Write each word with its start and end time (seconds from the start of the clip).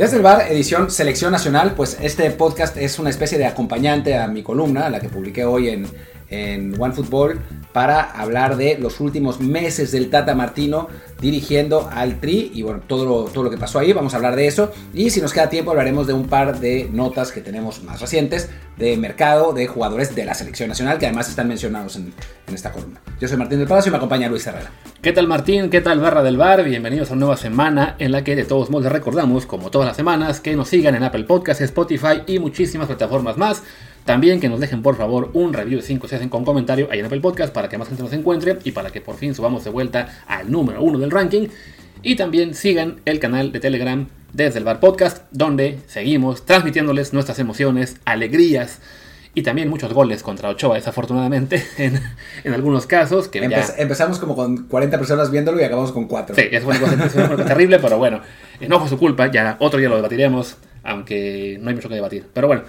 Desde 0.00 0.16
el 0.16 0.22
bar, 0.22 0.50
edición 0.50 0.90
Selección 0.90 1.30
Nacional, 1.30 1.74
pues 1.76 1.98
este 2.00 2.30
podcast 2.30 2.74
es 2.78 2.98
una 2.98 3.10
especie 3.10 3.36
de 3.36 3.44
acompañante 3.44 4.16
a 4.16 4.28
mi 4.28 4.42
columna, 4.42 4.88
la 4.88 4.98
que 4.98 5.10
publiqué 5.10 5.44
hoy 5.44 5.68
en, 5.68 5.86
en 6.30 6.74
OneFootball, 6.80 7.38
para 7.72 8.00
hablar 8.02 8.56
de 8.56 8.78
los 8.78 9.00
últimos 9.00 9.40
meses 9.40 9.92
del 9.92 10.10
Tata 10.10 10.34
Martino 10.34 10.88
dirigiendo 11.20 11.88
al 11.92 12.20
Tri 12.20 12.50
y 12.54 12.62
bueno, 12.62 12.80
todo 12.86 13.04
lo, 13.04 13.24
todo 13.30 13.44
lo 13.44 13.50
que 13.50 13.58
pasó 13.58 13.78
ahí, 13.78 13.92
vamos 13.92 14.14
a 14.14 14.16
hablar 14.16 14.36
de 14.36 14.46
eso 14.46 14.72
y 14.94 15.10
si 15.10 15.20
nos 15.20 15.32
queda 15.32 15.48
tiempo 15.48 15.70
hablaremos 15.70 16.06
de 16.06 16.12
un 16.12 16.28
par 16.28 16.58
de 16.60 16.88
notas 16.92 17.32
que 17.32 17.40
tenemos 17.40 17.82
más 17.82 18.00
recientes 18.00 18.50
de 18.76 18.96
mercado 18.96 19.52
de 19.52 19.66
jugadores 19.66 20.14
de 20.14 20.24
la 20.24 20.34
selección 20.34 20.68
nacional 20.68 20.98
que 20.98 21.06
además 21.06 21.28
están 21.28 21.48
mencionados 21.48 21.96
en, 21.96 22.12
en 22.46 22.54
esta 22.54 22.72
columna. 22.72 23.00
Yo 23.20 23.28
soy 23.28 23.36
Martín 23.36 23.58
del 23.58 23.68
Palacio 23.68 23.90
y 23.90 23.92
me 23.92 23.98
acompaña 23.98 24.28
Luis 24.28 24.46
Herrera. 24.46 24.70
¿Qué 25.02 25.12
tal 25.12 25.28
Martín? 25.28 25.70
¿Qué 25.70 25.80
tal 25.80 26.00
Barra 26.00 26.22
del 26.22 26.36
Bar? 26.36 26.64
Bienvenidos 26.64 27.10
a 27.10 27.12
una 27.14 27.20
nueva 27.20 27.36
semana 27.36 27.96
en 27.98 28.12
la 28.12 28.24
que 28.24 28.36
de 28.36 28.44
todos 28.44 28.70
modos 28.70 28.90
recordamos, 28.90 29.46
como 29.46 29.70
todas 29.70 29.86
las 29.86 29.96
semanas, 29.96 30.40
que 30.40 30.56
nos 30.56 30.68
sigan 30.68 30.94
en 30.94 31.02
Apple 31.02 31.24
Podcasts, 31.24 31.62
Spotify 31.62 32.22
y 32.26 32.38
muchísimas 32.38 32.86
plataformas 32.86 33.36
más. 33.36 33.62
También 34.10 34.40
que 34.40 34.48
nos 34.48 34.58
dejen 34.58 34.82
por 34.82 34.96
favor 34.96 35.30
un 35.34 35.52
review 35.52 35.78
de 35.78 35.86
5 35.86 36.08
se 36.08 36.16
hacen 36.16 36.28
con 36.28 36.44
comentario 36.44 36.88
ahí 36.90 36.98
en 36.98 37.06
Apple 37.06 37.20
Podcast 37.20 37.54
para 37.54 37.68
que 37.68 37.78
más 37.78 37.86
gente 37.86 38.02
nos 38.02 38.12
encuentre 38.12 38.58
y 38.64 38.72
para 38.72 38.90
que 38.90 39.00
por 39.00 39.14
fin 39.14 39.36
subamos 39.36 39.62
de 39.62 39.70
vuelta 39.70 40.24
al 40.26 40.50
número 40.50 40.82
1 40.82 40.98
del 40.98 41.12
ranking. 41.12 41.46
Y 42.02 42.16
también 42.16 42.54
sigan 42.54 43.00
el 43.04 43.20
canal 43.20 43.52
de 43.52 43.60
Telegram 43.60 44.08
desde 44.32 44.58
el 44.58 44.64
Bar 44.64 44.80
Podcast, 44.80 45.22
donde 45.30 45.78
seguimos 45.86 46.44
transmitiéndoles 46.44 47.12
nuestras 47.12 47.38
emociones, 47.38 47.98
alegrías 48.04 48.80
y 49.32 49.42
también 49.42 49.68
muchos 49.68 49.92
goles 49.92 50.24
contra 50.24 50.48
Ochoa, 50.48 50.74
desafortunadamente, 50.74 51.64
en, 51.78 52.00
en 52.42 52.52
algunos 52.52 52.88
casos. 52.88 53.28
Que 53.28 53.38
Empe 53.38 53.50
ya... 53.60 53.74
Empezamos 53.78 54.18
como 54.18 54.34
con 54.34 54.66
40 54.66 54.98
personas 54.98 55.30
viéndolo 55.30 55.60
y 55.60 55.62
acabamos 55.62 55.92
con 55.92 56.08
4. 56.08 56.34
Sí, 56.34 56.42
eso 56.50 56.66
fue 56.66 56.76
una 56.76 57.08
cosa 57.28 57.44
terrible, 57.44 57.78
pero 57.78 57.96
bueno, 57.96 58.22
no 58.66 58.80
fue 58.80 58.88
su 58.88 58.98
culpa, 58.98 59.30
ya 59.30 59.56
otro 59.60 59.78
día 59.78 59.88
lo 59.88 59.94
debatiremos, 59.94 60.56
aunque 60.82 61.58
no 61.60 61.68
hay 61.68 61.76
mucho 61.76 61.88
que 61.88 61.94
debatir. 61.94 62.26
Pero 62.34 62.48
bueno, 62.48 62.64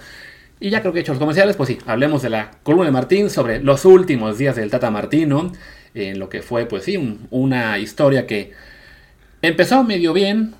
y 0.62 0.70
ya 0.70 0.80
creo 0.80 0.92
que 0.92 1.00
he 1.00 1.02
hecho 1.02 1.12
los 1.12 1.18
comerciales, 1.18 1.56
pues 1.56 1.70
sí, 1.70 1.78
hablemos 1.86 2.22
de 2.22 2.30
la 2.30 2.52
columna 2.62 2.86
de 2.86 2.92
Martín 2.92 3.30
sobre 3.30 3.60
los 3.60 3.84
últimos 3.84 4.38
días 4.38 4.54
del 4.54 4.70
Tata 4.70 4.92
Martino, 4.92 5.50
en 5.92 6.20
lo 6.20 6.28
que 6.28 6.40
fue, 6.40 6.66
pues 6.66 6.84
sí, 6.84 6.96
un, 6.96 7.26
una 7.30 7.80
historia 7.80 8.28
que 8.28 8.52
empezó 9.42 9.82
medio 9.82 10.12
bien, 10.12 10.54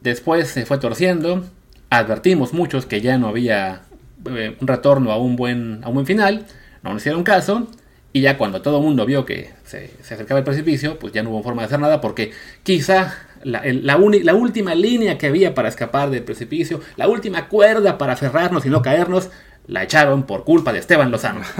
después 0.00 0.48
se 0.48 0.64
fue 0.64 0.78
torciendo, 0.78 1.44
advertimos 1.90 2.54
muchos 2.54 2.86
que 2.86 3.02
ya 3.02 3.18
no 3.18 3.28
había 3.28 3.82
eh, 4.30 4.56
un 4.58 4.66
retorno 4.66 5.12
a 5.12 5.18
un, 5.18 5.36
buen, 5.36 5.80
a 5.84 5.88
un 5.88 5.94
buen 5.94 6.06
final, 6.06 6.46
no 6.82 6.94
nos 6.94 7.02
hicieron 7.02 7.22
caso, 7.22 7.68
y 8.14 8.22
ya 8.22 8.38
cuando 8.38 8.62
todo 8.62 8.78
el 8.78 8.84
mundo 8.84 9.04
vio 9.04 9.26
que 9.26 9.50
se, 9.64 9.90
acercaba 10.00 10.38
el 10.38 10.44
precipicio, 10.44 10.98
pues 10.98 11.12
ya 11.12 11.22
no 11.22 11.28
hubo 11.28 11.42
forma 11.42 11.60
de 11.60 11.66
hacer 11.66 11.80
nada, 11.80 12.00
porque 12.00 12.32
quizá 12.62 13.14
la, 13.44 13.62
la, 13.64 13.98
la, 13.98 14.34
última 14.34 14.74
línea 14.74 15.18
que 15.18 15.26
había 15.26 15.54
para 15.54 15.68
escapar 15.68 16.10
del 16.10 16.22
precipicio, 16.22 16.80
la 16.96 17.08
última 17.08 17.48
cuerda 17.48 17.98
para 17.98 18.14
aferrarnos 18.14 18.66
y 18.66 18.70
no 18.70 18.82
caernos, 18.82 19.30
la 19.66 19.82
echaron 19.82 20.24
por 20.24 20.44
culpa 20.44 20.72
de 20.72 20.80
Esteban 20.80 21.10
Lozano. 21.10 21.40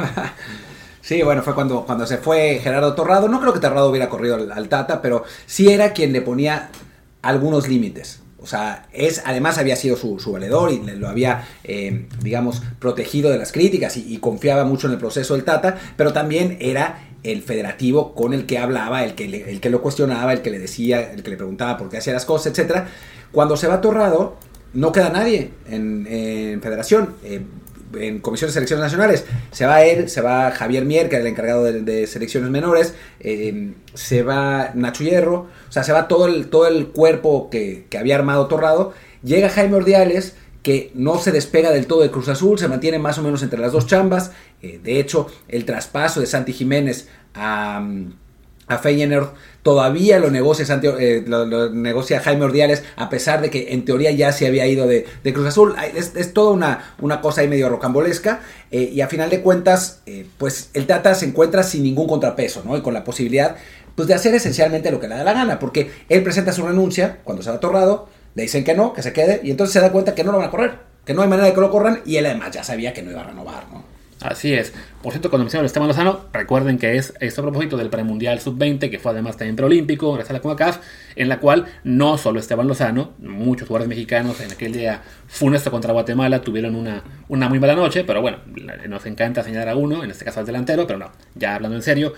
Sí, 1.04 1.22
bueno, 1.22 1.42
fue 1.42 1.54
cuando, 1.54 1.84
cuando 1.84 2.06
se 2.06 2.16
fue 2.16 2.60
Gerardo 2.62 2.94
Torrado. 2.94 3.28
No 3.28 3.38
creo 3.38 3.52
que 3.52 3.60
Torrado 3.60 3.91
hubiera 3.91 4.08
corrido 4.08 4.36
al, 4.50 4.68
Tata, 4.70 5.02
pero 5.02 5.24
sí 5.44 5.70
era 5.70 5.92
quien 5.92 6.14
le 6.14 6.22
ponía 6.22 6.70
algunos 7.20 7.68
límites. 7.68 8.20
O 8.38 8.46
sea, 8.46 8.86
es, 8.91 9.22
además 9.26 9.58
había 9.58 9.76
sido 9.76 9.98
su, 9.98 10.19
su 10.19 10.32
valedor 10.32 10.72
y 10.72 10.78
lo 10.78 11.06
había, 11.06 11.46
eh, 11.62 12.06
digamos, 12.22 12.62
protegido 12.78 13.30
de 13.30 13.36
las 13.36 13.52
críticas 13.52 13.98
y, 13.98 14.16
confiaba 14.16 14.64
mucho 14.64 14.86
en 14.86 14.94
el 14.94 14.98
proceso 14.98 15.34
del 15.34 15.44
Tata, 15.44 15.76
pero 15.98 16.14
también 16.14 16.56
era 16.58 16.98
el 17.25 17.42
federativo 17.42 18.15
con 18.15 18.34
el 18.34 18.47
que 18.47 18.59
hablaba, 18.59 19.03
el 19.03 19.15
que, 19.15 19.26
le, 19.26 19.50
el 19.50 19.60
que 19.60 19.71
lo 19.71 19.82
cuestionaba, 19.82 20.32
el 20.32 20.43
que 20.43 20.50
le 20.50 20.59
decía, 20.59 21.12
el 21.12 21.22
que 21.22 21.31
le 21.31 21.37
preguntaba 21.37 21.76
por 21.76 21.88
qué 21.88 21.97
hacía 21.97 22.12
las 22.12 22.26
cosas, 22.26 22.56
etc. 22.56 22.84
Cuando 23.32 23.56
se 23.56 23.66
va 23.66 23.81
Torrado, 23.81 24.37
no 24.75 24.93
queda 24.93 25.09
nadie 25.09 25.50
en, 25.69 26.60
federación. 26.62 27.15
Eh, 27.25 27.43
en 27.98 28.19
Comisión 28.19 28.48
de 28.48 28.54
Selecciones 28.54 28.82
Nacionales. 28.82 29.25
Se 29.53 29.66
va 29.66 29.84
él, 29.84 30.09
se 30.09 30.21
va 30.21 30.50
Javier 30.50 30.84
Mier, 30.84 31.09
que 31.09 31.16
era 31.16 31.25
el 31.25 31.31
encargado 31.31 31.62
de, 31.62 31.81
de 31.82 32.06
selecciones 32.09 32.50
menores, 32.50 32.94
eh, 33.21 33.72
se 33.94 34.25
va 34.25 34.72
Nacho 34.75 35.04
Hierro, 35.04 35.47
o 35.69 35.72
sea, 35.72 35.84
se 35.84 35.93
va 35.93 36.09
todo 36.09 36.27
el, 36.27 36.48
todo 36.48 36.66
el 36.66 36.88
cuerpo 36.88 37.50
que, 37.50 37.87
que 37.88 37.98
había 37.98 38.16
armado 38.16 38.48
Torrado. 38.48 38.93
Llega 39.22 39.48
Jaime 39.48 39.77
Ordiales, 39.77 40.34
que 40.65 40.91
no 40.94 41.19
se 41.19 41.31
despega 41.31 41.71
del 41.71 41.87
todo 41.87 42.03
de 42.03 42.10
Cruz 42.10 42.28
Azul, 42.28 42.59
se 42.59 42.69
mantiene 42.69 42.98
más 42.98 43.19
o 43.19 43.22
menos 43.22 43.43
entre 43.43 43.60
las 43.60 43.72
dos 43.72 43.87
chambas. 43.87 44.32
Eh, 44.64 44.80
de 44.82 44.98
hecho, 44.98 45.26
el 45.48 45.66
traspaso 45.66 46.20
de 46.20 46.26
Santi 46.26 46.54
Jiménez 46.54 47.08
a, 47.34 47.86
a 48.66 48.78
Feyenoord 48.78 49.34
todavía 49.62 50.19
lo 50.19 50.30
negocia, 50.30 50.64
Santi, 50.64 50.86
eh, 50.86 51.22
lo, 51.26 51.69
negocia 51.70 52.20
Jaime 52.20 52.47
Ordiales, 52.47 52.82
a 52.97 53.10
pesar 53.10 53.42
de 53.42 53.50
que 53.50 53.74
en 53.74 53.84
teoría 53.84 54.10
ya 54.10 54.32
se 54.32 54.47
había 54.47 54.66
ido 54.66 54.86
de, 54.86 55.06
de 55.22 55.32
Cruz 55.34 55.48
Azul. 55.48 55.74
Es, 55.94 56.16
es, 56.16 56.32
toda 56.32 56.53
una, 56.53 56.94
una 56.98 57.20
cosa 57.20 57.42
ahí 57.42 57.48
medio 57.48 57.69
rocambolesca. 57.69 58.41
Eh, 58.70 58.91
y 58.92 59.03
a 59.03 59.08
final 59.08 59.28
de 59.28 59.42
cuentas, 59.42 60.03
pues 60.38 60.70
el 60.72 60.86
Tata 60.86 61.14
se 61.14 61.26
encuentra 61.26 61.62
sin 61.62 61.82
ningún 61.82 62.06
contrapeso, 62.06 62.62
¿no? 62.64 62.76
Y 62.76 62.80
con 62.80 62.94
la 62.94 63.04
posibilidad 63.04 63.56
pues, 63.94 64.08
de 64.08 64.14
hacer 64.14 64.34
esencialmente 64.34 64.91
lo 64.91 64.98
que 64.98 65.08
le 65.08 65.16
da 65.16 65.24
la 65.24 65.34
gana, 65.34 65.58
porque 65.58 65.91
él 66.08 66.22
presenta 66.22 66.53
su 66.53 66.66
renuncia 66.66 67.19
cuando 67.24 67.42
se 67.42 67.50
va 67.50 67.56
atorrado, 67.56 68.08
le 68.34 68.44
dicen 68.44 68.64
que 68.64 68.74
no, 68.74 68.94
que 68.94 69.03
se 69.03 69.12
quede, 69.12 69.41
y 69.44 69.50
entonces 69.50 69.74
se 69.74 69.80
da 69.80 69.92
cuenta 69.92 70.14
que 70.14 70.24
no 70.24 70.32
lo 70.32 70.38
van 70.38 70.48
a 70.48 70.50
correr, 70.50 70.78
que 71.04 71.14
no 71.14 71.22
hay 71.22 71.28
manera 71.28 71.48
de 71.48 71.54
que 71.54 71.60
lo 71.60 71.70
corran, 71.70 72.00
y 72.04 72.16
él 72.16 72.26
además 72.26 72.50
ya 72.50 72.64
sabía 72.64 72.92
que 72.92 73.03
no 73.03 73.10
iba 73.10 73.20
a 73.20 73.24
renovar, 73.24 73.66
¿no? 73.72 73.94
Así 74.24 74.54
es. 74.54 74.72
Por 75.02 75.12
cierto, 75.12 75.28
cuando 75.28 75.44
menciono 75.44 75.66
Esteban 75.66 75.86
Lozano, 75.86 76.20
recuerden 76.32 76.78
que 76.78 76.96
es 76.96 77.12
este 77.20 77.42
propósito 77.42 77.76
del 77.76 77.90
premundial 77.90 78.40
sub-20, 78.40 78.90
que 78.90 78.98
fue 78.98 79.12
además 79.12 79.36
también 79.36 79.54
preolímpico, 79.54 80.14
gracias 80.14 80.30
a 80.30 80.32
la 80.32 80.40
CONCACAF, 80.40 80.78
en 81.14 81.28
la 81.28 81.40
cual 81.40 81.66
no 81.84 82.16
solo 82.16 82.40
Esteban 82.40 82.66
Lozano, 82.66 83.12
muchos 83.18 83.68
jugadores 83.68 83.86
mexicanos 83.86 84.40
en 84.40 84.50
aquel 84.50 84.72
día 84.72 85.02
funesto 85.26 85.70
contra 85.70 85.92
Guatemala 85.92 86.40
tuvieron 86.40 86.74
una, 86.74 87.04
una 87.28 87.50
muy 87.50 87.58
mala 87.58 87.74
noche, 87.74 88.02
pero 88.04 88.22
bueno, 88.22 88.38
nos 88.88 89.04
encanta 89.04 89.42
señalar 89.42 89.68
a 89.68 89.76
uno, 89.76 90.02
en 90.02 90.10
este 90.10 90.24
caso 90.24 90.41
al 90.41 90.46
delantero, 90.46 90.86
pero 90.86 90.98
no, 90.98 91.12
ya 91.34 91.56
hablando 91.56 91.76
en 91.76 91.82
serio, 91.82 92.14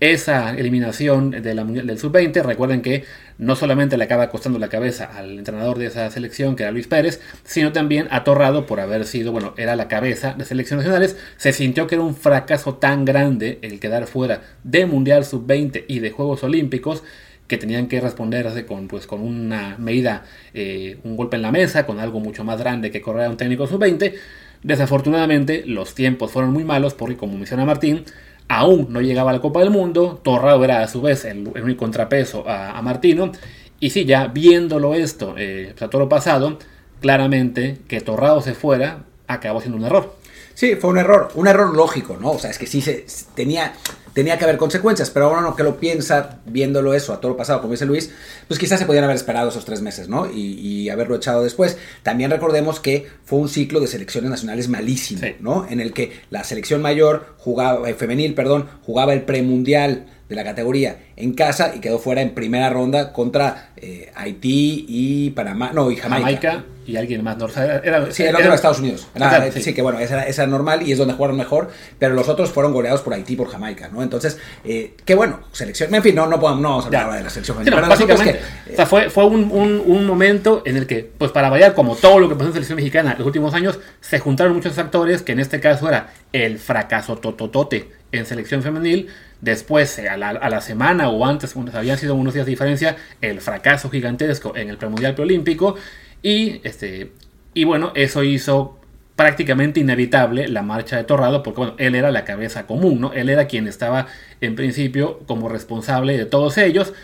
esa 0.00 0.50
eliminación 0.50 1.30
de 1.30 1.54
la, 1.54 1.64
del 1.64 1.98
sub-20, 1.98 2.42
recuerden 2.42 2.82
que 2.82 3.04
no 3.38 3.56
solamente 3.56 3.96
le 3.96 4.04
acaba 4.04 4.28
costando 4.28 4.58
la 4.58 4.68
cabeza 4.68 5.04
al 5.16 5.38
entrenador 5.38 5.78
de 5.78 5.86
esa 5.86 6.10
selección, 6.10 6.56
que 6.56 6.62
era 6.64 6.72
Luis 6.72 6.86
Pérez, 6.86 7.20
sino 7.44 7.72
también 7.72 8.08
atorrado 8.10 8.66
por 8.66 8.80
haber 8.80 9.06
sido, 9.06 9.32
bueno, 9.32 9.54
era 9.56 9.76
la 9.76 9.88
cabeza 9.88 10.34
de 10.34 10.44
selecciones 10.44 10.84
nacionales, 10.84 11.16
se 11.36 11.52
sintió 11.52 11.86
que 11.86 11.94
era 11.94 12.04
un 12.04 12.14
fracaso 12.14 12.74
tan 12.74 13.04
grande 13.04 13.58
el 13.62 13.80
quedar 13.80 14.06
fuera 14.06 14.42
de 14.62 14.86
Mundial 14.86 15.24
sub-20 15.24 15.84
y 15.88 16.00
de 16.00 16.10
Juegos 16.10 16.44
Olímpicos, 16.44 17.02
que 17.46 17.58
tenían 17.58 17.88
que 17.88 18.00
responderse 18.00 18.64
con, 18.64 18.88
pues, 18.88 19.06
con 19.06 19.20
una 19.20 19.76
medida, 19.78 20.24
eh, 20.54 20.98
un 21.04 21.16
golpe 21.16 21.36
en 21.36 21.42
la 21.42 21.52
mesa, 21.52 21.84
con 21.86 22.00
algo 22.00 22.20
mucho 22.20 22.42
más 22.42 22.58
grande 22.58 22.90
que 22.90 23.02
correr 23.02 23.26
a 23.26 23.30
un 23.30 23.36
técnico 23.36 23.66
sub-20. 23.66 24.14
Desafortunadamente, 24.62 25.62
los 25.66 25.94
tiempos 25.94 26.30
fueron 26.30 26.52
muy 26.52 26.64
malos 26.64 26.94
porque, 26.94 27.16
como 27.16 27.36
menciona 27.36 27.66
Martín, 27.66 28.04
aún 28.48 28.88
no 28.90 29.00
llegaba 29.00 29.30
a 29.30 29.34
la 29.34 29.40
Copa 29.40 29.60
del 29.60 29.70
Mundo, 29.70 30.20
Torrado 30.22 30.62
era 30.64 30.82
a 30.82 30.88
su 30.88 31.00
vez 31.02 31.24
el, 31.24 31.50
el 31.54 31.76
contrapeso 31.76 32.48
a, 32.48 32.76
a, 32.76 32.82
Martino, 32.82 33.32
y 33.80 33.90
sí, 33.90 34.04
ya 34.04 34.26
viéndolo 34.28 34.94
esto, 34.94 35.34
eh, 35.36 35.72
o 35.74 35.78
sea, 35.78 35.88
todo 35.88 36.02
lo 36.02 36.08
pasado, 36.08 36.58
claramente 37.00 37.78
que 37.88 38.00
Torrado 38.00 38.40
se 38.40 38.54
fuera 38.54 39.04
acabó 39.26 39.60
siendo 39.60 39.78
un 39.78 39.84
error. 39.84 40.14
Sí, 40.54 40.76
fue 40.76 40.90
un 40.90 40.98
error, 40.98 41.30
un 41.34 41.48
error 41.48 41.74
lógico, 41.74 42.16
¿no? 42.20 42.32
O 42.32 42.38
sea, 42.38 42.50
es 42.50 42.58
que 42.58 42.66
sí 42.66 42.80
se 42.80 43.04
tenía, 43.34 43.74
tenía 44.12 44.38
que 44.38 44.44
haber 44.44 44.56
consecuencias, 44.56 45.10
pero 45.10 45.26
ahora 45.26 45.40
no 45.40 45.56
que 45.56 45.64
lo 45.64 45.78
piensa 45.78 46.38
viéndolo 46.46 46.94
eso 46.94 47.12
a 47.12 47.20
todo 47.20 47.32
lo 47.32 47.36
pasado, 47.36 47.60
como 47.60 47.72
dice 47.72 47.86
Luis, 47.86 48.12
pues 48.46 48.60
quizás 48.60 48.78
se 48.78 48.86
podían 48.86 49.02
haber 49.02 49.16
esperado 49.16 49.48
esos 49.48 49.64
tres 49.64 49.82
meses, 49.82 50.08
¿no? 50.08 50.30
Y, 50.30 50.60
y 50.60 50.88
haberlo 50.90 51.16
echado 51.16 51.42
después. 51.42 51.76
También 52.04 52.30
recordemos 52.30 52.78
que 52.78 53.08
fue 53.24 53.40
un 53.40 53.48
ciclo 53.48 53.80
de 53.80 53.88
selecciones 53.88 54.30
nacionales 54.30 54.68
malísimo, 54.68 55.20
sí. 55.20 55.34
¿no? 55.40 55.66
En 55.68 55.80
el 55.80 55.92
que 55.92 56.12
la 56.30 56.44
selección 56.44 56.80
mayor 56.80 57.34
jugaba, 57.38 57.88
eh, 57.90 57.94
femenil, 57.94 58.34
perdón, 58.34 58.68
jugaba 58.86 59.12
el 59.12 59.22
premundial 59.22 60.06
de 60.28 60.36
la 60.36 60.44
categoría 60.44 61.00
en 61.16 61.34
casa 61.34 61.74
y 61.74 61.80
quedó 61.80 61.98
fuera 61.98 62.22
en 62.22 62.32
primera 62.34 62.70
ronda 62.70 63.12
contra 63.12 63.72
eh, 63.76 64.12
Haití 64.14 64.86
y 64.88 65.30
Panamá, 65.30 65.72
no, 65.74 65.90
y 65.90 65.96
Jamaica. 65.96 66.24
Jamaica 66.24 66.64
y 66.86 66.96
alguien 66.96 67.22
más. 67.22 67.36
No, 67.36 67.48
era, 67.48 68.10
sí, 68.10 68.22
el 68.22 68.34
otro 68.34 68.46
era 68.46 68.54
Estados 68.54 68.78
Unidos. 68.78 69.06
Era, 69.14 69.28
claro, 69.28 69.52
sí. 69.52 69.62
sí. 69.62 69.74
que 69.74 69.82
bueno, 69.82 69.98
esa 69.98 70.14
era, 70.14 70.26
esa 70.26 70.42
era, 70.42 70.50
normal 70.50 70.86
y 70.86 70.92
es 70.92 70.98
donde 70.98 71.14
jugaron 71.14 71.36
mejor, 71.36 71.70
pero 71.98 72.14
los 72.14 72.28
otros 72.28 72.50
fueron 72.50 72.72
goleados 72.72 73.02
por 73.02 73.14
Haití 73.14 73.36
por 73.36 73.48
Jamaica, 73.48 73.88
¿no? 73.88 74.02
Entonces, 74.02 74.38
eh, 74.64 74.94
qué 75.04 75.14
bueno, 75.14 75.40
selección. 75.52 75.94
En 75.94 76.02
fin, 76.02 76.14
no, 76.14 76.26
no, 76.26 76.40
podemos, 76.40 76.60
no 76.60 76.68
vamos 76.70 76.84
a 76.84 76.86
hablar 76.88 77.10
ya. 77.10 77.16
de 77.16 77.22
la 77.24 77.30
selección 77.30 77.64
sí, 77.64 77.70
no, 77.70 77.80
básicamente, 77.80 78.32
que, 78.32 78.38
eh, 78.38 78.72
o 78.72 78.76
sea, 78.76 78.86
fue, 78.86 79.10
fue 79.10 79.24
un, 79.24 79.50
un, 79.50 79.82
un, 79.84 80.06
momento 80.06 80.62
en 80.64 80.76
el 80.76 80.86
que, 80.86 81.10
pues 81.16 81.30
para 81.32 81.50
variar, 81.50 81.74
como 81.74 81.96
todo 81.96 82.18
lo 82.18 82.28
que 82.28 82.34
pasó 82.34 82.48
en 82.48 82.54
selección 82.54 82.76
mexicana 82.76 83.14
los 83.16 83.26
últimos 83.26 83.54
años, 83.54 83.78
se 84.00 84.18
juntaron 84.18 84.54
muchos 84.54 84.76
actores 84.78 85.22
que 85.22 85.32
en 85.32 85.40
este 85.40 85.60
caso 85.60 85.88
era 85.88 86.12
el 86.32 86.58
fracaso 86.58 87.16
tototote 87.16 87.90
en 88.12 88.26
selección 88.26 88.62
femenil 88.62 89.10
Después, 89.44 89.98
a 89.98 90.16
la, 90.16 90.30
a 90.30 90.48
la, 90.48 90.62
semana 90.62 91.10
o 91.10 91.26
antes, 91.26 91.54
habían 91.74 91.98
sido 91.98 92.14
unos 92.14 92.32
días 92.32 92.46
de 92.46 92.50
diferencia, 92.50 92.96
el 93.20 93.42
fracaso 93.42 93.90
gigantesco 93.90 94.56
en 94.56 94.70
el 94.70 94.78
premundial 94.78 95.14
preolímpico. 95.14 95.76
Y, 96.24 96.62
este, 96.64 97.12
y 97.52 97.64
bueno, 97.64 97.92
eso 97.94 98.24
hizo 98.24 98.78
prácticamente 99.14 99.78
inevitable 99.78 100.48
la 100.48 100.62
marcha 100.62 100.96
de 100.96 101.04
Torrado, 101.04 101.42
porque 101.42 101.60
bueno, 101.60 101.74
él 101.78 101.94
era 101.94 102.10
la 102.10 102.24
cabeza 102.24 102.66
común, 102.66 102.98
¿no? 102.98 103.12
Él 103.12 103.28
era 103.28 103.46
quien 103.46 103.68
estaba 103.68 104.06
en 104.40 104.56
principio 104.56 105.20
como 105.26 105.50
responsable 105.50 106.16
de 106.16 106.24
todos 106.24 106.56
ellos. 106.56 106.94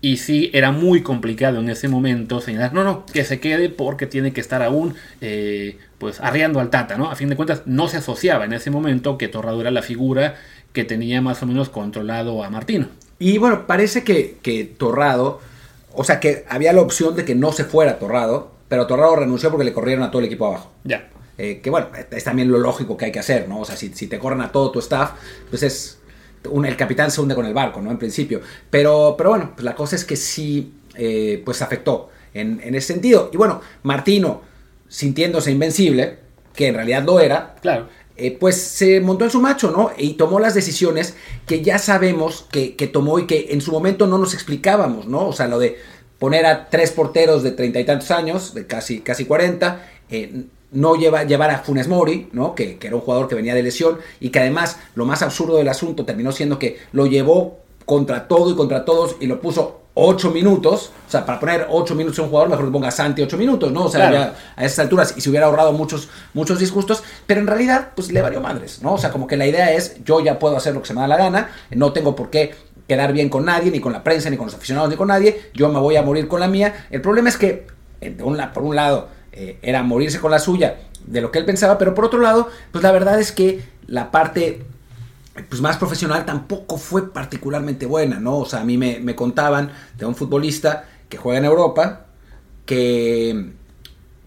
Y 0.00 0.16
sí, 0.16 0.50
era 0.54 0.72
muy 0.72 1.02
complicado 1.02 1.60
en 1.60 1.68
ese 1.68 1.88
momento 1.88 2.40
señalar, 2.40 2.72
no, 2.72 2.82
no, 2.82 3.04
que 3.04 3.24
se 3.24 3.40
quede 3.40 3.68
porque 3.68 4.06
tiene 4.06 4.32
que 4.32 4.40
estar 4.40 4.62
aún 4.62 4.94
eh, 5.20 5.76
pues 5.98 6.20
arriando 6.20 6.58
al 6.58 6.70
Tata, 6.70 6.96
¿no? 6.96 7.10
A 7.10 7.14
fin 7.16 7.28
de 7.28 7.36
cuentas, 7.36 7.62
no 7.66 7.88
se 7.88 7.98
asociaba 7.98 8.46
en 8.46 8.54
ese 8.54 8.70
momento 8.70 9.18
que 9.18 9.28
Torrado 9.28 9.60
era 9.60 9.70
la 9.70 9.82
figura 9.82 10.36
que 10.72 10.84
tenía 10.84 11.20
más 11.20 11.42
o 11.42 11.46
menos 11.46 11.68
controlado 11.68 12.42
a 12.42 12.48
Martino. 12.48 12.88
Y 13.18 13.36
bueno, 13.36 13.66
parece 13.66 14.02
que, 14.02 14.36
que 14.42 14.64
Torrado, 14.64 15.40
o 15.96 16.04
sea, 16.04 16.20
que 16.20 16.44
había 16.48 16.72
la 16.72 16.80
opción 16.80 17.16
de 17.16 17.24
que 17.24 17.34
no 17.34 17.52
se 17.52 17.64
fuera 17.64 17.98
Torrado, 17.98 18.52
pero 18.68 18.86
Torrado 18.86 19.16
renunció 19.16 19.50
porque 19.50 19.64
le 19.64 19.72
corrieron 19.72 20.04
a 20.04 20.10
todo 20.10 20.20
el 20.20 20.26
equipo 20.26 20.46
abajo. 20.46 20.72
Ya. 20.84 21.08
Eh, 21.38 21.60
que 21.62 21.70
bueno, 21.70 21.88
es 22.10 22.24
también 22.24 22.50
lo 22.50 22.58
lógico 22.58 22.96
que 22.96 23.06
hay 23.06 23.12
que 23.12 23.18
hacer, 23.18 23.48
¿no? 23.48 23.60
O 23.60 23.64
sea, 23.64 23.76
si, 23.76 23.92
si 23.92 24.06
te 24.06 24.18
corren 24.18 24.40
a 24.40 24.50
todo 24.50 24.70
tu 24.70 24.78
staff, 24.78 25.12
pues 25.50 25.62
es. 25.62 25.98
Un, 26.50 26.64
el 26.64 26.76
capitán 26.76 27.10
se 27.10 27.20
hunde 27.20 27.34
con 27.34 27.44
el 27.44 27.54
barco, 27.54 27.80
¿no? 27.82 27.90
En 27.90 27.98
principio. 27.98 28.40
Pero, 28.70 29.16
pero 29.18 29.30
bueno, 29.30 29.52
pues 29.54 29.64
la 29.64 29.74
cosa 29.74 29.96
es 29.96 30.04
que 30.04 30.14
sí, 30.14 30.74
eh, 30.94 31.42
pues 31.44 31.60
afectó 31.60 32.10
en, 32.34 32.60
en, 32.62 32.74
ese 32.74 32.92
sentido. 32.94 33.30
Y 33.32 33.36
bueno, 33.36 33.60
Martino, 33.82 34.42
sintiéndose 34.88 35.50
invencible, 35.50 36.18
que 36.54 36.68
en 36.68 36.74
realidad 36.74 37.02
lo 37.04 37.18
era, 37.18 37.56
claro. 37.60 37.88
Eh, 38.18 38.36
pues 38.38 38.56
se 38.56 39.00
montó 39.00 39.24
en 39.26 39.30
su 39.30 39.40
macho, 39.42 39.70
¿no? 39.70 39.90
Y 39.98 40.14
tomó 40.14 40.40
las 40.40 40.54
decisiones 40.54 41.14
que 41.46 41.60
ya 41.60 41.78
sabemos 41.78 42.46
que, 42.50 42.74
que, 42.74 42.86
tomó 42.86 43.18
y 43.18 43.26
que 43.26 43.48
en 43.50 43.60
su 43.60 43.72
momento 43.72 44.06
no 44.06 44.16
nos 44.16 44.32
explicábamos, 44.32 45.06
¿no? 45.06 45.28
O 45.28 45.32
sea, 45.32 45.48
lo 45.48 45.58
de 45.58 45.76
poner 46.18 46.46
a 46.46 46.70
tres 46.70 46.92
porteros 46.92 47.42
de 47.42 47.52
treinta 47.52 47.78
y 47.78 47.84
tantos 47.84 48.10
años, 48.10 48.54
de 48.54 48.66
casi, 48.66 49.00
casi 49.00 49.26
40, 49.26 49.86
eh, 50.08 50.44
no 50.72 50.96
lleva, 50.96 51.24
llevar 51.24 51.50
a 51.50 51.58
Funes 51.58 51.88
Mori, 51.88 52.28
¿no? 52.32 52.54
Que, 52.54 52.78
que, 52.78 52.86
era 52.86 52.96
un 52.96 53.02
jugador 53.02 53.28
que 53.28 53.34
venía 53.34 53.54
de 53.54 53.62
lesión 53.62 53.98
y 54.18 54.30
que 54.30 54.40
además 54.40 54.78
lo 54.94 55.04
más 55.04 55.20
absurdo 55.22 55.58
del 55.58 55.68
asunto 55.68 56.06
terminó 56.06 56.32
siendo 56.32 56.58
que 56.58 56.78
lo 56.92 57.06
llevó 57.06 57.58
contra 57.84 58.28
todo 58.28 58.50
y 58.50 58.56
contra 58.56 58.84
todos 58.84 59.16
y 59.20 59.26
lo 59.26 59.40
puso 59.40 59.85
8 59.98 60.30
minutos, 60.30 60.92
o 61.08 61.10
sea, 61.10 61.24
para 61.24 61.40
poner 61.40 61.66
8 61.70 61.94
minutos 61.94 62.18
a 62.18 62.22
un 62.22 62.28
jugador, 62.28 62.50
mejor 62.50 62.66
que 62.66 62.70
ponga 62.70 62.90
Santi 62.90 63.22
8 63.22 63.38
minutos, 63.38 63.72
¿no? 63.72 63.86
O 63.86 63.88
sea, 63.88 64.10
claro. 64.10 64.32
a 64.54 64.64
esas 64.64 64.80
alturas 64.80 65.14
y 65.16 65.22
se 65.22 65.30
hubiera 65.30 65.46
ahorrado 65.46 65.72
muchos, 65.72 66.10
muchos 66.34 66.58
disgustos, 66.58 67.02
pero 67.26 67.40
en 67.40 67.46
realidad, 67.46 67.92
pues 67.96 68.12
le 68.12 68.20
valió 68.20 68.42
madres, 68.42 68.82
¿no? 68.82 68.92
O 68.92 68.98
sea, 68.98 69.10
como 69.10 69.26
que 69.26 69.38
la 69.38 69.46
idea 69.46 69.72
es, 69.72 70.04
yo 70.04 70.20
ya 70.20 70.38
puedo 70.38 70.54
hacer 70.54 70.74
lo 70.74 70.82
que 70.82 70.88
se 70.88 70.92
me 70.92 71.00
da 71.00 71.08
la 71.08 71.16
gana, 71.16 71.48
no 71.70 71.94
tengo 71.94 72.14
por 72.14 72.28
qué 72.28 72.54
quedar 72.86 73.14
bien 73.14 73.30
con 73.30 73.46
nadie, 73.46 73.70
ni 73.70 73.80
con 73.80 73.90
la 73.90 74.04
prensa, 74.04 74.28
ni 74.28 74.36
con 74.36 74.46
los 74.46 74.54
aficionados, 74.54 74.90
ni 74.90 74.96
con 74.96 75.08
nadie, 75.08 75.50
yo 75.54 75.70
me 75.70 75.80
voy 75.80 75.96
a 75.96 76.02
morir 76.02 76.28
con 76.28 76.40
la 76.40 76.46
mía. 76.46 76.86
El 76.90 77.00
problema 77.00 77.30
es 77.30 77.38
que, 77.38 77.66
un, 78.22 78.38
por 78.52 78.64
un 78.64 78.76
lado, 78.76 79.08
eh, 79.32 79.58
era 79.62 79.82
morirse 79.82 80.20
con 80.20 80.30
la 80.30 80.38
suya 80.38 80.76
de 81.06 81.22
lo 81.22 81.30
que 81.30 81.38
él 81.38 81.46
pensaba, 81.46 81.78
pero 81.78 81.94
por 81.94 82.04
otro 82.04 82.20
lado, 82.20 82.50
pues 82.70 82.84
la 82.84 82.92
verdad 82.92 83.18
es 83.18 83.32
que 83.32 83.64
la 83.86 84.10
parte 84.10 84.62
pues 85.48 85.60
más 85.60 85.76
profesional 85.76 86.24
tampoco 86.24 86.78
fue 86.78 87.12
particularmente 87.12 87.86
buena, 87.86 88.20
¿no? 88.20 88.38
O 88.38 88.46
sea, 88.46 88.60
a 88.60 88.64
mí 88.64 88.78
me, 88.78 89.00
me 89.00 89.14
contaban 89.14 89.70
de 89.98 90.06
un 90.06 90.14
futbolista 90.14 90.84
que 91.08 91.16
juega 91.16 91.38
en 91.38 91.44
Europa, 91.44 92.06
que, 92.64 93.52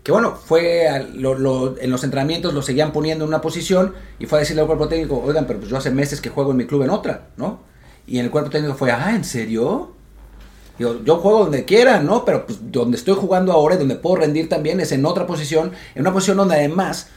que 0.04 0.12
bueno, 0.12 0.36
fue 0.36 0.88
en 0.88 1.22
los 1.22 2.04
entrenamientos 2.04 2.54
lo 2.54 2.62
seguían 2.62 2.92
poniendo 2.92 3.26
en 3.26 3.30
una 3.30 3.42
posición 3.42 3.94
y 4.18 4.26
fue 4.26 4.40
a 4.40 4.42
decirle 4.42 4.62
al 4.62 4.68
cuerpo 4.68 4.88
técnico, 4.88 5.22
oigan, 5.24 5.46
pero 5.46 5.60
pues 5.60 5.70
yo 5.70 5.78
hace 5.78 5.92
meses 5.92 6.22
que 6.22 6.30
juego 6.30 6.52
en 6.52 6.58
mi 6.58 6.66
club 6.66 6.84
en 6.84 6.90
otra, 6.90 7.28
¿no? 7.38 7.62
Y 8.08 8.18
en 8.18 8.26
el 8.26 8.32
cuerpo 8.32 8.50
técnico 8.50 8.76
fue, 8.76 8.92
ah, 8.92 9.14
¿en 9.16 9.24
serio? 9.24 9.92
Yo, 10.80 11.04
yo 11.04 11.18
juego 11.18 11.40
donde 11.40 11.66
quiera, 11.66 12.02
¿no? 12.02 12.24
Pero 12.24 12.46
pues 12.46 12.72
donde 12.72 12.98
estoy 12.98 13.16
jugando 13.16 13.52
ahora 13.52 13.76
y 13.76 13.78
donde 13.78 13.96
puedo 13.96 14.16
rendir 14.16 14.48
también 14.48 14.80
es 14.80 14.92
en 14.94 15.06
otra 15.06 15.28
posición, 15.28 15.74
en 15.94 16.02
una 16.02 16.14
posición 16.14 16.38
donde 16.38 16.56
además 16.56 17.10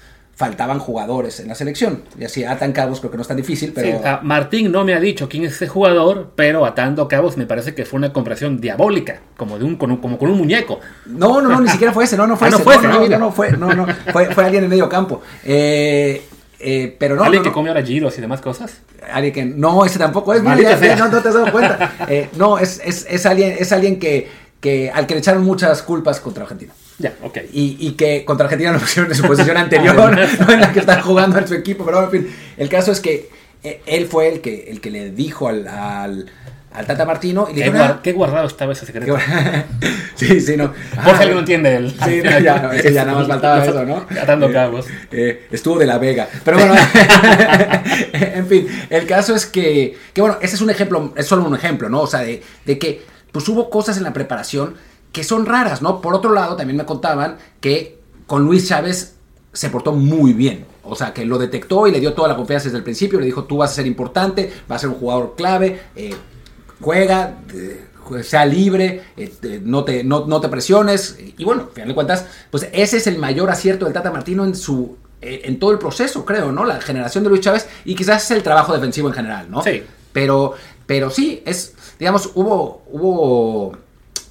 faltaban 0.43 0.81
jugadores 0.81 1.39
en 1.39 1.47
la 1.47 1.55
selección. 1.55 2.03
Y 2.19 2.25
así 2.25 2.43
atan 2.43 2.73
cabos 2.73 2.99
creo 2.99 3.13
que 3.13 3.17
no 3.17 3.23
es 3.23 3.29
tan 3.29 3.37
difícil, 3.37 3.71
pero... 3.73 3.99
Sí, 3.99 4.05
Martín 4.23 4.73
no 4.73 4.85
me 4.85 4.93
ha 4.93 4.99
dicho 4.99 5.29
quién 5.29 5.45
es 5.45 5.53
ese 5.53 5.69
jugador, 5.69 6.33
pero 6.35 6.67
atando 6.67 7.07
cabos 7.07 7.37
me 7.37 7.47
parece 7.47 7.77
que 7.77 7.85
fue 7.85 7.99
una 7.99 8.13
comparación 8.13 8.61
diabólica, 8.61 9.21
como 9.37 9.57
de 9.57 9.65
un, 9.65 9.77
con 9.77 9.93
un, 9.93 9.99
como 9.99 10.19
con 10.19 10.29
un 10.29 10.39
muñeco. 10.39 10.81
No, 11.07 11.41
no, 11.41 11.49
no, 11.49 11.61
ni 11.61 11.69
siquiera 11.69 11.93
fue 11.93 12.03
ese, 12.03 12.17
no, 12.17 12.27
no 12.27 12.37
fue 12.37 12.49
ah, 12.49 12.51
ese. 12.51 12.59
No, 12.59 12.65
fue 12.65 12.75
ese, 12.75 12.89
no, 12.89 13.19
no, 13.19 13.31
fue, 13.31 13.53
no, 13.53 13.73
no, 13.73 13.87
fue, 14.13 14.35
fue 14.35 14.45
alguien 14.45 14.65
en 14.65 14.71
medio 14.71 14.89
campo. 14.89 15.23
Eh, 15.45 16.27
eh, 16.59 16.97
pero 16.99 17.15
no, 17.15 17.23
¿Alguien 17.23 17.45
no, 17.45 17.49
que 17.49 17.55
come 17.55 17.69
ahora 17.69 17.85
giros 17.85 18.19
y 18.19 18.21
demás 18.21 18.41
cosas? 18.41 18.81
Alguien 19.13 19.33
que 19.33 19.45
no, 19.45 19.85
ese 19.85 20.01
tampoco 20.01 20.35
es. 20.35 20.43
Mira, 20.43 20.57
ya, 20.57 20.81
ya, 20.81 20.97
no, 20.97 21.09
no, 21.09 21.23
te 21.23 21.29
has 21.29 21.35
dado 21.35 21.53
cuenta. 21.53 21.93
Eh, 22.09 22.31
no, 22.37 22.59
es, 22.59 22.81
es, 22.85 23.07
es, 23.09 23.27
alguien, 23.27 23.55
es 23.61 23.71
alguien 23.71 24.01
que, 24.01 24.29
que 24.61 24.91
al 24.91 25.07
que 25.07 25.15
le 25.15 25.21
echaron 25.21 25.45
muchas 25.45 25.83
culpas 25.83 26.19
contra 26.19 26.43
Argentina. 26.43 26.73
Ya, 26.99 27.15
ok. 27.23 27.39
Y, 27.53 27.77
y, 27.81 27.93
que 27.93 28.25
contra 28.25 28.45
Argentina 28.45 28.73
lo 28.73 28.79
pusieron 28.81 29.11
en 29.11 29.17
su 29.17 29.25
posición 29.25 29.57
anterior, 29.57 29.95
no 30.41 30.53
en 30.53 30.61
la 30.61 30.73
que 30.73 30.81
está 30.81 31.01
jugando 31.03 31.39
en 31.39 31.49
su 31.49 31.55
equipo. 31.55 31.85
Pero 31.85 32.05
en 32.05 32.11
fin, 32.11 32.35
el 32.57 32.69
caso 32.69 32.93
es 32.93 33.01
que 33.01 33.29
él 33.63 34.07
fue 34.07 34.29
el 34.29 34.41
que, 34.41 34.71
el 34.71 34.81
que 34.81 34.91
le 34.91 35.11
dijo 35.11 35.49
al, 35.49 35.69
al 35.69 36.31
al 36.75 36.87
Tata 36.87 37.05
Martino 37.05 37.49
y 37.51 37.55
le 37.55 37.65
¿Qué, 37.65 37.71
dijo, 37.71 37.77
guard, 37.77 38.01
¿Qué, 38.01 38.13
guardado 38.13 38.47
estaba 38.47 38.73
ese 38.73 38.87
secreto? 38.87 39.17
sí, 40.15 40.41
sí, 40.41 40.57
no. 40.57 40.73
Por 41.05 41.17
si 41.17 41.23
alguien 41.23 41.35
no 41.35 41.41
entiende 41.41 41.77
el... 41.77 41.91
Sí, 41.91 42.23
no, 42.25 42.39
ya, 42.39 42.61
no, 42.61 42.73
es 42.73 42.83
que 42.83 42.93
ya 42.93 43.05
nada 43.05 43.19
más 43.19 43.29
faltaba 43.29 43.65
eso, 43.65 43.85
¿no? 43.85 44.07
Atando 44.21 44.51
cabos. 44.51 44.87
Eh, 45.11 45.49
estuvo 45.51 45.79
de 45.79 45.87
la 45.87 45.99
Vega. 45.99 46.29
Pero 46.45 46.59
bueno, 46.59 46.75
en 48.13 48.47
fin, 48.47 48.67
el 48.89 49.07
caso 49.07 49.35
es 49.35 49.47
que, 49.47 49.97
que, 50.13 50.21
bueno, 50.21 50.39
ese 50.41 50.57
es 50.57 50.61
un 50.63 50.71
ejemplo, 50.71 51.13
es 51.17 51.27
solo 51.27 51.45
un 51.45 51.55
ejemplo, 51.55 51.89
¿no? 51.89 52.01
O 52.01 52.07
sea, 52.07 52.21
de, 52.21 52.43
de 52.65 52.79
que 52.79 53.03
pues 53.31 53.49
hubo 53.49 53.71
cosas 53.71 53.97
en 53.97 54.03
la 54.03 54.13
preparación 54.13 54.75
que 55.13 55.25
son 55.25 55.47
raras, 55.47 55.83
¿no? 55.83 56.01
Por 56.01 56.15
otro 56.15 56.33
lado, 56.33 56.57
también 56.57 56.77
me 56.77 56.87
contaban 56.87 57.37
que 57.61 58.01
con 58.27 58.45
Luis 58.45 58.67
Chávez 58.69 59.15
se 59.53 59.69
portó 59.69 59.93
muy 59.93 60.33
bien. 60.33 60.65
O 60.85 60.97
sea, 60.97 61.13
que 61.13 61.25
lo 61.25 61.39
detectó 61.39 61.87
y 61.87 61.93
le 61.93 62.01
dio 62.01 62.15
toda 62.15 62.29
la 62.29 62.37
confianza 62.37 62.65
desde 62.65 62.79
el 62.79 62.85
principio. 62.85 63.21
Le 63.21 63.27
dijo, 63.27 63.45
tú 63.45 63.59
vas 63.59 63.71
a 63.71 63.75
ser 63.75 63.87
importante, 63.87 64.53
vas 64.67 64.77
a 64.77 64.81
ser 64.81 64.89
un 64.89 64.97
jugador 64.97 65.35
clave, 65.37 65.81
eh, 65.95 66.15
juega, 66.81 67.39
eh, 67.55 67.85
sea 68.23 68.45
libre, 68.45 69.03
eh, 69.17 69.61
no, 69.63 69.85
te, 69.85 70.03
no, 70.03 70.27
no, 70.27 70.41
te 70.41 70.49
presiones. 70.49 71.19
Y 71.37 71.45
bueno, 71.45 71.63
al 71.63 71.71
final 71.71 71.89
de 71.89 71.95
cuentas, 71.95 72.27
pues 72.51 72.69
ese 72.73 72.97
es 72.97 73.07
el 73.07 73.19
mayor 73.19 73.51
acierto 73.51 73.85
del 73.85 73.95
Tata 73.95 74.11
Martino 74.11 74.45
en 74.45 74.57
su 74.57 74.97
en 75.25 75.61
todo 75.61 75.71
el 75.71 75.79
proceso, 75.79 76.25
creo, 76.25 76.51
¿no? 76.51 76.65
La 76.65 76.81
generación 76.81 77.23
de 77.23 77.31
Luis 77.31 77.43
Chávez 77.43 77.69
y 77.85 77.95
quizás 77.95 78.25
es 78.25 78.33
el 78.33 78.43
trabajo 78.43 78.73
defensivo 78.75 79.07
en 79.07 79.15
general, 79.15 79.49
¿no? 79.49 79.63
Sí. 79.63 79.85
Pero, 80.13 80.55
pero 80.85 81.11
sí, 81.11 81.41
es, 81.47 81.75
digamos, 81.97 82.31
hubo, 82.35 82.83
hubo 82.91 83.73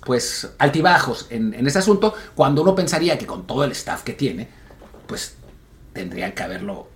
pues 0.06 0.50
altibajos 0.58 1.28
en, 1.30 1.54
en 1.54 1.68
ese 1.68 1.80
asunto 1.80 2.14
cuando 2.36 2.62
uno 2.62 2.76
pensaría 2.76 3.18
que 3.18 3.26
con 3.26 3.46
todo 3.46 3.64
el 3.64 3.72
staff 3.72 4.04
que 4.04 4.14
tiene, 4.14 4.48
pues 5.08 5.36
tendrían 5.94 6.32
que 6.32 6.44
haberlo 6.44 6.88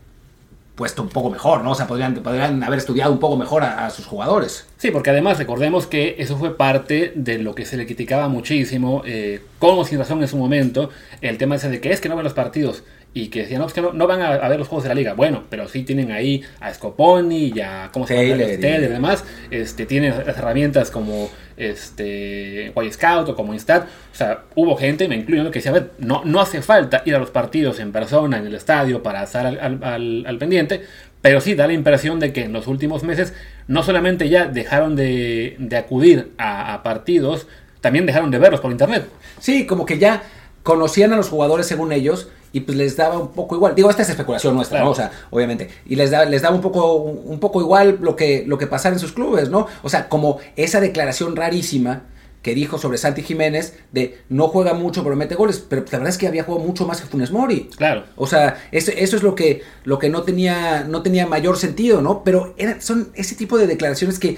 puesto 0.76 1.02
un 1.02 1.10
poco 1.10 1.30
mejor, 1.30 1.64
¿no? 1.64 1.72
O 1.72 1.76
sea, 1.76 1.88
podrían, 1.88 2.16
podrían 2.16 2.62
haber 2.62 2.80
estudiado 2.80 3.12
un 3.12 3.20
poco 3.20 3.38
mejor 3.38 3.64
a, 3.64 3.90
sus 3.90 4.06
jugadores. 4.06 4.68
Sí, 4.78 4.92
porque 4.92 5.10
además 5.10 5.38
recordemos 5.38 5.88
que 5.88 6.16
eso 6.20 6.38
fue 6.38 6.56
parte 6.58 7.14
de 7.16 7.38
lo 7.40 7.56
que 7.56 7.66
se 7.66 7.78
le 7.78 7.86
criticaba 7.86 8.28
muchísimo, 8.28 9.02
eh, 9.06 9.42
con 9.58 9.80
o 9.80 9.86
sin 9.86 9.98
razón 9.98 10.22
en 10.22 10.28
su 10.28 10.38
momento, 10.38 10.90
el 11.22 11.38
tema 11.38 11.56
ese 11.56 11.70
de 11.70 11.80
que 11.80 11.92
es 11.92 12.02
que 12.02 12.10
no 12.10 12.16
ven 12.16 12.26
los 12.26 12.34
partidos 12.34 12.84
y 13.18 13.30
que 13.30 13.44
decían, 13.44 13.62
no, 13.62 13.68
es 13.68 13.72
que 13.72 13.82
no, 13.82 13.94
no 13.94 14.08
van 14.08 14.22
a, 14.22 14.34
a, 14.34 14.50
ver 14.50 14.60
los 14.60 14.68
juegos 14.68 14.84
de 14.84 14.90
la 14.90 14.96
liga. 14.96 15.14
Bueno, 15.14 15.44
pero 15.50 15.70
sí 15.70 15.84
tienen 15.84 16.12
ahí 16.12 16.44
a 16.60 16.74
Scoponi 16.74 17.54
y 17.56 17.62
a, 17.62 17.90
¿cómo 17.94 18.06
se 18.06 18.14
llama? 18.14 18.44
Y 18.44 18.58
demás. 18.58 19.24
Este, 19.50 19.86
tienen 19.86 20.12
herramientas 20.12 20.92
como 20.92 21.30
este, 21.56 22.74
Y 22.76 22.92
Scout 22.92 23.30
o 23.30 23.36
como 23.36 23.54
Instat. 23.54 23.86
O 23.86 24.16
sea, 24.16 24.42
hubo 24.56 24.76
gente, 24.76 25.08
me 25.08 25.16
incluyo, 25.16 25.50
que 25.50 25.60
decía, 25.60 25.72
a 25.72 25.76
ver, 25.76 25.92
no, 25.98 26.26
no 26.26 26.42
hace 26.42 26.62
falta 26.62 27.04
ir 27.06 27.16
a 27.16 27.20
los 27.20 27.30
partidos 27.30 27.80
en 27.80 27.94
persona, 27.94 28.38
en 28.38 28.48
el 28.48 28.54
estadio, 28.54 29.02
para 29.02 29.24
estar 29.24 29.46
al, 29.46 29.60
al, 29.62 29.82
al, 29.82 30.26
al 30.28 30.38
pendiente, 30.38 30.82
pero 31.22 31.40
sí 31.40 31.56
da 31.56 31.68
la 31.68 31.74
impresión 31.74 32.20
de 32.20 32.34
que 32.34 32.44
en 32.44 32.52
los 32.52 32.68
últimos 32.68 33.04
meses 33.04 33.34
no 33.70 33.82
solamente 33.82 34.28
ya 34.28 34.48
dejaron 34.48 34.98
de, 34.98 35.56
de 35.58 35.78
acudir 35.78 36.34
a, 36.38 36.74
a, 36.74 36.84
partidos, 36.84 37.48
también 37.80 38.06
dejaron 38.06 38.30
de 38.30 38.40
verlos 38.40 38.60
por 38.60 38.72
internet. 38.72 39.08
Sí, 39.40 39.66
como 39.66 39.86
que 39.86 40.00
ya 40.00 40.24
conocían 40.64 41.14
a 41.14 41.16
los 41.16 41.30
jugadores 41.30 41.66
según 41.66 41.94
ellos 41.94 42.30
y 42.56 42.62
pues 42.62 42.78
les 42.78 42.96
daba 42.96 43.20
un 43.20 43.34
poco 43.34 43.54
igual. 43.58 43.76
Digo, 43.76 43.90
esta 43.90 44.04
es 44.04 44.10
especulación 44.12 44.56
nuestra, 44.56 44.78
claro. 44.78 44.86
¿no? 44.86 44.92
O 44.92 44.96
sea, 44.96 45.12
obviamente. 45.30 45.70
Y 45.86 45.98
les, 45.98 46.10
da, 46.10 46.24
les 46.24 46.42
daba 46.42 46.56
un 46.56 46.62
poco, 46.62 46.94
un 46.96 47.38
poco 47.42 47.60
igual 47.60 47.98
lo 48.00 48.16
que, 48.16 48.46
lo 48.48 48.58
que 48.58 48.66
pasara 48.66 48.96
en 48.96 49.00
sus 49.00 49.12
clubes, 49.12 49.50
¿no? 49.50 49.68
O 49.84 49.90
sea, 49.90 50.08
como 50.08 50.38
esa 50.56 50.80
declaración 50.80 51.36
rarísima 51.36 52.04
que 52.42 52.56
dijo 52.56 52.78
sobre 52.78 52.98
Santi 52.98 53.24
Jiménez 53.24 53.78
de 53.92 54.22
no 54.30 54.48
juega 54.48 54.74
mucho 54.74 55.04
pero 55.04 55.18
mete 55.18 55.36
goles, 55.36 55.66
pero 55.68 55.84
la 55.84 55.98
verdad 55.98 56.08
es 56.08 56.18
que 56.18 56.28
había 56.28 56.44
jugado 56.44 56.64
mucho 56.64 56.88
más 56.88 57.02
que 57.02 57.08
Funes 57.08 57.32
Mori. 57.32 57.70
Claro. 57.76 58.06
O 58.16 58.26
sea, 58.26 58.58
eso, 58.72 58.94
eso 58.96 59.18
es 59.18 59.24
lo 59.24 59.36
que, 59.36 59.62
lo 59.84 60.00
que 60.00 60.08
no, 60.08 60.24
tenía, 60.24 60.86
no 60.88 61.02
tenía 61.02 61.28
mayor 61.28 61.58
sentido, 61.58 62.02
¿no? 62.02 62.24
Pero 62.24 62.54
era, 62.56 62.80
son 62.80 63.10
ese 63.16 63.36
tipo 63.36 63.58
de 63.58 63.68
declaraciones 63.68 64.18
que 64.18 64.38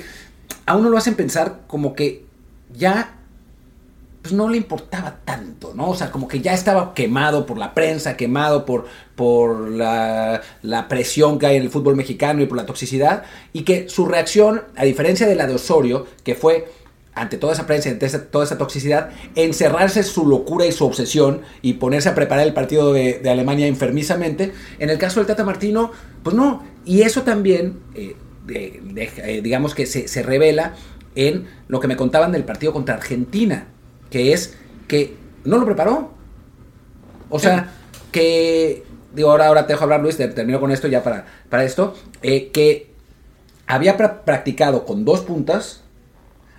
a 0.66 0.76
uno 0.76 0.90
lo 0.90 0.98
hacen 0.98 1.14
pensar 1.14 1.60
como 1.68 1.94
que 1.94 2.26
ya 2.74 3.17
pues 4.28 4.36
no 4.36 4.50
le 4.50 4.58
importaba 4.58 5.20
tanto, 5.24 5.72
¿no? 5.74 5.92
O 5.92 5.96
sea, 5.96 6.12
como 6.12 6.28
que 6.28 6.42
ya 6.42 6.54
estaba 6.54 6.94
quemado 6.94 7.46
por 7.46 7.58
la 7.58 7.74
prensa, 7.74 8.18
quemado 8.18 8.66
por, 8.66 8.86
por 9.16 9.70
la, 9.72 10.42
la, 10.64 10.90
presión 10.90 11.40
que 11.40 11.46
hay 11.46 11.56
en 11.56 11.64
el 11.64 11.70
fútbol 11.70 11.96
mexicano 11.96 12.42
y 12.42 12.46
por 12.46 12.58
la 12.58 12.66
toxicidad, 12.66 13.24
y 13.54 13.62
que 13.62 13.88
su 13.88 14.06
reacción, 14.06 14.64
a 14.76 14.84
diferencia 14.84 15.28
de 15.28 15.36
la 15.36 15.48
de 15.48 15.56
Osorio, 15.56 16.06
que 16.26 16.36
fue 16.36 16.70
ante 17.14 17.38
toda 17.38 17.54
esa 17.54 17.66
prensa, 17.66 17.90
ante 17.90 18.10
toda 18.10 18.44
esa 18.44 18.58
toxicidad, 18.58 19.12
encerrarse 19.36 20.04
su 20.04 20.28
locura 20.28 20.66
y 20.66 20.74
su 20.74 20.86
obsesión 20.86 21.44
y 21.62 21.76
ponerse 21.76 22.10
a 22.10 22.16
preparar 22.16 22.46
el 22.46 22.54
partido 22.54 22.92
de, 22.92 23.22
Alemania 23.30 23.66
enfermizamente, 23.66 24.52
en 24.78 24.90
el 24.90 24.98
caso 24.98 25.22
del 25.22 25.28
Tata 25.28 25.46
Martino, 25.46 25.94
pues 26.22 26.36
no, 26.36 26.64
y 26.84 27.04
eso 27.04 27.22
también, 27.22 27.80
eh, 27.96 28.18
de, 28.46 28.82
eh, 28.96 29.42
digamos 29.42 29.74
que 29.74 29.86
se, 29.86 30.10
se 30.10 30.22
revela 30.22 30.74
en 31.16 31.48
lo 31.70 31.80
que 31.80 31.88
me 31.88 31.96
contaban 31.96 32.34
del 32.34 32.44
partido 32.44 32.74
contra 32.74 32.96
Argentina, 32.96 33.68
que 34.10 34.34
es 34.34 34.56
que 34.88 35.16
no 35.44 35.58
lo 35.58 35.66
preparó. 35.66 36.12
O 37.30 37.40
sea, 37.40 37.72
que, 38.12 38.86
digo, 39.14 39.32
ahora, 39.32 39.48
ahora 39.48 39.68
te 39.68 39.74
dejo 39.74 39.84
hablar 39.84 40.02
Luis, 40.02 40.18
termino 40.18 40.60
con 40.60 40.72
esto 40.72 40.88
ya 40.88 41.04
para, 41.04 41.26
para 41.50 41.64
esto, 41.64 41.96
eh, 42.22 42.52
que 42.52 42.92
había 43.66 43.98
practicado 43.98 44.86
con 44.86 45.04
dos 45.04 45.22
puntas, 45.22 45.82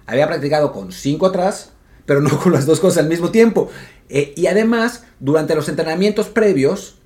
había 0.06 0.26
practicado 0.26 0.72
con 0.72 0.92
cinco 0.92 1.26
atrás, 1.26 1.72
pero 2.06 2.20
no 2.20 2.38
con 2.42 2.52
las 2.52 2.66
dos 2.66 2.80
cosas 2.80 2.98
al 2.98 3.08
mismo 3.08 3.30
tiempo. 3.30 3.70
Eh, 4.08 4.32
y 4.36 4.46
además, 4.46 5.04
durante 5.20 5.54
los 5.54 5.68
entrenamientos 5.68 6.28
previos, 6.28 6.96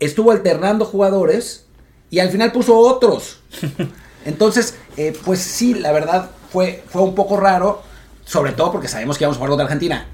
estuvo 0.00 0.30
alternando 0.30 0.84
jugadores 0.84 1.66
y 2.10 2.20
al 2.20 2.30
final 2.30 2.52
puso 2.52 2.76
otros. 2.76 3.40
Entonces, 4.24 4.74
eh, 4.96 5.16
pues 5.24 5.40
sí, 5.40 5.74
la 5.74 5.92
verdad 5.92 6.30
fue, 6.50 6.82
fue 6.88 7.02
un 7.02 7.14
poco 7.14 7.36
raro, 7.36 7.82
sobre 8.24 8.52
todo 8.52 8.72
porque 8.72 8.88
sabemos 8.88 9.18
que 9.18 9.24
íbamos 9.24 9.36
a 9.36 9.38
jugar 9.38 9.50
contra 9.50 9.64
Argentina 9.64 10.06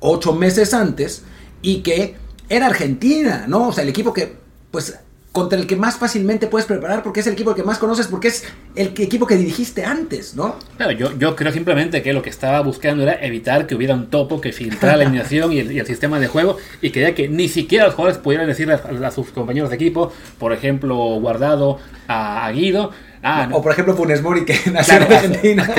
ocho 0.00 0.34
meses 0.34 0.74
antes 0.74 1.22
y 1.62 1.82
que 1.82 2.16
era 2.48 2.66
Argentina, 2.66 3.44
¿no? 3.46 3.68
O 3.68 3.72
sea, 3.72 3.84
el 3.84 3.90
equipo 3.90 4.12
que, 4.12 4.36
pues, 4.70 4.98
contra 5.30 5.56
el 5.56 5.68
que 5.68 5.76
más 5.76 5.96
fácilmente 5.96 6.48
puedes 6.48 6.66
preparar 6.66 7.04
porque 7.04 7.20
es 7.20 7.26
el 7.28 7.34
equipo 7.34 7.54
que 7.54 7.62
más 7.62 7.78
conoces, 7.78 8.08
porque 8.08 8.28
es 8.28 8.44
el 8.74 8.88
equipo 8.88 9.26
que 9.26 9.36
dirigiste 9.36 9.84
antes, 9.84 10.34
¿no? 10.34 10.56
Claro, 10.76 10.90
yo, 10.90 11.16
yo 11.16 11.36
creo 11.36 11.52
simplemente 11.52 12.02
que 12.02 12.12
lo 12.12 12.20
que 12.20 12.30
estaba 12.30 12.60
buscando 12.62 13.04
era 13.04 13.24
evitar 13.24 13.68
que 13.68 13.76
hubiera 13.76 13.94
un 13.94 14.10
topo 14.10 14.40
que 14.40 14.52
filtrara 14.52 14.96
la 14.96 15.04
alineación 15.04 15.52
y 15.52 15.58
el, 15.60 15.86
sistema 15.86 16.18
de 16.18 16.26
juego 16.26 16.56
y 16.82 16.90
quería 16.90 17.14
que 17.14 17.28
ni 17.28 17.48
siquiera 17.48 17.86
los 17.86 17.94
jugadores 17.94 18.20
pudieran 18.20 18.48
decirle 18.48 18.74
a, 18.74 19.10
sus 19.12 19.30
compañeros 19.30 19.70
de 19.70 19.76
equipo, 19.76 20.12
por 20.38 20.52
ejemplo, 20.52 20.96
Guardado 21.20 21.78
a, 22.08 22.50
Guido, 22.52 22.90
Ah, 23.22 23.48
O 23.52 23.62
por 23.62 23.72
ejemplo 23.72 23.94
Funes 23.94 24.22
Mori 24.22 24.44
que 24.44 24.58
nació 24.72 24.96
en 24.96 25.02
Argentina. 25.02 25.70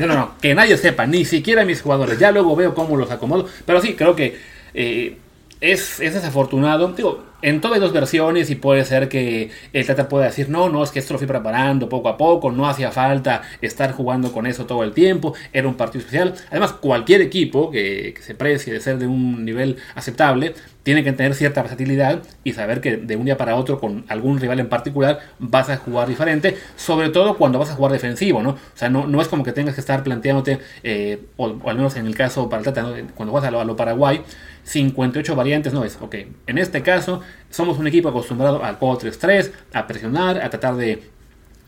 no, 0.00 0.06
no, 0.08 0.30
que 0.40 0.54
nadie 0.54 0.76
sepa, 0.76 1.06
ni 1.06 1.24
siquiera 1.24 1.64
mis 1.64 1.82
jugadores. 1.82 2.18
Ya 2.18 2.32
luego 2.32 2.56
veo 2.56 2.74
cómo 2.74 2.96
los 2.96 3.10
acomodo. 3.10 3.46
Pero 3.64 3.80
sí, 3.80 3.94
creo 3.94 4.16
que 4.16 4.38
eh, 4.74 5.16
es, 5.60 6.00
es 6.00 6.14
desafortunado. 6.14 6.88
Digo, 6.92 7.24
en 7.42 7.60
todas 7.60 7.80
dos 7.80 7.92
versiones 7.92 8.50
y 8.50 8.54
puede 8.54 8.84
ser 8.84 9.08
que 9.08 9.50
el 9.72 9.86
Tata 9.86 10.08
pueda 10.08 10.26
decir, 10.26 10.48
no, 10.48 10.68
no, 10.68 10.82
es 10.82 10.90
que 10.90 10.98
esto 10.98 11.14
lo 11.14 11.18
fui 11.18 11.26
preparando 11.26 11.88
poco 11.88 12.08
a 12.08 12.16
poco, 12.16 12.50
no 12.50 12.68
hacía 12.68 12.90
falta 12.90 13.42
estar 13.60 13.92
jugando 13.92 14.32
con 14.32 14.46
eso 14.46 14.66
todo 14.66 14.82
el 14.82 14.92
tiempo, 14.92 15.34
era 15.52 15.68
un 15.68 15.74
partido 15.74 16.00
especial. 16.00 16.34
Además, 16.50 16.72
cualquier 16.72 17.20
equipo 17.20 17.70
que, 17.70 18.14
se 18.20 18.34
precie 18.34 18.72
de 18.72 18.80
ser 18.80 18.98
de 18.98 19.06
un 19.06 19.44
nivel 19.44 19.76
aceptable, 19.94 20.54
tiene 20.82 21.04
que 21.04 21.12
tener 21.12 21.34
cierta 21.34 21.60
versatilidad 21.60 22.22
y 22.42 22.52
saber 22.52 22.80
que 22.80 22.96
de 22.96 23.16
un 23.16 23.26
día 23.26 23.36
para 23.36 23.54
otro 23.54 23.78
con 23.78 24.04
algún 24.08 24.40
rival 24.40 24.60
en 24.60 24.68
particular 24.68 25.20
vas 25.38 25.68
a 25.68 25.76
jugar 25.76 26.08
diferente, 26.08 26.56
sobre 26.76 27.10
todo 27.10 27.36
cuando 27.36 27.58
vas 27.58 27.70
a 27.70 27.74
jugar 27.74 27.92
defensivo, 27.92 28.42
¿no? 28.42 28.50
O 28.50 28.58
sea, 28.74 28.88
no, 28.88 29.06
no 29.06 29.20
es 29.20 29.28
como 29.28 29.44
que 29.44 29.52
tengas 29.52 29.74
que 29.74 29.80
estar 29.80 30.02
planteándote, 30.02 30.58
eh, 30.82 31.20
o, 31.36 31.54
al 31.66 31.76
menos 31.76 31.96
en 31.96 32.06
el 32.06 32.14
caso 32.14 32.48
para 32.48 32.60
el 32.60 32.64
Tata, 32.64 32.94
cuando 33.14 33.32
vas 33.32 33.44
a 33.44 33.50
lo, 33.50 33.60
a 33.60 33.64
lo 33.64 33.76
Paraguay, 33.76 34.22
58 34.64 35.34
variantes, 35.34 35.72
no 35.72 35.84
es, 35.84 35.98
ok, 36.00 36.14
en 36.46 36.58
este 36.58 36.82
caso 36.82 37.22
somos 37.50 37.78
un 37.78 37.86
equipo 37.86 38.08
acostumbrado 38.08 38.64
al 38.64 38.78
4-3-3, 38.78 39.52
a 39.72 39.86
presionar, 39.86 40.40
a 40.40 40.50
tratar 40.50 40.76
de 40.76 41.02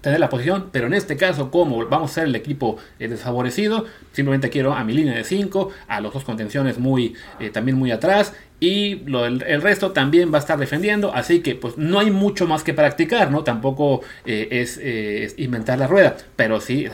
tener 0.03 0.19
la 0.19 0.29
posición, 0.29 0.69
pero 0.73 0.89
en 0.89 0.95
este 0.95 1.17
caso, 1.17 1.51
como 1.51 1.87
vamos 1.87 2.11
a 2.11 2.15
ser 2.15 2.25
el 2.25 2.35
equipo 2.35 2.77
eh, 2.99 3.09
desfavorecido, 3.09 3.87
simplemente 4.11 4.51
quiero 4.51 4.75
a 4.75 4.85
mi 4.85 4.93
línea 4.93 5.15
de 5.15 5.25
5, 5.25 5.71
a 5.87 6.01
los 6.01 6.13
dos 6.13 6.25
contenciones 6.25 6.79
muy, 6.79 7.15
eh, 7.41 7.51
también 7.51 7.79
muy 7.79 7.93
atrás, 7.93 8.35
y 8.59 9.03
el, 9.07 9.63
resto 9.63 9.93
también 9.93 10.33
va 10.33 10.39
a 10.39 10.41
estar 10.41 10.59
defendiendo, 10.59 11.15
así 11.15 11.41
que 11.41 11.55
pues 11.55 11.79
no 11.79 11.99
hay 11.99 12.11
mucho 12.11 12.47
más 12.47 12.63
que 12.63 12.75
practicar, 12.75 13.31
¿no? 13.31 13.43
Tampoco 13.43 14.03
eh, 14.25 14.49
es, 14.51 14.77
es, 14.79 15.37
inventar 15.39 15.79
la 15.79 15.87
rueda, 15.87 16.17
pero 16.37 16.61
sí, 16.61 16.87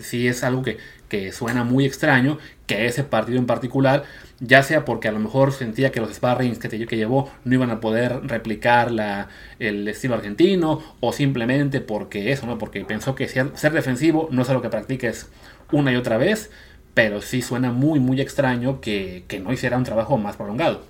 sí 0.00 0.26
es 0.26 0.44
algo 0.44 0.62
que, 0.62 0.78
que 1.08 1.32
suena 1.32 1.64
muy 1.64 1.86
extraño, 1.86 2.38
que 2.66 2.86
ese 2.86 3.04
partido 3.04 3.38
en 3.38 3.46
particular 3.46 4.04
ya 4.40 4.62
sea 4.62 4.84
porque 4.84 5.08
a 5.08 5.12
lo 5.12 5.18
mejor 5.18 5.52
sentía 5.52 5.92
que 5.92 6.00
los 6.00 6.12
sparrings 6.14 6.58
que, 6.58 6.68
que 6.86 6.96
llevó 6.96 7.30
no 7.44 7.54
iban 7.54 7.70
a 7.70 7.80
poder 7.80 8.26
replicar 8.26 8.90
la, 8.90 9.28
el 9.58 9.86
estilo 9.88 10.14
argentino, 10.14 10.82
o 11.00 11.12
simplemente 11.12 11.80
porque 11.80 12.32
eso, 12.32 12.46
¿no? 12.46 12.58
Porque 12.58 12.84
pensó 12.84 13.14
que 13.14 13.28
ser, 13.28 13.72
defensivo 13.72 14.28
no 14.30 14.42
es 14.42 14.50
algo 14.50 14.62
que 14.62 14.68
practiques 14.68 15.28
una 15.72 15.92
y 15.92 15.96
otra 15.96 16.18
vez, 16.18 16.50
pero 16.94 17.22
sí 17.22 17.42
suena 17.42 17.72
muy, 17.72 17.98
muy 17.98 18.20
extraño 18.20 18.80
que, 18.80 19.24
que 19.28 19.40
no 19.40 19.52
hiciera 19.52 19.76
un 19.76 19.84
trabajo 19.84 20.18
más 20.18 20.36
prolongado. 20.36 20.82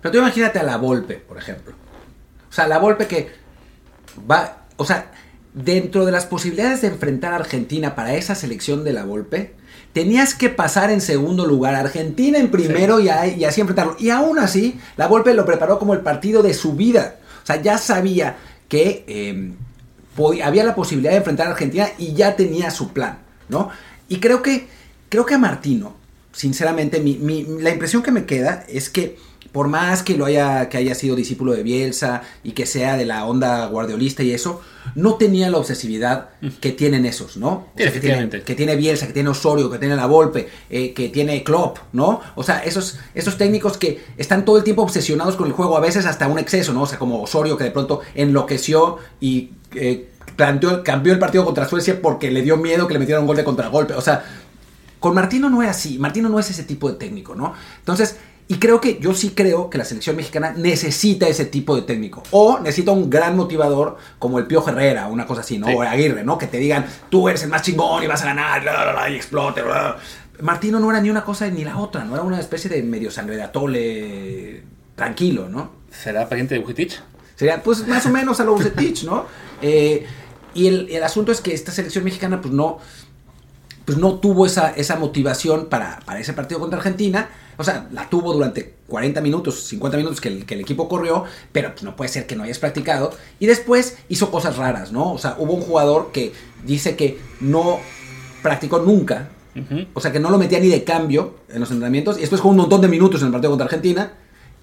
Pero 0.00 0.12
tú 0.12 0.18
imagínate 0.18 0.58
a 0.58 0.62
la 0.62 0.76
Volpe, 0.78 1.14
por 1.14 1.38
ejemplo. 1.38 1.74
O 2.50 2.52
sea, 2.52 2.66
la 2.66 2.78
Volpe 2.78 3.06
que 3.06 3.30
va, 4.30 4.64
o 4.76 4.84
sea, 4.84 5.10
dentro 5.54 6.04
de 6.04 6.12
las 6.12 6.26
posibilidades 6.26 6.82
de 6.82 6.88
enfrentar 6.88 7.32
a 7.32 7.36
Argentina 7.36 7.94
para 7.94 8.14
esa 8.14 8.34
selección 8.34 8.84
de 8.84 8.92
la 8.92 9.04
Volpe, 9.04 9.54
tenías 9.92 10.34
que 10.34 10.48
pasar 10.48 10.90
en 10.90 11.00
segundo 11.00 11.46
lugar, 11.46 11.74
Argentina 11.74 12.38
en 12.38 12.50
primero 12.50 13.00
y, 13.00 13.08
así 13.08 13.60
enfrentarlo. 13.60 13.96
Y 13.98 14.10
aún 14.10 14.38
así, 14.38 14.80
la 14.96 15.06
Volpe 15.06 15.34
lo 15.34 15.44
preparó 15.44 15.78
como 15.78 15.94
el 15.94 16.00
partido 16.00 16.42
de 16.42 16.54
su 16.54 16.74
vida. 16.74 17.16
O 17.42 17.46
sea, 17.46 17.60
ya 17.60 17.78
sabía 17.78 18.36
que 18.68 19.04
em, 19.06 19.54
había 20.42 20.64
la 20.64 20.74
posibilidad 20.74 21.12
de 21.12 21.18
enfrentar 21.18 21.46
a 21.46 21.50
Argentina 21.50 21.88
y 21.98 22.14
ya 22.14 22.36
tenía 22.36 22.70
su 22.70 22.92
plan, 22.92 23.18
¿no? 23.48 23.70
Y 24.08 24.20
creo 24.20 24.42
que, 24.42 24.66
creo 25.08 25.26
que 25.26 25.34
a 25.34 25.38
Martino, 25.38 25.94
sinceramente, 26.32 27.02
la 27.60 27.70
impresión 27.70 28.02
que 28.02 28.10
me 28.10 28.24
queda 28.24 28.64
es 28.68 28.88
que 28.88 29.18
por 29.52 29.68
más 29.68 30.02
que 30.02 30.16
lo 30.16 30.24
haya, 30.24 30.68
que 30.68 30.78
haya 30.78 30.94
sido 30.94 31.14
discípulo 31.14 31.52
de 31.52 31.62
Bielsa 31.62 32.22
y 32.42 32.52
que 32.52 32.64
sea 32.64 32.96
de 32.96 33.04
la 33.04 33.26
onda 33.26 33.66
guardiolista 33.66 34.22
y 34.22 34.32
eso, 34.32 34.62
no 34.94 35.14
tenía 35.14 35.50
la 35.50 35.58
obsesividad 35.58 36.30
que 36.60 36.72
tienen 36.72 37.04
esos, 37.04 37.36
¿no? 37.36 37.66
que, 37.76 37.90
tiene, 37.90 38.28
que, 38.28 38.54
tiene, 38.54 38.76
Bielsa, 38.76 39.06
que 39.06 39.12
tiene 39.12 39.28
Osorio, 39.28 39.70
que 39.70 39.78
tiene 39.78 39.94
La 39.94 40.06
Volpe, 40.06 40.48
eh, 40.70 40.94
que 40.94 41.10
tiene 41.10 41.44
Klopp, 41.44 41.78
¿no? 41.92 42.20
O 42.34 42.42
sea, 42.42 42.60
esos, 42.64 42.98
esos 43.14 43.36
técnicos 43.36 43.76
que 43.76 44.02
están 44.16 44.44
todo 44.44 44.56
el 44.56 44.64
tiempo 44.64 44.82
obsesionados 44.82 45.36
con 45.36 45.46
el 45.46 45.52
juego, 45.52 45.76
a 45.76 45.80
veces 45.80 46.06
hasta 46.06 46.26
un 46.26 46.38
exceso, 46.38 46.72
¿no? 46.72 46.82
O 46.82 46.86
sea, 46.86 46.98
como 46.98 47.22
Osorio 47.22 47.56
que 47.58 47.64
de 47.64 47.70
pronto 47.70 48.00
enloqueció 48.14 48.98
y 49.20 49.50
eh, 49.74 50.08
planteó, 50.34 50.82
cambió 50.82 51.12
el 51.12 51.18
partido 51.18 51.44
contra 51.44 51.68
Suecia 51.68 52.00
porque 52.00 52.30
le 52.30 52.42
dio 52.42 52.56
miedo 52.56 52.86
que 52.86 52.94
le 52.94 53.00
metieran 53.00 53.22
un 53.22 53.26
gol 53.26 53.36
de 53.36 53.44
contragolpe. 53.44 53.94
O 53.94 54.00
sea, 54.00 54.24
con 54.98 55.14
Martino 55.14 55.50
no 55.50 55.62
es 55.62 55.68
así, 55.68 55.98
Martino 55.98 56.28
no 56.28 56.38
es 56.38 56.48
ese 56.50 56.62
tipo 56.62 56.88
de 56.88 56.96
técnico, 56.96 57.34
¿no? 57.34 57.54
Entonces, 57.80 58.16
y 58.52 58.58
creo 58.58 58.82
que 58.82 58.98
yo 59.00 59.14
sí 59.14 59.30
creo 59.30 59.70
que 59.70 59.78
la 59.78 59.84
selección 59.86 60.14
mexicana 60.14 60.52
necesita 60.54 61.26
ese 61.26 61.46
tipo 61.46 61.74
de 61.74 61.80
técnico. 61.80 62.22
O 62.32 62.58
necesita 62.58 62.92
un 62.92 63.08
gran 63.08 63.34
motivador 63.34 63.96
como 64.18 64.38
el 64.38 64.46
Pío 64.46 64.62
Herrera, 64.68 65.06
una 65.06 65.26
cosa 65.26 65.40
así, 65.40 65.56
¿no? 65.56 65.68
O 65.68 65.80
Aguirre, 65.80 66.22
¿no? 66.22 66.36
Que 66.36 66.48
te 66.48 66.58
digan, 66.58 66.84
tú 67.08 67.30
eres 67.30 67.42
el 67.44 67.48
más 67.48 67.62
chingón 67.62 68.04
y 68.04 68.06
vas 68.06 68.20
a 68.20 68.26
ganar, 68.26 69.10
y 69.10 69.14
explote. 69.14 69.62
Martino 70.40 70.78
no 70.80 70.90
era 70.90 71.00
ni 71.00 71.08
una 71.08 71.24
cosa 71.24 71.48
ni 71.48 71.64
la 71.64 71.78
otra, 71.78 72.04
no 72.04 72.12
era 72.12 72.22
una 72.22 72.38
especie 72.38 72.68
de 72.68 72.82
medio 72.82 73.08
tole 73.50 74.64
tranquilo, 74.96 75.48
¿no? 75.48 75.72
¿Será 75.90 76.28
pariente 76.28 76.54
de 76.54 76.60
Bucetich? 76.60 77.00
Sería, 77.34 77.62
pues 77.62 77.88
más 77.88 78.04
o 78.04 78.10
menos 78.10 78.38
a 78.38 78.44
lo 78.44 78.52
Bucetich, 78.52 79.04
¿no? 79.04 79.24
Eh, 79.64 80.04
y 80.54 80.66
el, 80.66 80.88
el, 80.90 81.04
asunto 81.04 81.30
es 81.30 81.40
que 81.40 81.54
esta 81.54 81.70
selección 81.70 82.02
mexicana, 82.02 82.40
pues 82.40 82.52
no, 82.52 82.78
pues 83.84 83.96
no 83.96 84.14
tuvo 84.18 84.44
esa, 84.44 84.70
esa 84.70 84.96
motivación 84.96 85.66
para, 85.66 86.00
para 86.04 86.18
ese 86.18 86.32
partido 86.32 86.58
contra 86.58 86.78
Argentina 86.78 87.30
o 87.62 87.64
sea, 87.64 87.88
la 87.92 88.10
tuvo 88.10 88.32
durante 88.32 88.74
40 88.88 89.20
minutos, 89.20 89.62
50 89.68 89.96
minutos 89.96 90.20
que 90.20 90.28
el, 90.28 90.60
equipo 90.60 90.88
corrió, 90.88 91.24
pero 91.52 91.70
pues 91.70 91.84
no 91.84 91.94
puede 91.94 92.08
ser 92.08 92.26
que 92.26 92.34
no 92.34 92.42
hayas 92.42 92.58
practicado. 92.58 93.12
Y 93.38 93.46
después 93.46 93.98
hizo 94.08 94.30
cosas 94.32 94.56
raras, 94.56 94.90
¿no? 94.90 95.12
O 95.12 95.18
sea, 95.18 95.36
hubo 95.38 95.54
un 95.54 95.62
jugador 95.62 96.10
que 96.12 96.32
dice 96.66 96.96
que 96.96 97.18
no 97.40 97.78
practicó 98.42 98.80
nunca. 98.80 99.30
O 99.94 100.00
sea, 100.00 100.10
que 100.12 100.18
no 100.18 100.30
lo 100.30 100.38
metía 100.38 100.58
ni 100.58 100.68
de 100.68 100.82
cambio 100.82 101.36
en 101.48 101.60
los 101.60 101.70
entrenamientos. 101.70 102.16
Y 102.16 102.20
después 102.20 102.40
jugó 102.40 102.50
un 102.50 102.58
montón 102.58 102.80
de 102.80 102.88
minutos 102.88 103.20
en 103.20 103.26
el 103.26 103.32
partido 103.32 103.52
contra 103.52 103.66
Argentina. 103.66 104.12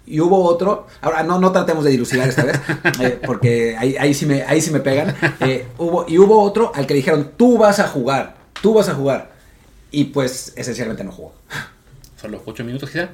Y 0.05 0.19
hubo 0.19 0.43
otro, 0.43 0.87
ahora 1.01 1.23
no, 1.23 1.39
no 1.39 1.51
tratemos 1.51 1.85
de 1.85 1.91
dilucidar 1.91 2.27
esta 2.27 2.43
vez, 2.43 2.59
eh, 2.99 3.19
porque 3.23 3.77
ahí, 3.77 3.95
ahí, 3.95 4.13
sí 4.13 4.25
me, 4.25 4.41
ahí 4.41 4.59
sí 4.59 4.71
me 4.71 4.79
pegan. 4.79 5.15
Eh, 5.41 5.67
hubo, 5.77 6.05
y 6.07 6.17
hubo 6.17 6.41
otro 6.41 6.71
al 6.75 6.85
que 6.85 6.95
dijeron, 6.95 7.31
tú 7.37 7.57
vas 7.57 7.79
a 7.79 7.87
jugar, 7.87 8.35
tú 8.61 8.73
vas 8.73 8.89
a 8.89 8.95
jugar. 8.95 9.31
Y 9.91 10.05
pues 10.05 10.53
esencialmente 10.55 11.03
no 11.03 11.11
jugó 11.11 11.33
son 12.19 12.31
los 12.31 12.41
8 12.45 12.63
minutos 12.63 12.89
quizá. 12.89 13.09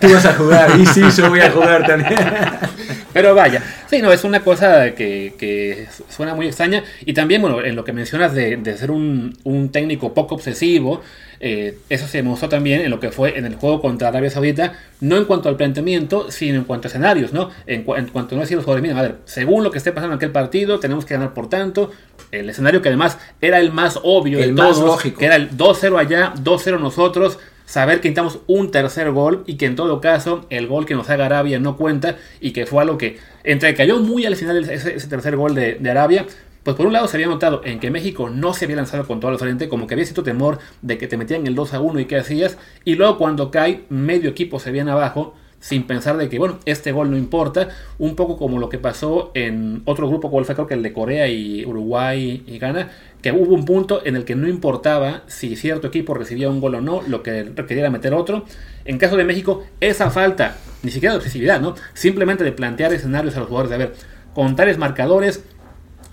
Tú 0.00 0.12
vas 0.12 0.26
a 0.26 0.34
jugar, 0.34 0.70
y 0.78 0.86
sí, 0.86 1.02
yo 1.16 1.30
voy 1.30 1.40
a 1.40 1.50
jugar 1.50 1.86
también. 1.86 2.14
Pero 3.12 3.34
vaya, 3.34 3.62
sí, 3.88 4.00
no, 4.02 4.12
es 4.12 4.24
una 4.24 4.40
cosa 4.40 4.94
que, 4.94 5.86
suena 6.08 6.34
muy 6.34 6.46
extraña. 6.46 6.82
Y 7.04 7.14
también, 7.14 7.40
bueno, 7.40 7.62
en 7.62 7.74
lo 7.74 7.84
que 7.84 7.92
mencionas 7.92 8.34
de, 8.34 8.76
ser 8.76 8.90
un, 8.90 9.70
técnico 9.72 10.12
poco 10.12 10.34
obsesivo, 10.34 11.00
eh, 11.40 11.78
eso 11.88 12.06
se 12.06 12.22
mostró 12.22 12.48
también 12.48 12.82
en 12.82 12.90
lo 12.90 13.00
que 13.00 13.10
fue 13.10 13.36
en 13.38 13.46
el 13.46 13.56
juego 13.56 13.80
contra 13.80 14.08
Arabia 14.08 14.30
Saudita, 14.30 14.74
no 15.00 15.16
en 15.16 15.24
cuanto 15.24 15.48
al 15.48 15.56
planteamiento, 15.56 16.30
sino 16.30 16.58
en 16.58 16.64
cuanto 16.64 16.86
a 16.86 16.90
escenarios, 16.90 17.32
¿no? 17.32 17.50
En, 17.66 17.82
cuanto 17.82 18.34
a 18.34 18.36
no 18.36 18.40
decir 18.42 18.56
los 18.56 18.64
jugadores, 18.64 18.82
miren, 18.82 18.98
a 18.98 19.02
ver, 19.02 19.16
según 19.24 19.64
lo 19.64 19.70
que 19.70 19.78
esté 19.78 19.92
pasando 19.92 20.14
en 20.14 20.16
aquel 20.18 20.30
partido, 20.30 20.78
tenemos 20.78 21.04
que 21.04 21.14
ganar 21.14 21.32
por 21.34 21.48
tanto. 21.48 21.90
El 22.30 22.48
escenario 22.48 22.80
que 22.80 22.88
además 22.88 23.18
era 23.40 23.58
el 23.58 23.72
más 23.72 23.98
obvio 24.02 24.38
el 24.38 24.54
más 24.54 24.78
lógico. 24.78 25.18
que 25.18 25.26
era 25.26 25.36
el 25.36 25.50
2-0 25.50 25.98
allá, 25.98 26.32
2-0 26.34 26.80
nosotros 26.80 27.38
saber 27.72 28.02
que 28.02 28.10
necesitamos 28.10 28.40
un 28.48 28.70
tercer 28.70 29.10
gol 29.12 29.44
y 29.46 29.54
que 29.54 29.64
en 29.64 29.76
todo 29.76 29.98
caso 30.02 30.44
el 30.50 30.66
gol 30.66 30.84
que 30.84 30.94
nos 30.94 31.08
haga 31.08 31.24
Arabia 31.24 31.58
no 31.58 31.78
cuenta 31.78 32.18
y 32.38 32.50
que 32.50 32.66
fue 32.66 32.82
algo 32.82 32.98
que 32.98 33.16
entre 33.44 33.74
cayó 33.74 33.98
muy 33.98 34.26
al 34.26 34.36
final 34.36 34.68
ese, 34.68 34.90
tercer 35.08 35.36
gol 35.36 35.54
de, 35.54 35.90
Arabia, 35.90 36.26
pues 36.64 36.76
por 36.76 36.84
un 36.84 36.92
lado 36.92 37.08
se 37.08 37.16
había 37.16 37.28
notado 37.28 37.62
en 37.64 37.80
que 37.80 37.90
México 37.90 38.28
no 38.28 38.52
se 38.52 38.66
había 38.66 38.76
lanzado 38.76 39.06
con 39.06 39.20
todo 39.20 39.30
el 39.30 39.38
frente, 39.38 39.70
como 39.70 39.86
que 39.86 39.94
había 39.94 40.04
cierto 40.04 40.22
temor 40.22 40.58
de 40.82 40.98
que 40.98 41.06
te 41.06 41.16
metían 41.16 41.46
el 41.46 41.54
2 41.54 41.72
a 41.72 41.80
1 41.80 42.00
y 42.00 42.04
qué 42.04 42.18
hacías, 42.18 42.58
y 42.84 42.96
luego 42.96 43.16
cuando 43.16 43.50
cae, 43.50 43.84
medio 43.88 44.28
equipo 44.28 44.60
se 44.60 44.70
viene 44.70 44.90
abajo, 44.90 45.34
sin 45.62 45.84
pensar 45.84 46.16
de 46.16 46.28
que, 46.28 46.40
bueno, 46.40 46.58
este 46.64 46.90
gol 46.90 47.12
no 47.12 47.16
importa, 47.16 47.68
un 47.98 48.16
poco 48.16 48.36
como 48.36 48.58
lo 48.58 48.68
que 48.68 48.78
pasó 48.78 49.30
en 49.34 49.82
otro 49.84 50.08
grupo, 50.08 50.28
cual 50.28 50.44
fue 50.44 50.56
creo 50.56 50.66
que 50.66 50.74
el 50.74 50.82
de 50.82 50.92
Corea 50.92 51.28
y 51.28 51.64
Uruguay 51.64 52.42
y 52.48 52.58
Ghana, 52.58 52.90
que 53.22 53.30
hubo 53.30 53.54
un 53.54 53.64
punto 53.64 54.04
en 54.04 54.16
el 54.16 54.24
que 54.24 54.34
no 54.34 54.48
importaba 54.48 55.22
si 55.28 55.54
cierto 55.54 55.86
equipo 55.86 56.14
recibía 56.14 56.50
un 56.50 56.60
gol 56.60 56.74
o 56.74 56.80
no, 56.80 57.00
lo 57.02 57.22
que 57.22 57.44
requería 57.44 57.88
meter 57.90 58.12
otro. 58.12 58.44
En 58.84 58.98
caso 58.98 59.16
de 59.16 59.22
México, 59.22 59.64
esa 59.80 60.10
falta, 60.10 60.56
ni 60.82 60.90
siquiera 60.90 61.12
de 61.12 61.20
ofensividad, 61.20 61.60
¿no? 61.60 61.76
Simplemente 61.94 62.42
de 62.42 62.50
plantear 62.50 62.92
escenarios 62.92 63.36
a 63.36 63.38
los 63.38 63.48
jugadores, 63.48 63.70
de 63.70 63.78
ver, 63.78 63.94
con 64.34 64.56
tales 64.56 64.78
marcadores, 64.78 65.44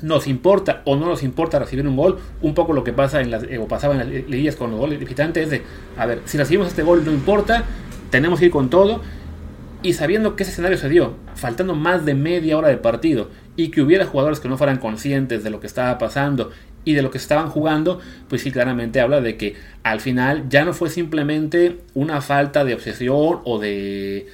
nos 0.03 0.27
importa 0.27 0.83
o 0.85 0.95
no 0.95 1.07
nos 1.07 1.23
importa 1.23 1.57
recibir 1.57 1.87
un 1.87 1.97
gol, 1.97 2.19
un 2.43 2.53
poco 2.53 2.73
lo 2.73 2.83
que 2.83 2.93
pasa 2.93 3.19
en 3.19 3.31
las, 3.31 3.43
eh, 3.45 3.57
o 3.57 3.67
pasaba 3.67 3.95
en 3.95 3.99
las 3.99 4.07
liguillas 4.29 4.55
con 4.55 4.69
los 4.69 4.79
goles 4.79 4.99
visitantes, 4.99 5.45
es 5.45 5.49
de, 5.49 5.63
a 5.97 6.05
ver, 6.05 6.21
si 6.25 6.37
recibimos 6.37 6.67
este 6.67 6.83
gol 6.83 7.03
no 7.03 7.11
importa, 7.11 7.63
tenemos 8.11 8.39
que 8.39 8.45
ir 8.45 8.51
con 8.51 8.69
todo, 8.69 9.01
y 9.81 9.93
sabiendo 9.93 10.35
que 10.35 10.43
ese 10.43 10.51
escenario 10.51 10.77
se 10.77 10.89
dio, 10.89 11.15
faltando 11.35 11.75
más 11.75 12.05
de 12.05 12.13
media 12.13 12.57
hora 12.57 12.67
de 12.67 12.77
partido, 12.77 13.29
y 13.55 13.69
que 13.69 13.81
hubiera 13.81 14.05
jugadores 14.05 14.39
que 14.39 14.49
no 14.49 14.57
fueran 14.57 14.77
conscientes 14.77 15.43
de 15.43 15.49
lo 15.49 15.59
que 15.59 15.67
estaba 15.67 15.97
pasando 15.97 16.51
y 16.85 16.93
de 16.93 17.01
lo 17.01 17.11
que 17.11 17.17
estaban 17.17 17.49
jugando, 17.49 17.99
pues 18.27 18.41
sí 18.41 18.51
claramente 18.51 19.01
habla 19.01 19.21
de 19.21 19.37
que 19.37 19.55
al 19.83 19.99
final 19.99 20.47
ya 20.49 20.65
no 20.65 20.73
fue 20.73 20.89
simplemente 20.89 21.79
una 21.93 22.21
falta 22.21 22.63
de 22.63 22.73
obsesión 22.73 23.41
o 23.43 23.59
de... 23.59 24.27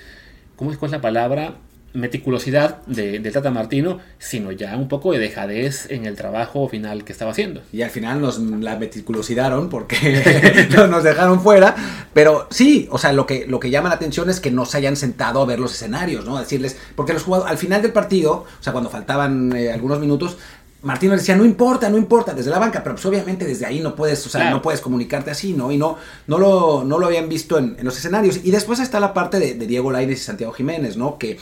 ¿Cómo 0.55 0.71
es 0.71 0.77
cuál 0.77 0.89
es 0.89 0.93
la 0.93 1.01
palabra? 1.01 1.55
Meticulosidad 1.95 2.81
de, 2.85 3.19
Tata 3.31 3.51
Martino, 3.51 3.99
sino 4.19 4.51
ya 4.51 4.75
un 4.77 4.87
poco 4.87 5.11
de 5.11 5.19
dejadez 5.19 5.89
en 5.89 6.05
el 6.05 6.15
trabajo 6.15 6.69
final 6.69 7.03
que 7.03 7.11
estaba 7.11 7.31
haciendo. 7.31 7.61
Y 7.73 7.81
al 7.81 7.89
final 7.89 8.21
nos 8.21 8.39
la 8.39 8.77
meticulosidaron 8.77 9.69
porque 9.69 10.67
nos 10.89 11.03
dejaron 11.03 11.41
fuera, 11.41 11.75
pero 12.13 12.47
sí, 12.51 12.87
o 12.91 12.97
sea, 12.97 13.13
lo 13.13 13.25
que, 13.25 13.45
lo 13.47 13.59
que 13.59 13.69
llama 13.69 13.89
la 13.89 13.95
atención 13.95 14.29
es 14.29 14.39
que 14.39 14.51
no 14.51 14.65
se 14.65 14.77
hayan 14.77 14.95
sentado 14.95 15.41
a 15.41 15.45
ver 15.45 15.59
los 15.59 15.73
escenarios, 15.73 16.25
¿no? 16.25 16.37
A 16.37 16.41
decirles, 16.41 16.77
porque 16.95 17.13
los 17.13 17.23
jugadores, 17.23 17.51
al 17.51 17.57
final 17.57 17.81
del 17.81 17.91
partido, 17.91 18.45
o 18.59 18.63
sea, 18.63 18.71
cuando 18.71 18.89
faltaban 18.89 19.55
eh, 19.55 19.71
algunos 19.71 19.99
minutos, 19.99 20.37
Martino 20.85 21.13
decía, 21.13 21.35
no 21.35 21.43
importa, 21.43 21.89
no 21.89 21.97
importa, 21.97 22.35
desde 22.35 22.51
la 22.51 22.59
banca, 22.59 22.83
pero 22.83 22.93
pues 22.93 23.05
obviamente 23.07 23.43
desde 23.43 23.65
ahí 23.65 23.79
no 23.79 23.95
puedes, 23.95 24.23
o 24.27 24.29
sea, 24.29 24.51
no 24.51 24.61
puedes 24.61 24.81
comunicarte 24.81 25.31
así, 25.31 25.53
¿no? 25.53 25.71
Y 25.71 25.79
no, 25.79 25.97
no, 26.27 26.37
lo, 26.37 26.83
no 26.83 26.99
lo 26.99 27.07
habían 27.07 27.27
visto 27.27 27.57
en, 27.57 27.75
los 27.81 27.97
escenarios. 27.97 28.41
Y 28.43 28.51
después 28.51 28.79
está 28.79 28.99
la 28.99 29.11
parte 29.11 29.39
de, 29.39 29.55
de 29.55 29.65
Diego 29.65 29.91
Lainez 29.91 30.19
y 30.19 30.23
Santiago 30.23 30.53
Jiménez, 30.53 30.95
¿no? 30.95 31.17
Que 31.17 31.39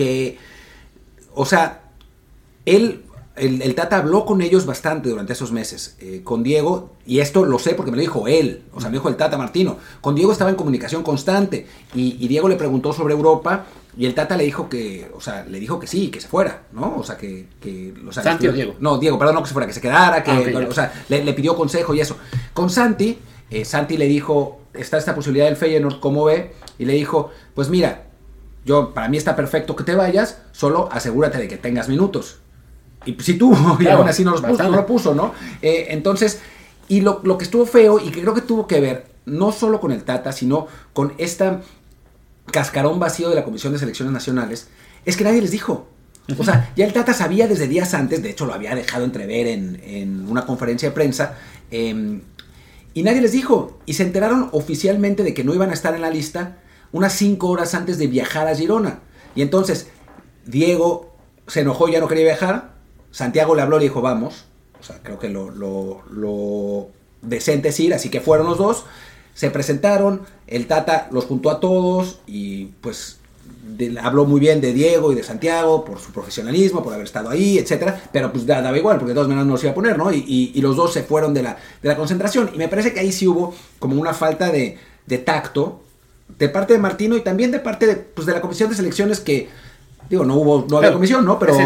que, 0.00 0.38
o 1.34 1.44
sea, 1.44 1.82
él, 2.64 3.02
el, 3.36 3.74
Tata 3.74 3.98
habló 3.98 4.24
con 4.24 4.40
ellos 4.40 4.64
bastante 4.64 5.10
durante 5.10 5.34
esos 5.34 5.52
meses, 5.52 5.94
eh, 6.00 6.22
con 6.24 6.42
Diego, 6.42 6.92
y 7.04 7.18
esto 7.18 7.44
lo 7.44 7.58
sé 7.58 7.74
porque 7.74 7.90
me 7.90 7.98
lo 7.98 8.00
dijo 8.00 8.26
él, 8.26 8.62
o 8.72 8.80
sea, 8.80 8.88
me 8.88 8.96
dijo 8.96 9.10
el 9.10 9.16
Tata 9.16 9.36
Martino, 9.36 9.76
con 10.00 10.14
Diego 10.14 10.32
estaba 10.32 10.48
en 10.48 10.56
comunicación 10.56 11.02
constante, 11.02 11.66
y, 11.92 12.26
Diego 12.28 12.48
le 12.48 12.56
preguntó 12.56 12.94
sobre 12.94 13.12
Europa, 13.12 13.66
y 13.94 14.06
el 14.06 14.14
Tata 14.14 14.38
le 14.38 14.44
dijo 14.44 14.70
que, 14.70 15.10
o 15.14 15.20
sea, 15.20 15.44
le 15.44 15.60
dijo 15.60 15.78
que 15.78 15.86
sí, 15.86 16.10
que 16.10 16.22
se 16.22 16.28
fuera, 16.28 16.62
¿no? 16.72 16.96
O 16.96 17.04
sea, 17.04 17.18
que... 17.18 17.48
que 17.60 17.92
Santi 18.10 18.48
o 18.48 18.52
Diego. 18.52 18.76
No, 18.80 18.96
Diego, 18.96 19.18
perdón, 19.18 19.34
no 19.34 19.42
que 19.42 19.48
se 19.48 19.52
fuera, 19.52 19.66
que 19.66 19.74
se 19.74 19.82
quedara, 19.82 20.22
que, 20.22 20.30
ah, 20.30 20.66
o 20.66 20.72
sea, 20.72 21.04
le, 21.10 21.32
pidió 21.34 21.54
consejo 21.54 21.92
y 21.92 22.00
eso. 22.00 22.16
Con 22.54 22.70
Santi, 22.70 23.18
eh, 23.50 23.66
Santi 23.66 23.98
le 23.98 24.06
dijo, 24.06 24.60
está 24.72 24.96
esta 24.96 25.14
posibilidad 25.14 25.44
del 25.44 25.56
Feyenoord, 25.56 26.00
¿cómo 26.00 26.24
ve? 26.24 26.52
Y 26.78 26.86
le 26.86 26.94
dijo, 26.94 27.30
pues 27.54 27.68
mira, 27.68 28.09
yo, 28.64 28.92
para 28.92 29.08
mí 29.08 29.16
está 29.16 29.36
perfecto 29.36 29.74
que 29.74 29.84
te 29.84 29.94
vayas, 29.94 30.38
solo 30.52 30.88
asegúrate 30.92 31.38
de 31.38 31.48
que 31.48 31.56
tengas 31.56 31.88
minutos. 31.88 32.38
Y 33.04 33.16
si 33.20 33.34
tú, 33.34 33.56
y 33.80 33.88
aún 33.88 34.08
así 34.08 34.24
no, 34.24 34.32
los 34.32 34.42
puso, 34.42 34.62
no 34.62 34.76
lo 34.76 34.86
puso, 34.86 35.14
¿no? 35.14 35.32
Eh, 35.62 35.86
entonces, 35.90 36.40
y 36.88 37.00
lo, 37.00 37.22
que 37.38 37.44
estuvo 37.44 37.66
feo 37.66 37.98
y 37.98 38.10
que 38.10 38.20
creo 38.20 38.34
que 38.34 38.42
tuvo 38.42 38.66
que 38.66 38.80
ver, 38.80 39.06
no 39.24 39.52
solo 39.52 39.80
con 39.80 39.92
el 39.92 40.02
Tata, 40.02 40.32
sino 40.32 40.66
con 40.92 41.14
esta 41.18 41.62
cascarón 42.50 42.98
vacío 42.98 43.28
de 43.28 43.36
la 43.36 43.44
Comisión 43.44 43.72
de 43.72 43.78
Selecciones 43.78 44.12
Nacionales, 44.12 44.68
es 45.04 45.16
que 45.16 45.24
nadie 45.24 45.40
les 45.40 45.52
dijo. 45.52 45.88
O 46.38 46.44
sea, 46.44 46.72
ya 46.76 46.84
el 46.84 46.92
Tata 46.92 47.12
sabía 47.12 47.48
desde 47.48 47.66
días 47.66 47.94
antes, 47.94 48.22
de 48.22 48.30
hecho 48.30 48.46
lo 48.46 48.54
había 48.54 48.74
dejado 48.74 49.04
entrever 49.04 49.46
en, 49.48 50.26
una 50.28 50.46
conferencia 50.46 50.88
de 50.88 50.94
prensa, 50.94 51.38
em, 51.70 52.22
y 52.92 53.02
nadie 53.02 53.20
les 53.20 53.32
dijo. 53.32 53.78
Y 53.86 53.94
se 53.94 54.02
enteraron 54.02 54.48
oficialmente 54.52 55.22
de 55.22 55.32
que 55.34 55.44
no 55.44 55.54
iban 55.54 55.70
a 55.70 55.74
estar 55.74 55.94
en 55.94 56.02
la 56.02 56.10
lista 56.10 56.58
unas 56.92 57.12
cinco 57.12 57.48
horas 57.48 57.74
antes 57.74 57.98
de 57.98 58.06
viajar 58.06 58.48
a 58.48 58.54
Girona. 58.54 59.00
Y 59.34 59.42
entonces 59.42 59.88
Diego 60.44 61.14
se 61.46 61.60
enojó 61.60 61.88
y 61.88 61.92
ya 61.92 62.00
no 62.00 62.08
quería 62.08 62.24
viajar. 62.24 62.72
Santiago 63.10 63.54
le 63.54 63.62
habló 63.62 63.76
y 63.76 63.80
le 63.80 63.84
dijo, 63.84 64.00
vamos. 64.00 64.44
O 64.78 64.82
sea, 64.82 65.00
creo 65.02 65.18
que 65.18 65.28
lo, 65.28 66.88
decente 67.22 67.68
es 67.68 67.80
ir, 67.80 67.92
así 67.92 68.08
que 68.08 68.20
fueron 68.20 68.46
los 68.46 68.58
dos. 68.58 68.84
Se 69.34 69.50
presentaron, 69.50 70.22
el 70.46 70.66
Tata 70.66 71.08
los 71.12 71.26
juntó 71.26 71.50
a 71.50 71.60
todos 71.60 72.20
y 72.26 72.66
pues 72.80 73.18
habló 74.02 74.24
muy 74.24 74.40
bien 74.40 74.60
de 74.60 74.72
Diego 74.72 75.12
y 75.12 75.14
de 75.14 75.22
Santiago 75.22 75.84
por 75.84 76.00
su 76.00 76.12
profesionalismo, 76.12 76.82
por 76.82 76.92
haber 76.92 77.06
estado 77.06 77.30
ahí, 77.30 77.58
etcétera, 77.58 78.00
pero 78.12 78.32
pues 78.32 78.44
daba 78.46 78.76
igual, 78.76 78.98
porque 78.98 79.10
de 79.10 79.14
todas 79.14 79.28
maneras 79.28 79.46
no 79.46 79.52
los 79.52 79.62
iba 79.62 79.72
a 79.72 79.74
poner, 79.74 79.96
¿no? 79.96 80.12
Y, 80.12 80.60
los 80.60 80.76
dos 80.76 80.92
se 80.92 81.02
fueron 81.02 81.32
de 81.32 81.42
la, 81.42 81.56
de 81.82 81.88
la 81.88 81.96
concentración. 81.96 82.50
Y 82.54 82.58
me 82.58 82.68
parece 82.68 82.92
que 82.92 83.00
ahí 83.00 83.12
sí 83.12 83.26
hubo 83.26 83.54
como 83.78 84.00
una 84.00 84.12
falta 84.12 84.50
de, 84.50 84.78
de 85.06 85.18
tacto 85.18 85.80
de 86.38 86.48
parte 86.48 86.72
de 86.72 86.78
Martino 86.78 87.16
y 87.16 87.20
también 87.20 87.50
de 87.50 87.60
parte 87.60 87.86
de, 87.86 87.96
pues, 87.96 88.26
de 88.26 88.32
la 88.32 88.40
comisión 88.40 88.70
de 88.70 88.76
selecciones 88.76 89.20
que, 89.20 89.48
digo, 90.08 90.24
no 90.24 90.36
hubo, 90.36 90.66
no 90.68 90.78
había 90.78 90.92
comisión, 90.92 91.24
¿no? 91.24 91.38
Pero... 91.38 91.56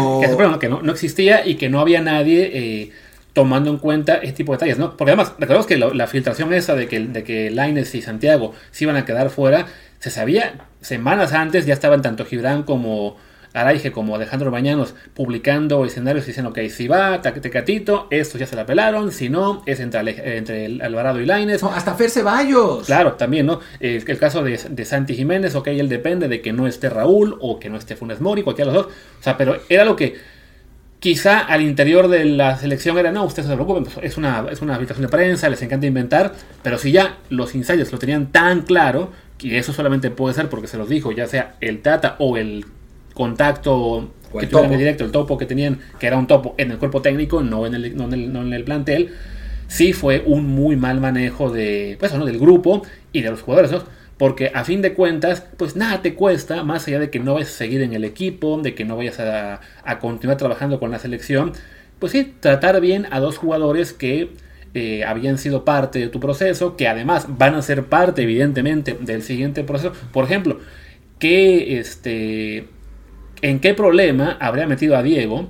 Que, 0.59 0.69
no, 0.69 0.91
existía 0.91 1.45
y 1.45 1.55
que 1.55 1.69
no 1.69 1.79
había 1.79 2.01
nadie 2.01 2.51
eh, 2.53 2.91
tomando 3.33 3.69
en 3.69 3.77
cuenta 3.77 4.15
este 4.15 4.37
tipo 4.37 4.51
de 4.51 4.57
detalles, 4.57 4.77
¿no? 4.77 4.95
Porque 4.97 5.11
además, 5.11 5.33
recordemos 5.39 5.65
que 5.65 5.77
la 5.77 6.07
filtración 6.07 6.53
esa 6.53 6.75
de 6.75 6.87
que, 6.87 6.99
de 6.99 7.23
que 7.23 7.51
Laines 7.51 7.93
y 7.95 8.01
Santiago 8.01 8.53
se 8.71 8.85
iban 8.85 8.95
a 8.95 9.05
quedar 9.05 9.29
fuera, 9.29 9.67
se 9.99 10.09
sabía 10.09 10.67
semanas 10.81 11.33
antes, 11.33 11.65
ya 11.65 11.73
estaban 11.73 12.01
tanto 12.01 12.25
Gibran 12.25 12.63
como 12.63 13.17
Araige 13.55 13.91
como 13.91 14.15
Alejandro 14.15 14.51
Bañanos 14.51 14.93
publicando 15.13 15.85
escenarios 15.85 16.25
diciendo 16.25 16.51
que 16.51 16.69
si 16.69 16.87
va, 16.87 17.21
Tecatito, 17.21 18.07
estos 18.09 18.39
ya 18.39 18.45
se 18.45 18.55
la 18.55 18.65
pelaron, 18.65 19.11
si 19.11 19.29
no, 19.29 19.63
es 19.65 19.79
entre, 19.79 20.37
entre 20.37 20.81
Alvarado 20.81 21.21
y 21.21 21.25
Laines. 21.25 21.63
hasta 21.63 21.95
Fer 21.95 22.09
Ceballos. 22.09 22.85
Claro, 22.85 23.13
también, 23.13 23.45
¿no? 23.45 23.61
El, 23.79 24.03
caso 24.19 24.43
de, 24.43 24.57
Santi 24.85 25.15
Jiménez, 25.15 25.55
ok, 25.55 25.67
él 25.69 25.87
depende 25.87 26.27
de 26.27 26.41
que 26.41 26.51
no 26.51 26.67
esté 26.67 26.89
Raúl 26.89 27.37
o 27.39 27.57
que 27.57 27.69
no 27.69 27.77
esté 27.77 27.95
Funes 27.95 28.19
Mori, 28.19 28.43
cualquiera 28.43 28.71
de 28.71 28.77
los 28.77 28.85
dos. 28.85 28.95
O 29.19 29.23
sea, 29.23 29.37
pero 29.37 29.57
era 29.69 29.85
lo 29.85 29.95
que 29.95 30.15
quizá 30.99 31.39
al 31.39 31.61
interior 31.61 32.09
de 32.09 32.25
la 32.25 32.57
selección 32.57 32.97
era, 32.97 33.11
no, 33.11 33.23
ustedes 33.23 33.47
se 33.47 33.53
preocupen, 33.53 33.83
pues, 33.85 33.97
es 34.01 34.17
una, 34.17 34.45
es 34.51 34.61
una 34.61 34.75
habitación 34.75 35.03
de 35.03 35.09
prensa, 35.09 35.47
les 35.49 35.61
encanta 35.61 35.85
inventar, 35.85 36.33
pero 36.61 36.77
si 36.77 36.91
ya 36.91 37.19
los 37.29 37.55
insiders 37.55 37.91
lo 37.91 37.99
tenían 37.99 38.31
tan 38.31 38.63
claro, 38.63 39.11
que 39.37 39.57
eso 39.57 39.73
solamente 39.73 40.09
puede 40.11 40.33
ser 40.33 40.49
porque 40.49 40.67
se 40.67 40.77
los 40.77 40.89
dijo, 40.89 41.11
ya 41.11 41.27
sea 41.27 41.55
el 41.61 41.81
Tata 41.81 42.15
o 42.19 42.37
el 42.37 42.65
contacto 43.15 44.11
que 44.39 44.45
tuvieron 44.45 44.77
directo, 44.77 45.03
el 45.03 45.11
topo 45.11 45.37
que 45.37 45.47
tenían, 45.47 45.79
que 45.97 46.05
era 46.05 46.17
un 46.17 46.27
topo 46.27 46.53
en 46.57 46.69
el 46.69 46.77
cuerpo 46.77 47.01
técnico, 47.01 47.41
no 47.41 47.65
en 47.65 47.73
el, 47.73 47.97
no 47.97 48.05
en 48.13 48.53
el, 48.53 48.63
plantel, 48.63 49.13
sí 49.67 49.93
fue 49.93 50.21
un 50.25 50.45
muy 50.45 50.75
mal 50.75 50.99
manejo 50.99 51.49
de, 51.49 51.97
pues, 51.99 52.13
¿no? 52.13 52.25
del 52.25 52.37
grupo 52.37 52.83
y 53.11 53.21
de 53.21 53.31
los 53.31 53.41
jugadores, 53.41 53.71
porque 54.17 54.51
a 54.53 54.63
fin 54.63 54.81
de 54.81 54.93
cuentas, 54.93 55.43
pues 55.57 55.75
nada 55.75 56.01
te 56.01 56.13
cuesta, 56.13 56.63
más 56.63 56.87
allá 56.87 56.99
de 56.99 57.09
que 57.09 57.19
no 57.19 57.33
vayas 57.33 57.49
a 57.49 57.53
seguir 57.53 57.81
en 57.81 57.93
el 57.93 58.03
equipo, 58.03 58.61
de 58.61 58.75
que 58.75 58.85
no 58.85 58.95
vayas 58.95 59.19
a, 59.19 59.61
a 59.83 59.99
continuar 59.99 60.37
trabajando 60.37 60.79
con 60.79 60.91
la 60.91 60.99
selección, 60.99 61.53
pues 61.99 62.11
sí, 62.11 62.33
tratar 62.39 62.79
bien 62.81 63.07
a 63.11 63.19
dos 63.19 63.37
jugadores 63.37 63.93
que 63.93 64.29
eh, 64.77 65.05
habían 65.05 65.37
sido 65.37 65.63
parte 65.63 65.99
de 65.99 66.09
tu 66.09 66.19
proceso, 66.19 66.75
que 66.75 66.89
además 66.89 67.27
van 67.29 67.55
a 67.55 67.61
ser 67.61 67.85
parte, 67.85 68.23
evidentemente, 68.23 68.97
del 68.99 69.23
siguiente 69.23 69.63
proceso. 69.63 69.93
Por 70.11 70.25
ejemplo, 70.25 70.59
que 71.17 71.79
este 71.79 72.67
en 73.41 73.59
qué 73.59 73.73
problema 73.73 74.37
habría 74.39 74.67
metido 74.67 74.95
a 74.97 75.03
Diego 75.03 75.49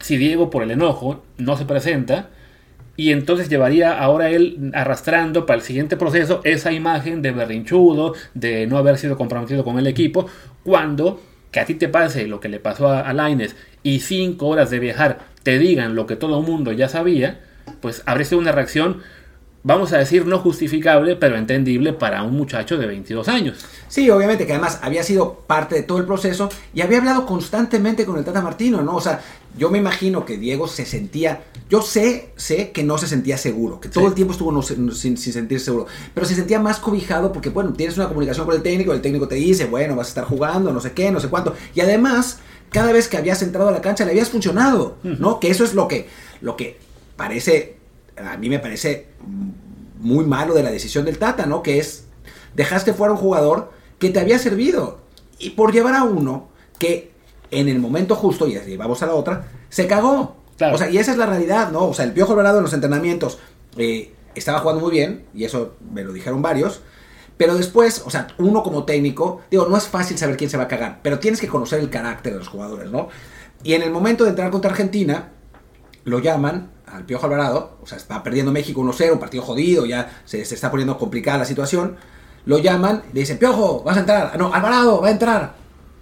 si 0.00 0.16
Diego 0.16 0.50
por 0.50 0.62
el 0.62 0.70
enojo 0.70 1.24
no 1.38 1.56
se 1.56 1.64
presenta 1.64 2.30
y 2.96 3.12
entonces 3.12 3.48
llevaría 3.48 3.96
ahora 3.96 4.28
él 4.30 4.72
arrastrando 4.74 5.46
para 5.46 5.58
el 5.58 5.62
siguiente 5.62 5.96
proceso 5.96 6.40
esa 6.42 6.72
imagen 6.72 7.22
de 7.22 7.30
berrinchudo, 7.30 8.14
de 8.34 8.66
no 8.66 8.76
haber 8.76 8.98
sido 8.98 9.16
comprometido 9.16 9.64
con 9.64 9.78
el 9.78 9.86
equipo, 9.86 10.26
cuando 10.64 11.20
que 11.52 11.60
a 11.60 11.64
ti 11.64 11.74
te 11.74 11.88
pase 11.88 12.26
lo 12.26 12.40
que 12.40 12.48
le 12.48 12.58
pasó 12.58 12.88
a, 12.88 13.12
Laines 13.12 13.54
y 13.84 14.00
cinco 14.00 14.48
horas 14.48 14.70
de 14.70 14.80
viajar 14.80 15.20
te 15.44 15.58
digan 15.58 15.94
lo 15.94 16.06
que 16.06 16.16
todo 16.16 16.40
el 16.40 16.46
mundo 16.46 16.72
ya 16.72 16.88
sabía, 16.88 17.40
pues 17.80 18.02
habría 18.04 18.26
sido 18.26 18.40
una 18.40 18.52
reacción 18.52 18.98
vamos 19.62 19.92
a 19.92 19.98
decir, 19.98 20.26
no 20.26 20.38
justificable, 20.38 21.16
pero 21.16 21.36
entendible 21.36 21.92
para 21.92 22.22
un 22.22 22.36
muchacho 22.36 22.76
de 22.76 22.86
22 22.86 23.28
años. 23.28 23.64
Sí, 23.88 24.08
obviamente, 24.10 24.46
que 24.46 24.52
además 24.52 24.78
había 24.82 25.02
sido 25.02 25.44
parte 25.46 25.74
de 25.74 25.82
todo 25.82 25.98
el 25.98 26.04
proceso 26.04 26.48
y 26.74 26.80
había 26.80 26.98
hablado 26.98 27.26
constantemente 27.26 28.04
con 28.04 28.18
el 28.18 28.24
Tata 28.24 28.40
Martino, 28.40 28.82
¿no? 28.82 28.96
O 28.96 29.00
sea, 29.00 29.20
yo 29.56 29.70
me 29.70 29.78
imagino 29.78 30.24
que 30.24 30.36
Diego 30.36 30.68
se 30.68 30.86
sentía, 30.86 31.42
yo 31.68 31.82
sé, 31.82 32.30
sé 32.36 32.70
que 32.70 32.84
no 32.84 32.98
se 32.98 33.08
sentía 33.08 33.36
seguro, 33.38 33.80
que 33.80 33.88
todo 33.88 34.06
el 34.06 34.14
tiempo 34.14 34.32
estuvo 34.32 34.62
sin, 34.62 34.94
sin, 34.94 35.16
sentirse 35.16 35.66
seguro, 35.66 35.86
pero 36.14 36.26
se 36.26 36.34
sentía 36.34 36.60
más 36.60 36.78
cobijado 36.78 37.32
porque, 37.32 37.48
bueno, 37.48 37.72
tienes 37.72 37.96
una 37.96 38.08
comunicación 38.08 38.46
con 38.46 38.54
el 38.54 38.62
técnico, 38.62 38.92
el 38.92 39.00
técnico 39.00 39.26
te 39.26 39.34
dice, 39.34 39.64
bueno, 39.64 39.96
vas 39.96 40.08
a 40.08 40.10
estar 40.10 40.24
jugando, 40.24 40.72
no 40.72 40.80
sé 40.80 40.92
qué, 40.92 41.10
no 41.10 41.18
sé 41.18 41.28
cuánto, 41.28 41.54
y 41.74 41.80
además 41.80 42.38
cada 42.70 42.92
vez 42.92 43.08
que 43.08 43.16
habías 43.16 43.42
entrado 43.42 43.68
a 43.68 43.72
la 43.72 43.80
cancha 43.80 44.04
le 44.04 44.12
habías 44.12 44.28
funcionado, 44.28 44.98
¿no? 45.02 45.40
Que 45.40 45.50
eso 45.50 45.64
es 45.64 45.74
lo 45.74 45.88
que, 45.88 46.08
lo 46.40 46.56
que 46.56 46.78
parece, 47.16 47.77
a 48.24 48.36
mí 48.36 48.48
me 48.48 48.58
parece 48.58 49.08
muy 49.98 50.24
malo 50.24 50.54
de 50.54 50.62
la 50.62 50.70
decisión 50.70 51.04
del 51.04 51.18
Tata, 51.18 51.46
¿no? 51.46 51.62
Que 51.62 51.78
es, 51.78 52.04
dejaste 52.54 52.92
fuera 52.92 53.12
un 53.12 53.18
jugador 53.18 53.72
que 53.98 54.10
te 54.10 54.20
había 54.20 54.38
servido 54.38 55.00
y 55.38 55.50
por 55.50 55.72
llevar 55.72 55.94
a 55.94 56.04
uno 56.04 56.48
que 56.78 57.12
en 57.50 57.68
el 57.68 57.78
momento 57.78 58.14
justo, 58.14 58.46
y 58.46 58.56
así 58.56 58.76
vamos 58.76 59.02
a 59.02 59.06
la 59.06 59.14
otra, 59.14 59.48
se 59.68 59.86
cagó. 59.86 60.36
O 60.60 60.78
sea, 60.78 60.90
y 60.90 60.98
esa 60.98 61.12
es 61.12 61.18
la 61.18 61.26
realidad, 61.26 61.70
¿no? 61.70 61.86
O 61.86 61.94
sea, 61.94 62.04
el 62.04 62.12
Piojo 62.12 62.32
Alvarado 62.32 62.58
en 62.58 62.64
los 62.64 62.72
entrenamientos 62.72 63.38
eh, 63.76 64.12
estaba 64.34 64.58
jugando 64.58 64.82
muy 64.82 64.90
bien, 64.90 65.24
y 65.34 65.44
eso 65.44 65.76
me 65.92 66.02
lo 66.02 66.12
dijeron 66.12 66.42
varios, 66.42 66.80
pero 67.36 67.54
después, 67.54 68.02
o 68.04 68.10
sea, 68.10 68.26
uno 68.38 68.64
como 68.64 68.84
técnico, 68.84 69.40
digo, 69.50 69.66
no 69.68 69.76
es 69.76 69.86
fácil 69.86 70.18
saber 70.18 70.36
quién 70.36 70.50
se 70.50 70.56
va 70.56 70.64
a 70.64 70.68
cagar, 70.68 70.98
pero 71.02 71.20
tienes 71.20 71.40
que 71.40 71.46
conocer 71.46 71.78
el 71.78 71.90
carácter 71.90 72.32
de 72.32 72.40
los 72.40 72.48
jugadores, 72.48 72.90
¿no? 72.90 73.08
Y 73.62 73.74
en 73.74 73.82
el 73.82 73.90
momento 73.90 74.24
de 74.24 74.30
entrar 74.30 74.50
contra 74.50 74.70
Argentina, 74.70 75.30
lo 76.08 76.18
llaman 76.18 76.70
al 76.86 77.04
Piojo 77.04 77.26
Alvarado, 77.26 77.78
o 77.82 77.86
sea, 77.86 77.98
está 77.98 78.22
perdiendo 78.22 78.50
México 78.52 78.80
1-0, 78.80 79.12
un 79.12 79.18
partido 79.18 79.42
jodido, 79.42 79.86
ya 79.86 80.22
se, 80.24 80.40
está 80.42 80.70
poniendo 80.70 80.98
complicada 80.98 81.38
la 81.38 81.44
situación, 81.44 81.96
lo 82.46 82.58
llaman, 82.58 83.02
le 83.12 83.20
dicen, 83.20 83.38
Piojo, 83.38 83.82
vas 83.84 83.96
a 83.96 84.00
entrar, 84.00 84.38
no, 84.38 84.52
Alvarado, 84.52 85.00
va 85.00 85.08
a 85.08 85.10
entrar. 85.10 85.54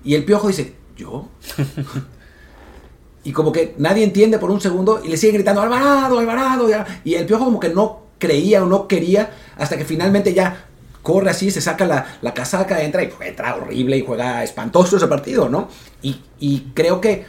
Y 0.04 0.14
el 0.14 0.24
Piojo 0.24 0.48
dice, 0.48 0.74
¿yo? 0.96 1.28
y 3.24 3.32
como 3.32 3.50
que 3.50 3.74
nadie 3.78 4.04
entiende 4.04 4.38
por 4.38 4.50
un 4.50 4.60
segundo 4.60 5.00
y 5.04 5.08
le 5.08 5.16
sigue 5.16 5.32
gritando, 5.32 5.60
Alvarado, 5.60 6.18
Alvarado, 6.18 6.68
y 7.04 7.14
el 7.14 7.26
Piojo 7.26 7.46
como 7.46 7.58
que 7.58 7.70
no 7.70 8.06
creía 8.18 8.62
o 8.62 8.66
no 8.66 8.86
quería, 8.86 9.30
hasta 9.56 9.76
que 9.76 9.84
finalmente 9.84 10.32
ya 10.32 10.66
corre 11.06 11.30
así, 11.30 11.52
se 11.52 11.60
saca 11.60 11.86
la, 11.86 12.34
casaca, 12.34 12.82
entra 12.82 13.00
y 13.00 13.06
pues, 13.06 13.28
entra 13.28 13.54
horrible 13.54 13.96
y 13.96 14.04
juega 14.04 14.42
espantoso 14.42 14.96
ese 14.96 15.06
partido, 15.06 15.48
¿no? 15.48 15.68
Y, 16.02 16.72
creo 16.74 17.00
que, 17.00 17.24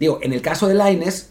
digo, 0.00 0.18
en 0.22 0.32
el 0.32 0.42
caso 0.42 0.66
de 0.66 0.74
Laines, 0.74 1.30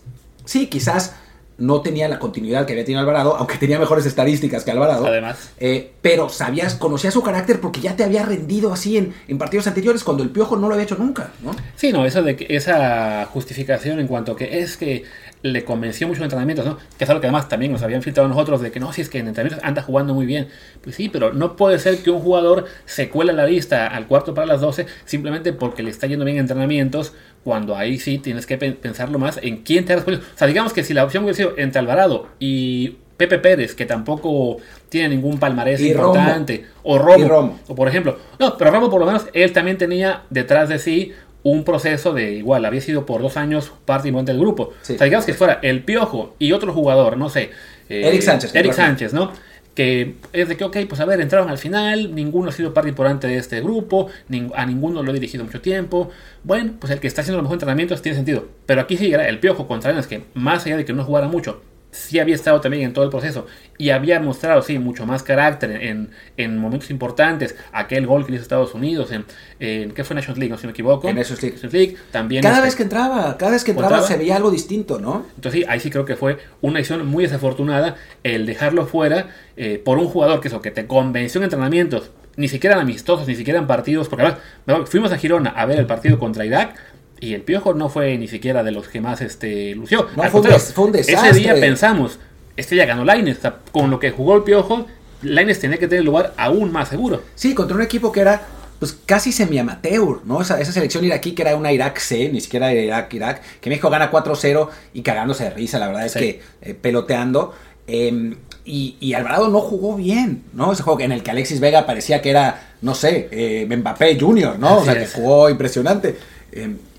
sí, 0.49 0.67
quizás 0.67 1.13
no 1.59 1.81
tenía 1.81 2.07
la 2.07 2.19
continuidad 2.19 2.65
que 2.65 2.73
había 2.73 2.85
tenido 2.85 3.01
Alvarado, 3.01 3.35
aunque 3.35 3.57
tenía 3.57 3.77
mejores 3.77 4.05
estadísticas 4.05 4.63
que 4.63 4.71
Alvarado. 4.71 5.05
Además. 5.05 5.51
Eh, 5.59 5.91
pero 6.01 6.29
sabías, 6.29 6.75
conocía 6.75 7.11
su 7.11 7.21
carácter 7.21 7.59
porque 7.59 7.81
ya 7.81 7.95
te 7.95 8.03
había 8.03 8.23
rendido 8.23 8.71
así 8.73 8.97
en, 8.97 9.13
en, 9.27 9.37
partidos 9.37 9.67
anteriores 9.67 10.03
cuando 10.03 10.23
el 10.23 10.29
Piojo 10.29 10.55
no 10.55 10.67
lo 10.67 10.73
había 10.73 10.85
hecho 10.85 10.95
nunca, 10.95 11.31
¿no? 11.43 11.51
Sí, 11.75 11.91
no, 11.91 12.05
eso 12.05 12.23
de 12.23 12.35
que, 12.35 12.47
esa 12.55 13.25
justificación 13.25 13.99
en 13.99 14.07
cuanto 14.07 14.35
que 14.35 14.59
es 14.59 14.77
que 14.77 15.03
le 15.41 15.63
convenció 15.63 16.07
mucho 16.07 16.19
en 16.19 16.25
entrenamientos, 16.25 16.65
¿no? 16.65 16.77
Que 16.97 17.05
es 17.05 17.09
algo 17.09 17.21
que 17.21 17.27
además 17.27 17.47
también 17.47 17.71
nos 17.71 17.81
habían 17.81 18.01
filtrado 18.01 18.27
nosotros 18.27 18.61
de 18.61 18.71
que 18.71 18.79
no, 18.79 18.91
si 18.91 19.01
es 19.01 19.09
que 19.09 19.19
en 19.19 19.27
entrenamientos 19.27 19.65
anda 19.65 19.81
jugando 19.81 20.13
muy 20.13 20.25
bien. 20.25 20.49
Pues 20.81 20.95
sí, 20.95 21.09
pero 21.09 21.33
no 21.33 21.55
puede 21.55 21.79
ser 21.79 21.99
que 21.99 22.11
un 22.11 22.19
jugador 22.19 22.65
se 22.85 23.09
cuele 23.09 23.33
la 23.33 23.45
lista 23.45 23.87
al 23.87 24.07
cuarto 24.07 24.33
para 24.33 24.47
las 24.47 24.61
12 24.61 24.85
simplemente 25.05 25.53
porque 25.53 25.83
le 25.83 25.91
está 25.91 26.07
yendo 26.07 26.25
bien 26.25 26.37
en 26.37 26.41
entrenamientos, 26.41 27.13
cuando 27.43 27.75
ahí 27.75 27.99
sí 27.99 28.17
tienes 28.17 28.45
que 28.45 28.57
pensarlo 28.57 29.17
más 29.17 29.39
en 29.41 29.57
quién 29.63 29.85
te 29.85 29.93
ha 29.93 29.95
respondido. 29.97 30.25
O 30.35 30.37
sea, 30.37 30.47
digamos 30.47 30.73
que 30.73 30.83
si 30.83 30.93
la 30.93 31.03
opción 31.03 31.23
hubiera 31.23 31.37
sido 31.37 31.53
entre 31.57 31.79
Alvarado 31.79 32.27
y 32.39 32.97
Pepe 33.15 33.37
Pérez, 33.37 33.75
que 33.75 33.85
tampoco 33.85 34.57
tiene 34.87 35.09
ningún 35.09 35.39
palmarés 35.39 35.81
importante, 35.81 36.65
o 36.83 36.97
Romo, 36.97 37.59
o 37.67 37.75
por 37.75 37.87
ejemplo, 37.87 38.17
no, 38.39 38.57
pero 38.57 38.71
Romo 38.71 38.89
por 38.89 38.99
lo 38.99 39.05
menos 39.05 39.25
él 39.33 39.51
también 39.51 39.77
tenía 39.77 40.23
detrás 40.29 40.69
de 40.69 40.79
sí 40.79 41.13
un 41.43 41.63
proceso 41.63 42.13
de 42.13 42.33
igual, 42.33 42.65
había 42.65 42.81
sido 42.81 43.05
por 43.05 43.21
dos 43.21 43.37
años 43.37 43.71
parte 43.85 44.07
importante 44.07 44.33
del 44.33 44.41
grupo. 44.41 44.73
O 44.81 44.85
sea, 44.85 45.05
digamos 45.05 45.25
que 45.25 45.33
fuera 45.33 45.59
el 45.61 45.83
Piojo 45.83 46.35
y 46.39 46.51
otro 46.51 46.73
jugador, 46.73 47.17
no 47.17 47.29
sé. 47.29 47.51
Eh, 47.87 48.07
Eric 48.07 48.21
Sánchez. 48.21 48.55
Eric 48.55 48.73
Sánchez, 48.73 49.13
¿no? 49.13 49.31
Que 49.73 50.15
es 50.33 50.49
de 50.49 50.57
que, 50.57 50.65
ok, 50.65 50.77
pues 50.89 50.99
a 50.99 51.05
ver, 51.05 51.21
entraron 51.21 51.49
al 51.49 51.57
final, 51.57 52.13
ninguno 52.13 52.49
ha 52.49 52.51
sido 52.51 52.73
parte 52.73 52.89
importante 52.89 53.27
de 53.27 53.37
este 53.37 53.61
grupo, 53.61 54.09
a 54.53 54.65
ninguno 54.65 55.01
lo 55.01 55.11
he 55.11 55.13
dirigido 55.13 55.45
mucho 55.45 55.61
tiempo. 55.61 56.09
Bueno, 56.43 56.73
pues 56.79 56.91
el 56.91 56.99
que 56.99 57.07
está 57.07 57.21
haciendo 57.21 57.37
los 57.37 57.43
mejores 57.43 57.57
entrenamientos 57.57 58.01
tiene 58.01 58.17
sentido. 58.17 58.47
Pero 58.65 58.81
aquí 58.81 58.97
sí 58.97 59.13
era 59.13 59.29
el 59.29 59.39
Piojo 59.39 59.67
contra 59.67 59.97
es 59.97 60.07
que 60.07 60.23
más 60.33 60.65
allá 60.65 60.75
de 60.75 60.85
que 60.85 60.91
no 60.91 61.05
jugara 61.05 61.29
mucho, 61.29 61.61
sí 61.91 62.19
había 62.19 62.35
estado 62.35 62.61
también 62.61 62.83
en 62.83 62.93
todo 62.93 63.03
el 63.03 63.09
proceso 63.09 63.47
y 63.77 63.91
había 63.91 64.19
mostrado, 64.19 64.61
sí, 64.61 64.77
mucho 64.77 65.05
más 65.05 65.23
carácter 65.23 65.71
en, 65.71 66.09
en 66.37 66.57
momentos 66.57 66.91
importantes. 66.91 67.55
Aquel 67.71 68.05
gol 68.05 68.25
que 68.25 68.33
hizo 68.33 68.41
Estados 68.41 68.73
Unidos, 68.73 69.11
en, 69.11 69.25
en 69.59 69.91
¿qué 69.91 70.03
fue 70.03 70.15
Nations 70.15 70.37
League? 70.37 70.51
No 70.51 70.57
si 70.57 70.67
me 70.67 70.71
equivoco. 70.71 71.07
En 71.07 71.15
Nations 71.15 71.41
League. 71.41 71.97
también 72.11 72.43
cada 72.43 72.55
este 72.55 72.65
vez 72.65 72.75
que 72.75 72.83
entraba, 72.83 73.37
cada 73.37 73.53
vez 73.53 73.63
que 73.63 73.71
entraba, 73.71 74.01
se 74.01 74.17
veía 74.17 74.35
algo 74.35 74.51
distinto, 74.51 74.99
¿no? 74.99 75.25
Entonces 75.35 75.61
sí, 75.61 75.65
ahí 75.69 75.79
sí 75.79 75.89
creo 75.89 76.05
que 76.05 76.15
fue 76.15 76.37
una 76.61 76.79
decisión 76.79 77.07
muy 77.07 77.23
desafortunada 77.23 77.95
el 78.23 78.45
dejarlo 78.45 78.85
fuera 78.85 79.29
eh, 79.55 79.81
por 79.83 79.97
un 79.97 80.07
jugador 80.07 80.41
que 80.41 80.49
eso, 80.49 80.61
que 80.61 80.71
te 80.71 80.85
convenció 80.85 81.39
en 81.39 81.45
entrenamientos, 81.45 82.11
ni 82.35 82.49
siquiera 82.49 82.75
en 82.75 82.81
amistosos, 82.81 83.27
ni 83.27 83.35
siquiera 83.35 83.59
en 83.59 83.67
partidos, 83.67 84.09
porque 84.09 84.33
además 84.67 84.89
fuimos 84.89 85.11
a 85.11 85.17
Girona 85.17 85.51
a 85.51 85.65
ver 85.65 85.79
el 85.79 85.85
partido 85.85 86.19
contra 86.19 86.45
Irak 86.45 86.75
y 87.19 87.33
el 87.33 87.41
Piojo 87.41 87.73
no 87.73 87.89
fue 87.89 88.17
ni 88.17 88.27
siquiera 88.27 88.63
de 88.63 88.71
los 88.71 88.87
que 88.87 89.01
más 89.01 89.21
este, 89.21 89.75
lució. 89.75 90.07
fue, 90.07 90.85
un 90.85 90.91
desastre. 90.91 91.29
Ese 91.29 91.39
día 91.39 91.55
pensamos, 91.55 92.19
este 92.55 92.75
ya 92.75 92.85
ganó 92.85 93.03
Laines. 93.03 93.39
con 93.71 93.89
lo 93.89 93.99
que 93.99 94.11
jugó 94.11 94.35
el 94.35 94.43
Piojo, 94.43 94.87
Laines 95.21 95.59
tenía 95.59 95.77
que 95.77 95.87
tener 95.87 96.05
lugar 96.05 96.33
aún 96.37 96.71
más 96.71 96.89
seguro. 96.89 97.23
Sí, 97.35 97.53
contra 97.53 97.75
un 97.75 97.81
equipo 97.81 98.11
que 98.11 98.21
era 98.21 98.41
pues 98.79 98.97
casi 99.05 99.33
semi-amateur, 99.33 100.21
¿no? 100.23 100.41
Esa, 100.41 100.59
esa, 100.61 100.71
selección 100.71 101.03
iraquí 101.03 101.33
que 101.33 101.41
era 101.41 101.55
una 101.57 101.73
Irak 101.73 101.99
C, 101.99 102.29
ni 102.29 102.39
siquiera 102.39 102.73
Irak-Irak, 102.73 103.41
que 103.59 103.69
México 103.69 103.89
gana 103.89 104.09
4-0 104.09 104.69
y 104.93 105.01
cagándose 105.01 105.43
de 105.43 105.49
risa, 105.49 105.79
la 105.79 105.87
verdad 105.87 106.05
es 106.05 106.13
que 106.13 106.41
eh, 106.61 106.73
peloteando. 106.73 107.53
Em, 107.87 108.37
y, 108.63 109.13
Alvarado 109.13 109.49
no 109.49 109.61
jugó 109.61 109.95
bien, 109.95 110.43
¿no? 110.53 110.71
Ese 110.71 110.83
juego 110.83 110.99
en 111.01 111.11
el 111.11 111.23
que 111.23 111.31
Alexis 111.31 111.59
Vega 111.59 111.85
parecía 111.85 112.21
que 112.21 112.29
era, 112.29 112.69
no 112.81 112.93
sé, 112.93 113.27
eh, 113.31 113.67
Mbappé 113.67 114.17
Junior, 114.19 114.59
¿no? 114.59 114.77
o 114.77 114.85
sea, 114.85 114.93
que 114.93 115.07
jugó 115.07 115.49
impresionante. 115.49 116.15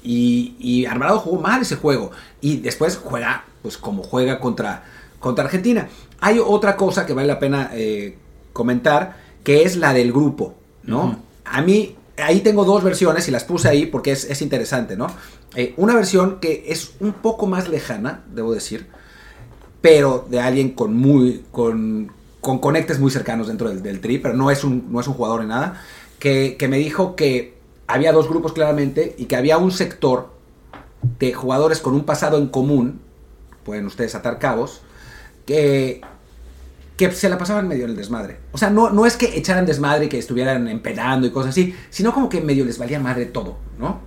Y, 0.03 0.55
y 0.59 0.87
Alvarado 0.87 1.19
jugó 1.21 1.41
mal 1.41 1.63
ese 1.63 1.77
juego. 1.77 2.11
Y 2.41 2.59
después 2.59 2.97
juega, 2.97 3.45
pues 3.63 3.77
como 3.77 4.03
juega 4.03 4.41
contra, 4.41 4.85
contra 5.19 5.45
Argentina. 5.45 5.89
Hay 6.21 6.39
otra 6.39 6.77
cosa 6.77 7.07
que 7.07 7.13
vale 7.13 7.29
la 7.29 7.39
pena 7.39 7.71
eh, 7.73 8.17
comentar, 8.53 9.17
que 9.45 9.63
es 9.63 9.77
la 9.77 9.93
del 9.93 10.13
grupo, 10.13 10.55
¿no? 10.83 11.21
A 11.45 11.63
mí, 11.63 11.97
ahí 12.19 12.41
tengo 12.41 12.65
dos 12.65 12.83
versiones 12.83 13.27
y 13.29 13.31
las 13.31 13.45
puse 13.45 13.69
ahí 13.69 13.87
porque 13.87 14.13
es, 14.13 14.43
interesante, 14.43 14.97
¿no? 14.97 15.07
Eh, 15.55 15.75
una 15.77 15.95
versión 15.95 16.41
que 16.41 16.65
es 16.69 16.93
un 17.01 17.13
poco 17.13 17.47
más 17.47 17.69
lejana, 17.69 18.23
debo 18.35 18.53
decir, 18.53 18.87
pero 19.81 20.27
de 20.29 20.41
alguien 20.41 20.71
con 20.71 20.95
muy, 20.95 21.45
con, 21.51 22.13
con 22.41 22.59
conectes 22.59 22.99
muy 22.99 23.11
cercanos 23.11 23.49
dentro 23.49 23.69
del, 23.69 23.83
del, 23.83 24.01
tri, 24.01 24.19
pero 24.19 24.35
no 24.35 24.51
es 24.51 24.63
un, 24.63 24.93
no 24.93 25.01
es 25.01 25.07
un 25.07 25.15
jugador 25.15 25.41
ni 25.43 25.49
nada, 25.49 25.83
que, 26.19 26.57
que 26.59 26.69
me 26.69 26.77
dijo 26.79 27.17
que 27.17 27.60
había 27.93 28.13
dos 28.13 28.29
grupos 28.29 28.53
claramente 28.53 29.15
y 29.19 29.27
que 29.27 29.37
había 29.37 29.59
un 29.59 29.71
sector 29.71 30.31
de 31.19 31.33
jugadores 31.33 31.81
con 31.81 31.95
un 31.95 32.05
pasado 32.05 32.39
en 32.39 32.49
común, 32.49 33.01
pueden 33.65 33.87
ustedes 33.87 34.15
atar 34.15 34.39
cabos, 34.39 34.83
que, 35.47 36.01
que 36.97 37.11
se 37.13 37.29
la 37.29 37.39
pasaban 37.39 37.69
medio 37.69 37.85
en 37.85 37.91
el 37.91 37.97
desmadre. 37.97 38.39
O 38.53 38.59
sea, 38.59 38.71
no, 38.71 38.91
no 38.91 39.07
es 39.07 39.17
que 39.17 39.37
echaran 39.37 39.67
desmadre 39.67 40.07
y 40.07 40.09
que 40.09 40.19
estuvieran 40.19 40.69
empedando 40.69 41.27
y 41.27 41.31
cosas 41.31 41.51
así, 41.51 41.75
sino 41.91 42.13
como 42.13 42.29
que 42.29 42.41
medio 42.41 42.65
les 42.65 42.79
valía 42.79 43.01
madre 43.01 43.27
todo, 43.27 43.57
¿no? 43.79 44.01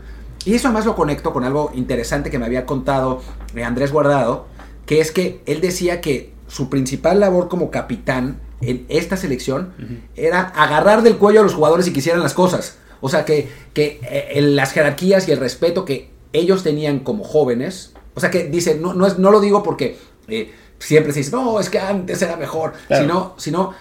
Y 0.45 0.55
eso 0.55 0.67
además 0.67 0.85
lo 0.85 0.95
conecto 0.95 1.31
con 1.31 1.43
algo 1.45 1.71
interesante 1.73 2.29
que 2.29 2.37
me 2.37 2.45
había 2.45 2.65
contado 2.65 3.21
Andrés 3.63 3.91
Guardado, 3.91 4.45
que 4.85 4.99
es 4.99 5.11
que 5.11 5.41
él 5.45 5.61
decía 5.61 6.01
que 6.01 6.33
su 6.47 6.69
principal 6.69 7.19
labor 7.19 7.47
como 7.47 7.71
capitán 7.71 8.39
en 8.61 8.85
esta 8.89 9.17
selección 9.17 9.73
era 10.15 10.41
agarrar 10.41 11.01
del 11.01 11.17
cuello 11.17 11.39
a 11.39 11.43
los 11.43 11.53
jugadores 11.53 11.87
y 11.87 11.93
quisieran 11.93 12.21
las 12.21 12.33
cosas. 12.33 12.77
O 13.05 13.09
sea, 13.09 13.25
que, 13.25 13.49
que 13.73 13.99
eh, 14.01 14.41
las 14.41 14.71
jerarquías 14.71 15.27
y 15.27 15.33
el 15.33 15.37
respeto 15.37 15.83
que 15.83 16.09
ellos 16.31 16.63
tenían 16.63 16.99
como 16.99 17.25
jóvenes, 17.25 17.91
o 18.13 18.21
sea, 18.21 18.31
que 18.31 18.45
dice, 18.45 18.75
no, 18.75 18.93
no, 18.93 19.05
es, 19.05 19.19
no 19.19 19.29
lo 19.29 19.41
digo 19.41 19.61
porque 19.61 19.97
eh, 20.29 20.53
siempre 20.79 21.11
se 21.11 21.19
dice, 21.19 21.31
no, 21.31 21.59
es 21.59 21.69
que 21.69 21.79
antes 21.79 22.21
era 22.21 22.37
mejor, 22.37 22.71
sino, 22.87 23.33
sino 23.35 23.73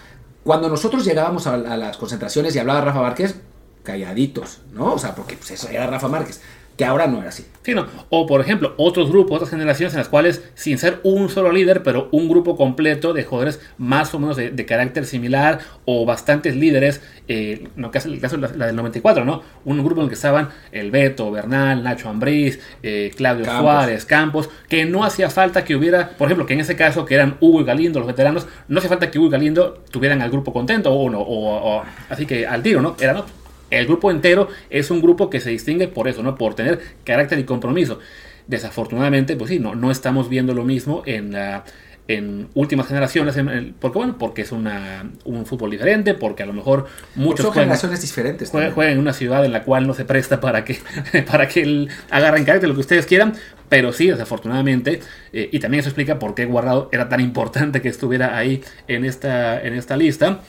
cuando 0.43 0.67
nosotros 0.67 1.05
llegábamos 1.05 1.47
a, 1.47 1.55
las 1.55 1.95
concentraciones 1.95 2.53
y 2.53 2.59
hablaba 2.59 2.81
Rafa 2.81 2.99
Márquez, 2.99 3.35
calladitos, 3.83 4.59
¿no? 4.73 4.95
O 4.95 4.99
sea, 4.99 5.15
porque 5.15 5.37
pues, 5.37 5.51
eso 5.51 5.69
era 5.69 5.87
Rafa 5.87 6.09
Márquez 6.09 6.41
que 6.77 6.85
ahora 6.85 7.07
no 7.07 7.19
era 7.19 7.29
así. 7.29 7.45
Sí, 7.63 7.73
no. 7.73 7.87
O 8.09 8.25
por 8.25 8.41
ejemplo, 8.41 8.73
otros 8.77 9.09
grupos, 9.09 9.35
otras 9.35 9.51
generaciones 9.51 9.93
en 9.93 9.99
las 9.99 10.09
cuales, 10.09 10.43
sin 10.53 10.77
ser 10.77 10.99
un 11.03 11.29
solo 11.29 11.51
líder, 11.51 11.81
pero 11.81 12.09
un 12.11 12.27
grupo 12.27 12.57
completo 12.57 13.13
de 13.13 13.23
jugadores 13.23 13.61
más 13.77 14.13
o 14.13 14.19
menos 14.19 14.35
de, 14.35 14.65
carácter 14.65 15.05
similar 15.05 15.59
o 15.85 16.05
bastantes 16.05 16.55
líderes, 16.55 17.01
eh, 17.27 17.69
no, 17.75 17.91
que 17.91 17.99
es 17.99 18.05
el 18.05 18.19
caso 18.19 18.37
de 18.37 18.57
la, 18.57 18.67
del 18.67 18.75
94, 18.75 19.23
¿no? 19.23 19.43
Un 19.65 19.83
grupo 19.83 20.01
en 20.01 20.05
el 20.05 20.09
que 20.09 20.15
estaban 20.15 20.49
el 20.71 20.91
Beto, 20.91 21.31
Bernal, 21.31 21.83
Nacho 21.83 22.09
Ambriz, 22.09 22.59
eh, 22.81 23.11
Claudio 23.15 23.45
Suárez, 23.45 24.05
Campos, 24.05 24.49
que 24.67 24.85
no 24.85 25.05
hacía 25.05 25.29
falta 25.29 25.63
que 25.63 25.75
hubiera, 25.75 26.09
por 26.09 26.27
ejemplo, 26.27 26.45
que 26.45 26.53
en 26.53 26.61
ese 26.61 26.75
caso, 26.75 27.05
que 27.05 27.15
eran 27.15 27.37
Hugo 27.39 27.61
y 27.61 27.65
Galindo, 27.65 27.99
los 27.99 28.07
veteranos, 28.07 28.47
no 28.67 28.79
hacía 28.79 28.89
falta 28.89 29.09
que 29.09 29.19
Hugo 29.19 29.27
y 29.27 29.31
Galindo 29.31 29.83
tuvieran 29.89 30.21
al 30.21 30.29
grupo 30.29 30.51
contento 30.51 30.91
o 30.91 31.09
no, 31.09 31.21
o, 31.21 31.83
así 32.09 32.25
que 32.25 32.45
al 32.45 32.61
tiro, 32.61 32.81
¿no? 32.81 32.95
Eran 32.99 33.17
otros. 33.17 33.42
El 33.79 33.85
grupo 33.87 34.11
entero 34.11 34.47
es 34.69 34.91
un 34.91 35.01
grupo 35.01 35.29
que 35.29 35.39
se 35.39 35.49
distingue 35.49 35.87
por 35.87 36.07
eso, 36.07 36.23
¿no? 36.23 36.35
Por 36.35 36.55
tener 36.55 36.79
carácter 37.03 37.39
y 37.39 37.43
compromiso. 37.43 37.99
Desafortunadamente, 38.47 39.35
pues 39.35 39.49
sí, 39.49 39.59
no, 39.59 39.75
no 39.75 39.89
estamos 39.89 40.29
viendo 40.29 40.53
lo 40.53 40.63
mismo 40.63 41.01
en 41.05 41.31
la, 41.31 41.63
en 42.07 42.49
últimas 42.53 42.87
generaciones, 42.87 43.37
porque 43.79 43.97
bueno, 43.97 44.17
porque 44.17 44.41
es 44.41 44.51
una, 44.51 45.09
un 45.23 45.45
fútbol 45.45 45.71
diferente, 45.71 46.13
porque 46.13 46.43
a 46.43 46.45
lo 46.45 46.51
mejor 46.51 46.87
muchos 47.15 47.45
son 47.45 47.53
generaciones 47.53 48.01
diferentes. 48.01 48.49
Juegan, 48.49 48.93
en 48.93 48.99
una 48.99 49.13
ciudad 49.13 49.45
en 49.45 49.53
la 49.53 49.63
cual 49.63 49.87
no 49.87 49.93
se 49.93 50.03
presta 50.03 50.41
para 50.41 50.65
que, 50.65 50.77
para 51.31 51.47
que 51.47 51.61
el, 51.61 51.89
agarren 52.09 52.43
carácter 52.43 52.67
lo 52.67 52.75
que 52.75 52.81
ustedes 52.81 53.05
quieran, 53.05 53.33
pero 53.69 53.93
sí, 53.93 54.09
desafortunadamente, 54.09 54.99
eh, 55.31 55.49
y 55.51 55.59
también 55.59 55.79
eso 55.79 55.89
explica 55.89 56.19
por 56.19 56.35
qué 56.35 56.45
Guardado 56.45 56.89
era 56.91 57.07
tan 57.07 57.21
importante 57.21 57.81
que 57.81 57.87
estuviera 57.87 58.37
ahí 58.37 58.61
en 58.87 59.05
esta, 59.05 59.61
en 59.61 59.73
esta 59.73 59.95
lista. 59.95 60.41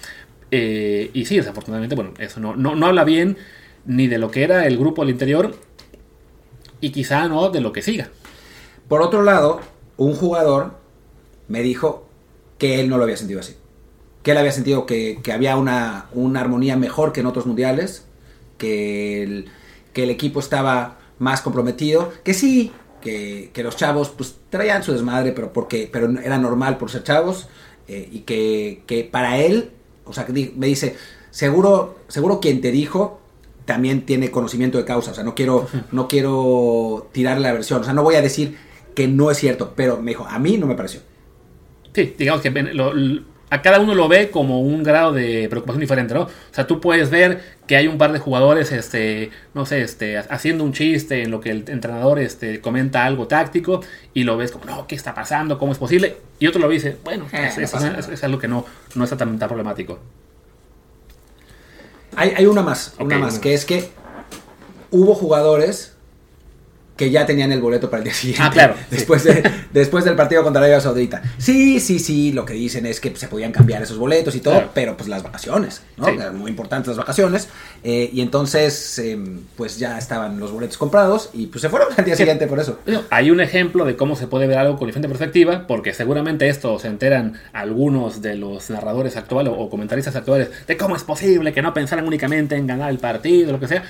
Eh, 0.56 1.10
y 1.12 1.24
sí, 1.24 1.36
desafortunadamente, 1.36 1.96
bueno, 1.96 2.14
eso 2.18 2.38
no, 2.38 2.54
no, 2.54 2.76
no 2.76 2.86
habla 2.86 3.02
bien 3.02 3.36
ni 3.86 4.06
de 4.06 4.18
lo 4.18 4.30
que 4.30 4.44
era 4.44 4.68
el 4.68 4.78
grupo 4.78 5.02
al 5.02 5.10
interior 5.10 5.56
y 6.80 6.90
quizá 6.90 7.26
no 7.26 7.50
de 7.50 7.60
lo 7.60 7.72
que 7.72 7.82
siga. 7.82 8.10
Por 8.86 9.02
otro 9.02 9.22
lado, 9.22 9.60
un 9.96 10.14
jugador 10.14 10.74
me 11.48 11.60
dijo 11.62 12.06
que 12.56 12.80
él 12.80 12.88
no 12.88 12.98
lo 12.98 13.02
había 13.02 13.16
sentido 13.16 13.40
así. 13.40 13.56
Que 14.22 14.30
él 14.30 14.38
había 14.38 14.52
sentido 14.52 14.86
que, 14.86 15.20
había 15.32 15.56
una, 15.56 16.06
armonía 16.36 16.76
mejor 16.76 17.12
que 17.12 17.20
en 17.20 17.26
otros 17.26 17.46
mundiales, 17.46 18.06
que 18.56 19.24
el, 19.24 19.46
que 19.92 20.04
el 20.04 20.10
equipo 20.10 20.38
estaba 20.38 20.98
más 21.18 21.40
comprometido, 21.40 22.12
que 22.22 22.32
sí, 22.32 22.70
que, 23.00 23.50
los 23.56 23.76
chavos 23.76 24.10
pues 24.10 24.36
traían 24.50 24.84
su 24.84 24.92
desmadre, 24.92 25.32
pero, 25.32 25.52
porque, 25.52 25.88
pero 25.92 26.08
era 26.20 26.38
normal 26.38 26.78
por 26.78 26.92
ser 26.92 27.02
chavos, 27.02 27.48
eh, 27.88 28.08
y 28.12 28.20
que, 28.20 28.84
que, 28.86 29.04
para 29.04 29.40
él, 29.40 29.72
o 30.04 30.12
sea, 30.12 30.26
que 30.26 30.52
me 30.56 30.66
dice, 30.66 30.96
seguro, 31.30 31.96
seguro 32.08 32.40
quien 32.40 32.60
te 32.60 32.70
dijo 32.70 33.20
también 33.64 34.04
tiene 34.04 34.30
conocimiento 34.30 34.78
de 34.78 34.84
causa, 34.84 35.12
o 35.12 35.14
sea, 35.14 35.24
no 35.24 35.34
quiero, 35.34 35.66
no 35.90 36.06
quiero 36.06 37.08
tirarle 37.12 37.42
la 37.42 37.52
versión, 37.52 37.80
o 37.80 37.84
sea, 37.84 37.94
no 37.94 38.02
voy 38.02 38.14
a 38.16 38.22
decir 38.22 38.56
que 38.94 39.08
no 39.08 39.30
es 39.30 39.38
cierto, 39.38 39.72
pero 39.74 40.00
me 40.00 40.10
dijo, 40.10 40.26
a 40.28 40.38
mí 40.38 40.58
no 40.58 40.66
me 40.66 40.74
pareció. 40.74 41.00
Sí, 41.94 42.14
digamos 42.18 42.42
que 42.42 42.50
a 43.50 43.62
cada 43.62 43.80
uno 43.80 43.94
lo 43.94 44.08
ve 44.08 44.30
como 44.30 44.60
un 44.60 44.82
grado 44.82 45.12
de 45.12 45.46
preocupación 45.48 45.80
diferente, 45.80 46.14
¿no? 46.14 46.22
O 46.22 46.30
sea, 46.50 46.66
tú 46.66 46.80
puedes 46.80 47.10
ver 47.10 47.42
que 47.66 47.76
hay 47.76 47.86
un 47.86 47.98
par 47.98 48.12
de 48.12 48.18
jugadores, 48.18 48.72
este, 48.72 49.30
no 49.54 49.64
sé, 49.66 49.82
este, 49.82 50.18
haciendo 50.18 50.64
un 50.64 50.72
chiste 50.72 51.22
en 51.22 51.30
lo 51.30 51.40
que 51.40 51.50
el 51.50 51.64
entrenador 51.68 52.18
este, 52.18 52.60
comenta 52.60 53.04
algo 53.04 53.26
táctico 53.26 53.80
y 54.12 54.24
lo 54.24 54.36
ves 54.36 54.50
como, 54.50 54.64
no, 54.64 54.86
¿qué 54.86 54.94
está 54.94 55.14
pasando? 55.14 55.58
¿Cómo 55.58 55.72
es 55.72 55.78
posible? 55.78 56.16
Y 56.38 56.46
otro 56.46 56.60
lo 56.60 56.68
dice, 56.68 56.96
bueno, 57.04 57.26
eh, 57.32 57.50
es, 57.56 58.24
algo 58.24 58.38
que 58.38 58.48
no, 58.48 58.66
no 58.94 59.04
está 59.04 59.16
tan, 59.16 59.38
problemático. 59.38 59.98
Hay, 62.16 62.32
hay, 62.36 62.46
una 62.46 62.62
más, 62.62 62.94
una 62.98 63.18
más, 63.18 63.38
que 63.38 63.54
es 63.54 63.64
que 63.64 63.90
hubo 64.90 65.14
jugadores 65.14 65.93
que 66.96 67.10
ya 67.10 67.26
tenían 67.26 67.50
el 67.50 67.60
boleto 67.60 67.90
para 67.90 67.98
el 67.98 68.04
día 68.04 68.14
siguiente. 68.14 68.42
Ah, 68.44 68.50
claro. 68.50 68.74
Después, 68.90 69.24
de, 69.24 69.50
después 69.72 70.04
del 70.04 70.14
partido 70.14 70.42
contra 70.42 70.60
Arabia 70.60 70.80
Saudita. 70.80 71.22
Sí, 71.38 71.80
sí, 71.80 71.98
sí, 71.98 72.32
lo 72.32 72.44
que 72.44 72.54
dicen 72.54 72.86
es 72.86 73.00
que 73.00 73.14
se 73.16 73.26
podían 73.26 73.52
cambiar 73.52 73.82
esos 73.82 73.98
boletos 73.98 74.34
y 74.36 74.40
todo, 74.40 74.70
pero 74.74 74.96
pues 74.96 75.08
las 75.08 75.22
vacaciones, 75.22 75.82
¿no? 75.96 76.08
Eran 76.08 76.38
muy 76.38 76.50
importantes 76.50 76.88
las 76.88 76.96
vacaciones. 76.96 77.48
Eh, 77.82 78.10
y 78.12 78.20
entonces, 78.20 78.98
em, 78.98 79.40
pues 79.56 79.78
ya 79.78 79.98
estaban 79.98 80.38
los 80.38 80.52
boletos 80.52 80.78
comprados 80.78 81.30
y 81.32 81.46
pues 81.46 81.62
se 81.62 81.68
fueron 81.68 81.88
al 81.96 82.04
día 82.04 82.16
siguiente 82.16 82.46
por 82.46 82.60
eso. 82.60 82.78
Hay 83.10 83.30
un 83.30 83.40
ejemplo 83.40 83.84
de 83.84 83.96
cómo 83.96 84.14
se 84.14 84.28
puede 84.28 84.46
ver 84.46 84.58
algo 84.58 84.76
con 84.76 84.86
diferente 84.86 85.08
perspectiva, 85.08 85.66
porque 85.66 85.92
seguramente 85.92 86.48
esto 86.48 86.78
se 86.78 86.88
enteran 86.88 87.40
algunos 87.52 88.22
de 88.22 88.36
los 88.36 88.70
narradores 88.70 89.16
actuales 89.16 89.52
o 89.56 89.68
comentaristas 89.68 90.14
actuales 90.16 90.50
de 90.66 90.76
cómo 90.76 90.96
es 90.96 91.02
posible 91.02 91.52
que 91.52 91.62
no 91.62 91.74
pensaran 91.74 92.06
únicamente 92.06 92.56
en 92.56 92.66
ganar 92.66 92.90
el 92.90 92.98
partido, 92.98 93.52
lo 93.52 93.60
que 93.60 93.68
sea. 93.68 93.82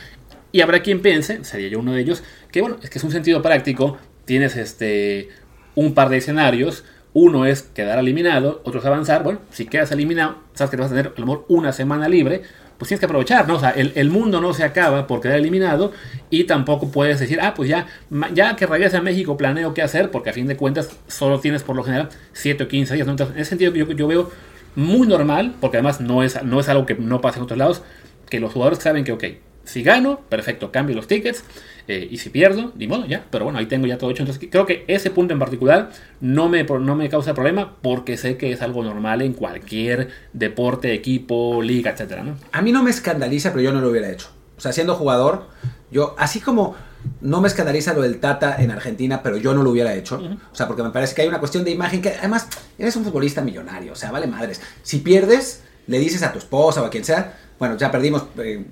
Y 0.54 0.60
habrá 0.60 0.82
quien 0.82 1.02
piense, 1.02 1.42
sería 1.42 1.66
yo 1.66 1.80
uno 1.80 1.94
de 1.94 2.00
ellos, 2.00 2.22
que 2.52 2.60
bueno, 2.60 2.76
es 2.80 2.88
que 2.88 2.98
es 2.98 3.04
un 3.04 3.10
sentido 3.10 3.42
práctico, 3.42 3.98
tienes 4.24 4.54
este 4.54 5.28
un 5.74 5.94
par 5.94 6.10
de 6.10 6.18
escenarios, 6.18 6.84
uno 7.12 7.44
es 7.44 7.62
quedar 7.62 7.98
eliminado, 7.98 8.62
otro 8.64 8.78
es 8.78 8.86
avanzar, 8.86 9.24
bueno, 9.24 9.40
si 9.50 9.66
quedas 9.66 9.90
eliminado, 9.90 10.36
sabes 10.52 10.70
que 10.70 10.76
vas 10.76 10.92
a 10.92 10.94
tener 10.94 11.08
a 11.08 11.20
lo 11.20 11.26
mejor 11.26 11.44
una 11.48 11.72
semana 11.72 12.08
libre, 12.08 12.42
pues 12.78 12.86
tienes 12.86 13.00
que 13.00 13.06
aprovechar, 13.06 13.48
¿no? 13.48 13.56
O 13.56 13.58
sea, 13.58 13.70
el, 13.70 14.10
mundo 14.10 14.40
no 14.40 14.54
se 14.54 14.62
acaba 14.62 15.08
por 15.08 15.20
quedar 15.20 15.40
eliminado 15.40 15.90
y 16.30 16.44
tampoco 16.44 16.88
puedes 16.88 17.18
decir, 17.18 17.40
ah, 17.42 17.52
pues 17.52 17.68
ya, 17.68 17.88
ya 18.32 18.54
que 18.54 18.66
regrese 18.66 18.96
a 18.96 19.02
México 19.02 19.36
planeo 19.36 19.74
qué 19.74 19.82
hacer, 19.82 20.12
porque 20.12 20.30
a 20.30 20.32
fin 20.32 20.46
de 20.46 20.56
cuentas 20.56 20.96
solo 21.08 21.40
tienes 21.40 21.64
por 21.64 21.74
lo 21.74 21.82
general 21.82 22.10
7 22.32 22.62
o 22.62 22.68
15 22.68 22.94
días, 22.94 23.08
¿no? 23.08 23.14
Entonces, 23.14 23.34
en 23.34 23.42
ese 23.42 23.48
sentido 23.48 23.74
yo, 23.74 23.90
yo 23.90 24.06
veo 24.06 24.30
muy 24.76 25.08
normal, 25.08 25.56
porque 25.60 25.78
además 25.78 26.00
no 26.00 26.22
es, 26.22 26.40
no 26.44 26.60
es 26.60 26.68
algo 26.68 26.86
que 26.86 26.94
no 26.94 27.20
pasa 27.20 27.38
en 27.38 27.42
otros 27.42 27.58
lados, 27.58 27.82
que 28.30 28.38
los 28.38 28.52
jugadores 28.52 28.78
saben 28.78 29.02
que, 29.02 29.10
ok, 29.10 29.24
si 29.64 29.82
gano, 29.82 30.20
perfecto, 30.28 30.70
cambio 30.70 30.94
los 30.94 31.06
tickets. 31.06 31.44
Eh, 31.86 32.08
y 32.10 32.16
si 32.16 32.30
pierdo, 32.30 32.72
ni 32.76 32.86
modo, 32.86 33.04
ya. 33.06 33.24
Pero 33.30 33.44
bueno, 33.44 33.58
ahí 33.58 33.66
tengo 33.66 33.86
ya 33.86 33.98
todo 33.98 34.10
hecho. 34.10 34.22
Entonces 34.22 34.48
creo 34.50 34.64
que 34.64 34.84
ese 34.88 35.10
punto 35.10 35.34
en 35.34 35.38
particular 35.38 35.90
no 36.20 36.48
me, 36.48 36.64
no 36.64 36.96
me 36.96 37.08
causa 37.08 37.34
problema 37.34 37.76
porque 37.82 38.16
sé 38.16 38.36
que 38.36 38.52
es 38.52 38.62
algo 38.62 38.82
normal 38.82 39.22
en 39.22 39.34
cualquier 39.34 40.08
deporte, 40.32 40.94
equipo, 40.94 41.60
liga, 41.62 41.90
etcétera, 41.90 42.22
¿no? 42.22 42.36
A 42.52 42.62
mí 42.62 42.72
no 42.72 42.82
me 42.82 42.90
escandaliza, 42.90 43.50
pero 43.50 43.62
yo 43.62 43.72
no 43.72 43.80
lo 43.80 43.90
hubiera 43.90 44.10
hecho. 44.10 44.28
O 44.56 44.60
sea, 44.60 44.72
siendo 44.72 44.94
jugador, 44.94 45.48
yo, 45.90 46.14
así 46.18 46.40
como 46.40 46.74
no 47.20 47.40
me 47.40 47.48
escandaliza 47.48 47.92
lo 47.92 48.02
del 48.02 48.18
Tata 48.18 48.56
en 48.58 48.70
Argentina, 48.70 49.22
pero 49.22 49.36
yo 49.36 49.54
no 49.54 49.62
lo 49.62 49.70
hubiera 49.70 49.94
hecho. 49.94 50.22
O 50.52 50.54
sea, 50.54 50.66
porque 50.66 50.82
me 50.82 50.90
parece 50.90 51.14
que 51.14 51.22
hay 51.22 51.28
una 51.28 51.38
cuestión 51.38 51.64
de 51.64 51.70
imagen 51.70 52.00
que 52.00 52.10
además 52.10 52.48
eres 52.78 52.96
un 52.96 53.04
futbolista 53.04 53.42
millonario, 53.42 53.92
o 53.92 53.96
sea, 53.96 54.10
vale 54.10 54.26
madres. 54.26 54.60
Si 54.82 54.98
pierdes, 54.98 55.62
le 55.86 55.98
dices 55.98 56.22
a 56.22 56.32
tu 56.32 56.38
esposa 56.38 56.82
o 56.82 56.86
a 56.86 56.90
quien 56.90 57.04
sea, 57.04 57.38
bueno, 57.58 57.76
ya 57.76 57.90
perdimos, 57.90 58.24
eh, 58.38 58.64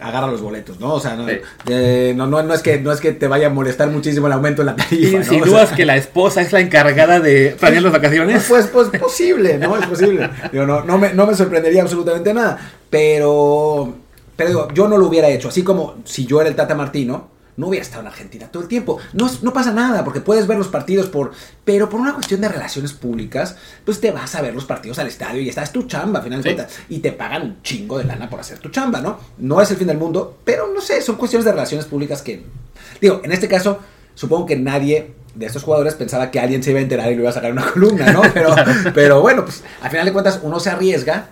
agarra 0.00 0.26
los 0.26 0.42
boletos, 0.42 0.78
¿no? 0.78 0.94
O 0.94 1.00
sea, 1.00 1.16
no, 1.16 1.24
no, 2.26 2.54
es 2.54 2.62
que, 2.62 2.78
no 2.78 2.92
es 2.92 3.00
que 3.00 3.12
te 3.12 3.26
vaya 3.26 3.46
a 3.46 3.50
molestar 3.50 3.88
muchísimo 3.88 4.26
el 4.26 4.34
aumento 4.34 4.62
en 4.62 4.66
la 4.66 4.76
tarifa. 4.76 5.16
¿Insinúas 5.16 5.72
que 5.72 5.86
la 5.86 5.96
esposa 5.96 6.42
es 6.42 6.52
la 6.52 6.60
encargada 6.60 7.18
de 7.18 7.56
planear 7.58 7.82
las 7.82 7.92
vacaciones? 7.92 8.44
Pues, 8.48 8.66
pues 8.66 8.88
posible, 8.88 9.58
¿no? 9.58 9.76
Es 9.76 9.86
posible. 9.86 10.28
no, 10.52 10.84
no, 10.84 10.98
me, 10.98 11.14
no 11.14 11.26
me 11.26 11.34
sorprendería 11.34 11.82
absolutamente 11.82 12.34
nada, 12.34 12.58
pero, 12.90 13.94
pero 14.36 14.48
digo, 14.48 14.68
yo 14.74 14.86
no 14.86 14.98
lo 14.98 15.06
hubiera 15.06 15.28
hecho, 15.28 15.48
así 15.48 15.62
como 15.62 15.96
si 16.04 16.26
yo 16.26 16.40
era 16.40 16.50
el 16.50 16.56
Tata 16.56 16.74
Martino, 16.74 17.39
no 17.60 17.68
hubiera 17.68 17.82
estado 17.82 18.00
en 18.00 18.06
Argentina 18.08 18.48
todo 18.50 18.62
el 18.62 18.68
tiempo. 18.68 18.98
No, 19.12 19.30
no 19.42 19.52
pasa 19.52 19.72
nada, 19.72 20.02
porque 20.02 20.20
puedes 20.20 20.46
ver 20.46 20.56
los 20.56 20.68
partidos 20.68 21.08
por... 21.08 21.32
Pero 21.64 21.90
por 21.90 22.00
una 22.00 22.14
cuestión 22.14 22.40
de 22.40 22.48
relaciones 22.48 22.94
públicas, 22.94 23.56
pues 23.84 24.00
te 24.00 24.10
vas 24.10 24.34
a 24.34 24.40
ver 24.40 24.54
los 24.54 24.64
partidos 24.64 24.98
al 24.98 25.06
estadio 25.06 25.42
y 25.42 25.48
esta 25.48 25.62
es 25.62 25.70
tu 25.70 25.82
chamba, 25.82 26.20
a 26.20 26.22
final 26.22 26.42
de 26.42 26.54
cuentas. 26.54 26.78
Y 26.88 27.00
te 27.00 27.12
pagan 27.12 27.42
un 27.42 27.62
chingo 27.62 27.98
de 27.98 28.04
lana 28.04 28.30
por 28.30 28.40
hacer 28.40 28.58
tu 28.58 28.70
chamba, 28.70 29.02
¿no? 29.02 29.20
No 29.38 29.60
es 29.60 29.70
el 29.70 29.76
fin 29.76 29.86
del 29.86 29.98
mundo, 29.98 30.38
pero 30.42 30.72
no 30.72 30.80
sé, 30.80 31.02
son 31.02 31.16
cuestiones 31.16 31.44
de 31.44 31.52
relaciones 31.52 31.86
públicas 31.86 32.22
que... 32.22 32.44
Digo, 32.98 33.20
en 33.22 33.30
este 33.30 33.46
caso, 33.46 33.78
supongo 34.14 34.46
que 34.46 34.56
nadie 34.56 35.12
de 35.34 35.46
estos 35.46 35.62
jugadores 35.62 35.94
pensaba 35.94 36.30
que 36.30 36.40
alguien 36.40 36.62
se 36.62 36.70
iba 36.70 36.80
a 36.80 36.82
enterar 36.82 37.12
y 37.12 37.14
lo 37.14 37.20
iba 37.20 37.30
a 37.30 37.34
sacar 37.34 37.52
una 37.52 37.70
columna, 37.70 38.10
¿no? 38.10 38.22
Pero, 38.34 38.54
pero 38.94 39.20
bueno, 39.20 39.44
pues 39.44 39.62
al 39.82 39.90
final 39.90 40.06
de 40.06 40.12
cuentas 40.12 40.40
uno 40.42 40.58
se 40.58 40.70
arriesga 40.70 41.28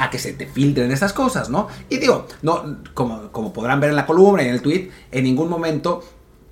a 0.00 0.08
que 0.08 0.18
se 0.18 0.32
te 0.32 0.46
filtren 0.46 0.90
estas 0.90 1.12
cosas, 1.12 1.50
¿no? 1.50 1.68
Y 1.90 1.98
digo, 1.98 2.26
no, 2.40 2.78
como, 2.94 3.30
como 3.30 3.52
podrán 3.52 3.80
ver 3.80 3.90
en 3.90 3.96
la 3.96 4.06
columna 4.06 4.42
y 4.42 4.48
en 4.48 4.54
el 4.54 4.62
tweet, 4.62 4.90
en 5.12 5.24
ningún 5.24 5.50
momento 5.50 6.02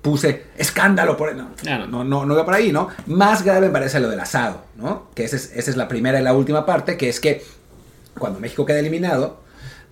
puse 0.03 0.45
escándalo 0.55 1.17
por 1.17 1.35
no, 1.35 1.49
no, 1.87 2.03
no, 2.03 2.25
no, 2.25 2.45
por 2.45 2.53
ahí, 2.53 2.71
¿no? 2.71 2.89
Más 3.07 3.41
grave 3.41 3.67
me 3.67 3.73
parece 3.73 3.99
lo 3.99 4.07
del 4.07 4.19
asado, 4.19 4.61
¿no? 4.75 5.07
Que 5.15 5.23
esa 5.23 5.35
es, 5.35 5.51
esa 5.55 5.71
es 5.71 5.77
la 5.77 5.87
primera 5.87 6.19
y 6.19 6.23
la 6.23 6.33
última 6.33 6.63
parte, 6.63 6.95
que 6.95 7.09
es 7.09 7.19
que 7.19 7.43
cuando 8.19 8.39
México 8.39 8.67
queda 8.67 8.79
eliminado, 8.79 9.39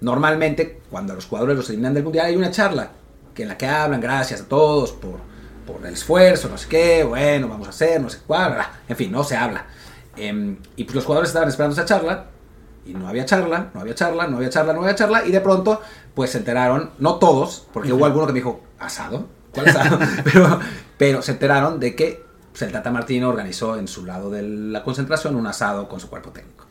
normalmente 0.02 0.80
cuando 0.92 1.16
los 1.16 1.26
jugadores 1.26 1.58
los 1.58 1.68
eliminan 1.70 1.96
del 1.96 2.04
mundial 2.04 2.28
hay 2.28 2.36
una 2.36 2.52
charla 2.52 2.92
que 3.34 3.42
en 3.42 3.50
la 3.50 3.58
que 3.58 3.68
hablan 3.68 4.00
gracias 4.00 4.42
a 4.42 4.46
todos 4.48 4.92
por, 4.92 5.20
por 5.66 5.84
el 5.84 5.94
esfuerzo, 5.94 6.48
no 6.48 6.60
sé 6.60 6.68
qué, 6.70 7.04
bueno, 7.04 7.48
vamos 7.48 7.66
a 7.66 7.72
hacer, 7.72 8.00
no 8.00 8.10
sé 8.12 8.20
cuál, 8.28 8.56
en 8.88 8.96
fin, 8.96 9.12
no 9.12 9.24
se 9.24 9.36
habla. 9.36 9.66
Em, 10.16 10.58
y 10.76 10.84
pues 10.84 10.94
los 10.94 11.06
jugadores 11.06 11.30
estaban 11.30 11.50
esperando 11.50 11.74
esa 11.74 11.86
charla 11.86 12.37
y 12.88 12.94
no 12.94 13.08
había 13.08 13.26
charla, 13.26 13.70
no 13.74 13.82
había 13.82 13.96
charla, 13.96 14.28
no 14.28 14.38
había 14.38 14.50
charla, 14.50 14.74
no 14.74 14.82
había 14.82 14.96
charla, 14.96 15.26
y 15.26 15.32
de 15.32 15.42
pronto, 15.42 15.82
pues 16.14 16.32
se 16.32 16.40
enteraron, 16.40 16.92
no 17.00 17.16
todos, 17.16 17.68
porque 17.74 17.94
hubo 17.94 18.06
alguno 18.06 18.28
que 18.28 18.34
me 18.34 18.40
dijo, 18.40 18.62
¿asado? 18.80 19.28
¿Cuál 19.54 19.70
asado? 19.70 20.00
pero, 20.24 20.60
pero 20.98 21.22
se 21.22 21.34
enteraron 21.34 21.80
de 21.80 21.96
que 21.96 22.24
pues, 22.52 22.62
el 22.64 22.72
Tata 22.72 22.92
Martino 22.92 23.30
organizó 23.30 23.78
en 23.78 23.88
su 23.88 24.06
lado 24.06 24.30
de 24.30 24.42
la 24.42 24.84
concentración 24.84 25.36
un 25.36 25.46
asado 25.46 25.88
con 25.88 26.00
su 26.00 26.10
cuerpo 26.10 26.32
técnico. 26.32 26.66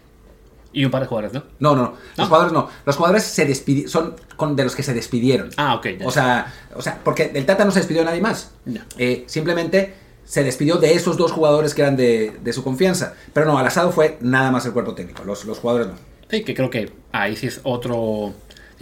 Y 0.73 0.85
un 0.85 0.91
par 0.91 1.01
de 1.01 1.07
jugadores, 1.07 1.33
¿no? 1.33 1.43
No, 1.59 1.75
no, 1.75 1.95
Los 2.17 2.27
jugadores 2.27 2.53
no. 2.53 2.69
Los 2.85 2.97
jugadores 2.97 3.23
se 3.23 3.47
despidieron, 3.47 3.91
son 3.91 4.17
con 4.37 4.57
de 4.57 4.65
los 4.65 4.77
que 4.77 4.83
se 4.83 4.93
despidieron. 4.93 5.49
Ah, 5.57 5.75
ok. 5.77 5.87
O 6.05 6.11
sea, 6.11 6.53
o 6.75 6.83
sea, 6.83 7.01
porque 7.03 7.31
el 7.35 7.47
Tata 7.47 7.65
no 7.65 7.71
se 7.71 7.79
despidió 7.79 8.03
de 8.03 8.07
nadie 8.07 8.21
más. 8.21 8.51
Eh, 8.99 9.25
simplemente 9.27 9.95
se 10.27 10.45
despidió 10.45 10.77
de 10.77 10.93
esos 10.93 11.17
dos 11.17 11.33
jugadores 11.33 11.73
que 11.73 11.83
eran 11.83 11.97
de, 11.97 12.53
su 12.53 12.63
confianza. 12.63 13.15
Pero 13.33 13.47
no, 13.47 13.59
al 13.59 13.67
asado 13.67 13.93
fue 13.93 14.19
nada 14.21 14.51
más 14.51 14.67
el 14.67 14.73
cuerpo 14.73 14.95
técnico, 14.95 15.25
los, 15.25 15.45
los 15.47 15.59
jugadores 15.59 15.89
no. 15.89 15.95
Sí, 16.29 16.43
que 16.43 16.55
creo 16.55 16.69
que 16.69 16.93
ahí 17.13 17.37
sí 17.37 17.47
es 17.47 17.61
otro, 17.63 18.35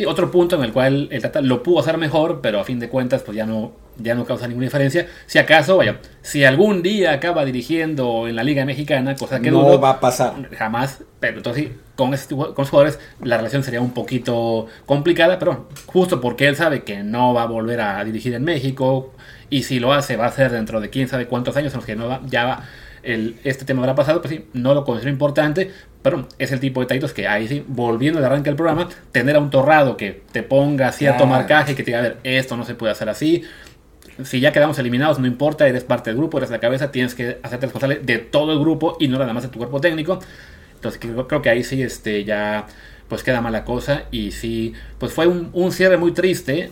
otro 0.07 0.31
punto 0.31 0.57
en 0.57 0.65
el 0.65 0.73
cual 0.73 1.09
el 1.13 1.23
Tata 1.23 1.43
lo 1.43 1.63
pudo 1.63 1.81
hacer 1.81 1.99
mejor, 1.99 2.41
pero 2.41 2.59
a 2.59 2.65
fin 2.65 2.81
de 2.81 2.89
cuentas 2.89 3.23
pues 3.23 3.37
ya 3.37 3.45
no, 3.45 3.73
ya 3.97 4.15
no 4.15 4.25
causa 4.25 4.47
ninguna 4.47 4.67
diferencia. 4.67 5.07
Si 5.27 5.39
acaso, 5.39 5.77
vaya, 5.77 6.01
si 6.23 6.45
algún 6.45 6.83
día 6.83 7.13
acaba 7.13 7.45
dirigiendo 7.45 8.27
en 8.29 8.37
la 8.37 8.43
Liga 8.43 8.65
Mexicana, 8.65 9.15
cosa 9.17 9.41
que 9.41 9.51
no 9.51 9.81
va 9.81 9.91
a 9.91 10.01
pasar. 10.01 10.35
Jamás, 10.57 11.03
pero 11.21 11.39
entonces 11.39 11.69
con, 11.95 12.13
este, 12.13 12.35
con 12.35 12.55
los 12.57 12.71
jugadores 12.71 12.99
la 13.23 13.37
relación 13.37 13.63
sería 13.63 13.81
un 13.81 13.93
poquito 13.93 14.67
complicada, 14.87 15.39
pero 15.39 15.69
justo 15.87 16.21
porque 16.21 16.49
él 16.49 16.57
sabe 16.57 16.83
que 16.83 17.03
no 17.03 17.35
va 17.35 17.43
a 17.43 17.47
volver 17.47 17.81
a 17.81 18.03
dirigir 18.05 18.35
en 18.35 18.45
México, 18.45 19.13
y 19.51 19.63
si 19.63 19.79
lo 19.79 19.93
hace 19.93 20.17
va 20.17 20.27
a 20.27 20.33
ser 20.33 20.51
dentro 20.51 20.81
de 20.81 20.91
quién 20.91 21.09
sabe 21.09 21.27
cuántos 21.27 21.57
años 21.57 21.73
en 21.73 21.79
los 21.79 21.87
que 21.87 21.95
no 21.95 22.09
va, 22.09 22.21
ya 22.27 22.69
el, 23.03 23.37
este 23.45 23.65
tema 23.65 23.83
habrá 23.83 23.95
pasado, 23.95 24.21
pues 24.21 24.35
sí, 24.35 24.47
no 24.55 24.75
lo 24.75 24.85
considero 24.85 25.11
importante, 25.11 25.71
pero 26.03 26.27
es 26.39 26.53
el 26.53 26.61
tipo 26.61 26.81
de 26.81 26.85
detallitos 26.85 27.13
que 27.13 27.29
ahí 27.29 27.47
sí, 27.49 27.65
volviendo 27.67 28.21
de 28.21 28.27
arranque 28.27 28.51
del 28.51 28.57
programa, 28.57 28.89
tener 29.13 29.37
a 29.37 29.39
un 29.39 29.51
torrado 29.51 29.97
que 29.97 30.23
te 30.33 30.43
ponga 30.43 30.91
cierto 30.93 31.25
Claro. 31.25 31.31
marcaje, 31.31 31.75
que 31.75 31.83
te 31.83 31.91
diga, 31.91 31.99
a 32.01 32.03
ver, 32.03 32.17
esto 32.25 32.57
no 32.57 32.65
se 32.65 32.75
puede 32.75 32.93
hacer 32.93 33.09
así. 33.09 33.43
Si 34.23 34.41
ya 34.41 34.53
quedamos 34.53 34.79
eliminados, 34.79 35.19
no 35.19 35.27
importa, 35.27 35.67
eres 35.67 35.83
parte 35.83 36.11
del 36.11 36.17
grupo, 36.19 36.39
eres 36.39 36.51
la 36.51 36.61
cabeza, 36.61 36.93
tienes 36.93 37.15
que 37.15 37.39
hacerte 37.43 37.67
responsable 37.67 37.99
de 37.99 38.19
todo 38.19 38.53
el 38.53 38.61
grupo 38.61 38.97
y 39.01 39.09
no 39.09 39.19
nada 39.19 39.33
más 39.33 39.43
de 39.43 39.49
tu 39.49 39.59
cuerpo 39.59 39.81
técnico. 39.81 40.21
Entonces 40.75 41.01
creo, 41.01 41.27
creo 41.27 41.43
que 41.43 41.51
ahí 41.51 41.65
sí 41.65 41.83
este, 41.83 42.25
ya 42.25 42.67
pues 43.09 43.23
queda 43.23 43.41
mala 43.41 43.65
cosa 43.65 44.05
y 44.11 44.31
sí, 44.31 44.73
pues 44.99 45.13
fue 45.13 45.27
un, 45.27 45.51
un 45.53 45.73
cierre 45.73 45.97
muy 45.97 46.13
triste 46.13 46.71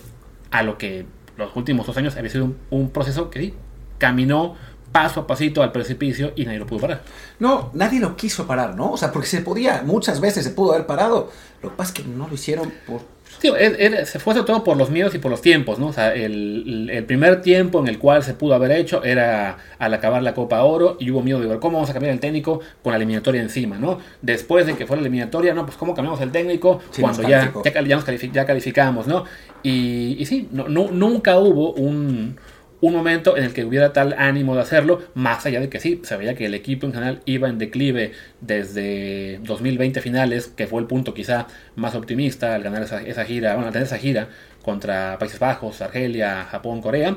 a 0.51 0.63
lo 0.63 0.79
que 0.79 1.07
los 1.37 1.55
últimos 1.57 1.87
dos 1.87 1.97
años 1.97 2.17
había 2.17 2.31
sido 2.31 2.45
un, 2.45 2.59
un 2.71 2.91
proceso 2.91 3.31
que 3.31 3.41
sí, 3.41 3.55
caminó 3.99 4.57
paso 4.93 5.21
a 5.21 5.27
pasito 5.27 5.63
al 5.63 5.73
precipicio 5.73 6.33
y 6.37 6.45
nadie 6.45 6.59
lo 6.59 6.67
pudo 6.67 6.81
parar. 6.81 7.03
No, 7.39 7.71
nadie 7.75 7.99
lo 7.99 8.15
quiso 8.17 8.47
parar, 8.47 8.77
¿no? 8.77 8.93
O 8.93 8.97
sea, 8.97 9.11
porque 9.11 9.27
se 9.29 9.41
podía, 9.41 9.83
muchas 9.85 10.21
veces 10.21 10.45
se 10.45 10.51
pudo 10.51 10.73
haber 10.75 10.87
parado. 10.87 11.31
Lo 11.63 11.71
que 11.71 11.77
pasa 11.77 11.93
es 11.97 12.03
que 12.03 12.09
no 12.09 12.29
lo 12.29 12.35
hicieron 12.35 12.73
por... 12.87 13.01
Sí, 13.41 13.49
él- 13.49 13.77
él 13.79 14.07
se 14.07 14.19
fue 14.21 14.35
sobre 14.35 14.47
todo 14.47 14.63
por 14.63 14.77
los 14.77 14.91
miedos 14.91 15.15
y 15.15 15.19
por 15.19 15.31
los 15.31 15.41
tiempos, 15.41 15.79
¿no? 15.79 15.87
O 15.87 15.93
sea, 15.93 16.15
el, 16.15 16.89
el 16.93 17.05
primer 17.05 17.41
tiempo 17.41 17.81
en 17.81 17.89
el 17.89 17.99
cual 17.99 18.23
se 18.23 18.35
pudo 18.35 18.55
haber 18.55 18.71
hecho 18.73 19.03
era 19.03 19.57
al 19.79 19.95
acabar 19.95 20.23
la 20.23 20.35
Copa 20.35 20.63
Oro 20.63 20.97
y 21.01 21.11
hubo 21.11 21.23
miedo 21.23 21.41
de 21.41 21.47
ver 21.47 21.59
cómo 21.59 21.79
vamos 21.79 21.89
a 21.91 21.95
cambiar 21.95 22.13
el 22.13 22.21
técnico 22.21 22.61
con 22.83 22.93
la 22.93 22.99
eliminatoria 22.99 23.41
encima, 23.41 23.79
¿no? 23.79 23.99
Después 24.21 24.67
de 24.67 24.75
que 24.75 24.87
fue 24.87 24.97
la 24.97 25.01
eliminatoria, 25.01 25.55
no, 25.55 25.65
pues 25.65 25.77
cómo 25.79 25.95
cambiamos 25.95 26.21
el 26.21 26.31
técnico 26.31 26.81
Sí, 26.91 27.01
cuando 27.01 27.23
ya, 27.23 27.53
ya, 27.65 27.73
cali- 27.73 27.89
ya 27.89 27.97
nos 27.97 28.07
califi- 28.07 28.31
ya 28.33 28.45
calificamos, 28.45 29.07
¿no? 29.07 29.25
Y, 29.63 30.17
y 30.21 30.27
sí, 30.27 30.49
no, 30.53 30.69
no- 30.69 30.91
nunca 30.93 31.39
hubo 31.39 31.73
un, 31.73 32.37
un 32.83 32.93
momento 32.93 33.37
en 33.37 33.45
el 33.45 33.55
que 33.55 33.65
hubiera 33.65 33.93
tal 33.93 34.13
ánimo 34.19 34.57
de 34.57 34.63
hacerlo, 34.63 35.03
más 35.15 35.47
allá 35.47 35.61
de 35.61 35.69
que 35.69 35.79
sí, 35.79 36.03
se 36.03 36.17
veía 36.17 36.35
que 36.35 36.47
el 36.47 36.55
equipo 36.55 36.85
en 36.85 36.93
general 36.93 37.23
iba 37.27 37.49
en 37.49 37.57
declive 37.57 38.11
desde 38.41 39.39
2020 39.45 40.01
finales, 40.01 40.49
que 40.49 40.67
fue 40.67 40.81
el 40.81 40.89
punto 40.89 41.15
quizá 41.15 41.47
más 41.77 41.95
optimista 41.95 42.57
al 42.57 42.65
ganar 42.65 42.83
esa, 42.83 43.25
gira, 43.25 43.55
bueno, 43.55 43.69
al 43.69 43.73
tener 43.73 43.87
esa 43.87 43.99
gira 43.99 44.29
contra 44.63 45.17
Países 45.21 45.39
Bajos, 45.39 45.81
Argelia, 45.81 46.45
Japón, 46.51 46.83
Corea, 46.83 47.17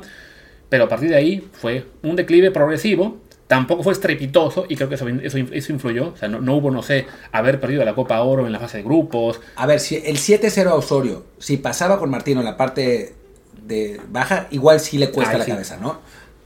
pero 0.70 0.84
a 0.84 0.88
partir 0.88 1.10
de 1.10 1.16
ahí 1.16 1.50
fue 1.52 1.86
un 2.04 2.16
declive 2.16 2.52
progresivo, 2.52 3.22
tampoco 3.48 3.82
fue 3.82 3.94
estrepitoso 3.94 4.68
y 4.70 4.76
creo 4.76 4.88
que 4.88 4.96
eso, 4.96 5.08
eso, 5.08 5.40
eso 5.40 5.74
influyó, 5.74 6.10
o 6.10 6.16
sea, 6.18 6.30
no, 6.30 6.42
no 6.42 6.58
hubo, 6.58 6.70
no 6.70 6.84
sé, 6.84 7.08
haber 7.32 7.60
perdido 7.60 7.84
la 7.84 7.96
Copa 7.96 8.22
Oro 8.22 8.46
en 8.46 8.52
la 8.52 8.60
fase 8.60 8.78
de 8.78 8.84
grupos, 8.84 9.42
A 9.56 9.66
ver, 9.66 9.80
si 9.80 9.96
el 9.96 10.18
7-0 10.18 10.68
a 10.68 10.76
Osorio, 10.76 11.26
si 11.40 11.58
pasaba 11.58 11.98
con 11.98 12.12
Martino 12.12 12.42
en 12.42 12.46
la 12.46 12.56
parte 12.56 13.25
de 13.66 14.00
baja, 14.10 14.48
igual 14.52 14.80
sí 14.80 14.98
le 14.98 15.12
cuesta 15.12 15.34
Ay, 15.34 15.40
la 15.40 15.46
sí. 15.46 15.52
cabeza, 15.52 15.78
¿no? 15.78 16.00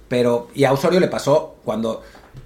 Pero, 0.08 0.50
y 0.56 0.64
a 0.64 0.74
Osorio 0.74 1.00
le 1.00 1.08
pasó 1.08 1.56
cuando 1.64 2.02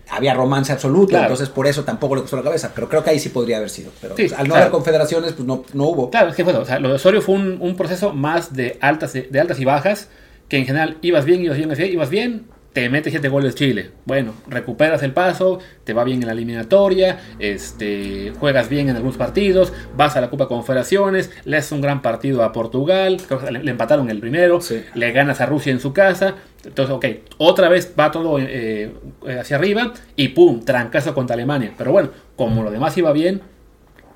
había 0.09 0.33
romance 0.33 0.71
absoluto, 0.71 1.09
Claro. 1.09 1.25
entonces 1.25 1.49
por 1.49 1.65
eso 1.65 1.83
tampoco 1.83 2.15
le 2.15 2.21
costó 2.21 2.35
la 2.35 2.43
cabeza, 2.43 2.71
pero 2.75 2.89
creo 2.89 3.03
que 3.03 3.11
ahí 3.11 3.19
sí 3.19 3.29
podría 3.29 3.57
haber 3.57 3.69
sido. 3.69 3.91
Pero 4.01 4.15
Sí, 4.17 4.23
pues, 4.27 4.33
al 4.33 4.39
no 4.47 4.53
claro. 4.53 4.61
haber 4.63 4.71
confederaciones, 4.71 5.33
pues 5.33 5.45
no, 5.47 5.63
no 5.73 5.85
hubo. 5.85 6.09
Claro, 6.09 6.29
es 6.29 6.35
que 6.35 6.43
bueno, 6.43 6.59
o 6.59 6.65
sea, 6.65 6.79
lo 6.79 6.89
de 6.89 6.95
Osorio 6.95 7.21
fue 7.21 7.35
un, 7.35 7.57
un 7.61 7.75
proceso 7.77 8.11
más 8.13 8.53
de 8.53 8.77
altas, 8.81 9.13
de, 9.13 9.39
altas 9.39 9.59
y 9.59 9.65
bajas, 9.65 10.09
que 10.49 10.57
en 10.57 10.65
general 10.65 10.97
ibas 11.01 11.23
bien, 11.25 11.41
ibas 11.41 11.57
bien, 11.57 11.69
ibas 11.69 11.77
bien, 11.79 11.91
ibas 11.93 12.09
bien, 12.09 12.45
te 12.73 12.89
metes 12.89 13.11
7 13.11 13.29
goles 13.29 13.55
Chile. 13.55 13.91
Bueno, 14.05 14.33
recuperas 14.47 15.03
el 15.03 15.13
paso, 15.13 15.59
te 15.83 15.93
va 15.93 16.03
bien 16.03 16.21
en 16.21 16.25
la 16.25 16.33
eliminatoria, 16.33 17.19
este, 17.39 18.33
juegas 18.39 18.67
bien 18.67 18.89
en 18.89 18.95
algunos 18.95 19.15
partidos, 19.17 19.71
vas 19.95 20.17
a 20.17 20.21
la 20.21 20.29
Copa 20.29 20.47
Confederaciones, 20.47 21.31
le 21.45 21.57
haces 21.57 21.71
un 21.71 21.81
gran 21.81 22.01
partido 22.01 22.43
a 22.43 22.51
Portugal, 22.51 23.17
le, 23.51 23.71
empataron 23.71 24.09
el 24.09 24.19
primero, 24.19 24.59
Sí. 24.59 24.83
le 24.95 25.11
ganas 25.11 25.39
a 25.39 25.45
Rusia 25.45 25.71
en 25.71 25.79
su 25.79 25.93
casa. 25.93 26.35
Entonces, 26.65 26.95
ok, 26.95 27.05
otra 27.37 27.69
vez 27.69 27.93
va 27.99 28.09
todo 28.09 28.39
eh, 28.39 28.91
eh, 29.27 29.37
hacia 29.39 29.57
arriba 29.57 29.93
y 30.15 30.29
pum, 30.29 30.63
trancazo 30.63 31.13
contra 31.13 31.35
Alemania. 31.35 31.73
Pero 31.77 31.91
bueno, 31.91 32.09
como 32.35 32.63
lo 32.63 32.71
demás 32.71 32.97
iba 32.97 33.11
bien, 33.11 33.41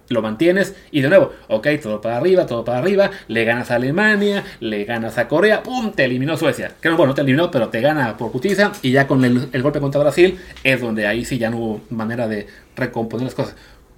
lo 0.09 0.21
mantienes 0.21 0.75
y 0.91 1.01
de 1.01 1.09
nuevo, 1.09 1.33
ok, 1.47 1.67
todo 1.81 2.01
para 2.01 2.17
arriba, 2.17 2.45
todo 2.45 2.63
para 2.63 2.79
arriba, 2.79 3.11
le 3.27 3.45
ganas 3.45 3.71
a 3.71 3.75
Alemania, 3.75 4.43
le 4.59 4.85
ganas 4.85 5.17
a 5.17 5.27
Corea, 5.27 5.63
¡pum! 5.63 5.91
Te 5.91 6.05
eliminó 6.05 6.37
Suecia. 6.37 6.71
Que 6.81 6.89
no, 6.89 6.97
bueno, 6.97 7.11
no 7.11 7.15
te 7.15 7.21
eliminó, 7.21 7.51
pero 7.51 7.69
te 7.69 7.81
gana 7.81 8.17
por 8.17 8.31
putiza 8.31 8.71
y 8.81 8.91
ya 8.91 9.07
con 9.07 9.23
el, 9.25 9.61
golpe 9.61 9.79
contra 9.79 10.01
Brasil 10.01 10.39
es 10.63 10.81
donde 10.81 11.07
ahí 11.07 11.25
sí 11.25 11.37
ya 11.37 11.49
no 11.49 11.57
hubo 11.57 11.81
manera 11.89 12.27
de 12.27 12.47
recomponer 12.75 13.25
las 13.25 13.35
cosas. 13.35 13.55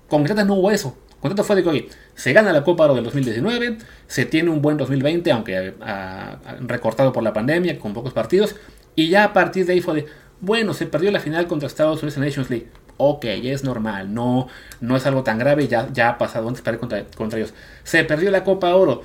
Con 0.08 0.24
no 0.24 0.54
hubo 0.56 0.72
eso. 0.72 0.98
Con 1.19 1.36
fue 1.38 1.56
de 1.58 1.63
que, 1.63 1.69
oye, 1.69 1.89
se 2.15 2.32
gana 2.32 2.54
la 2.54 2.63
Copa 2.63 2.86
Oro 2.86 2.95
del 2.95 3.04
2019, 3.04 3.78
se 4.08 4.26
tiene 4.26 4.50
un 4.50 4.62
buen 4.62 4.78
2020, 4.78 5.32
aunque 5.32 5.74
ah, 5.82 6.38
recortado 6.62 7.12
por 7.12 7.24
la 7.24 7.34
pandemia, 7.34 7.78
con 7.78 7.93
pocos 7.93 8.13
partidos, 8.13 8.56
y 8.95 9.10
ya 9.10 9.26
a 9.26 9.34
partir 9.34 9.65
de 9.65 9.74
ahí 9.74 9.82
fue 9.82 9.95
de, 9.95 10.06
bueno, 10.39 10.74
se 10.74 10.86
perdió 10.86 11.12
la 11.12 11.19
final 11.19 11.48
contra 11.48 11.67
Estados 11.67 12.02
Unidos 12.02 12.17
en 12.17 12.24
Nations 12.24 12.50
League. 12.50 12.67
Ok, 13.01 13.23
es 13.23 13.63
normal, 13.63 14.13
no, 14.13 14.49
no 14.81 14.97
es 14.97 15.05
algo 15.05 15.23
tan 15.23 15.39
grave, 15.39 15.69
ya, 15.69 15.88
ya 15.93 16.09
ha 16.09 16.17
pasado 16.17 16.49
antes 16.49 16.62
perder 16.62 16.81
contra, 16.81 17.05
contra 17.15 17.39
ellos. 17.39 17.53
Se 17.85 18.03
perdió 18.03 18.29
la 18.29 18.43
Copa 18.43 18.75
Oro. 18.75 19.03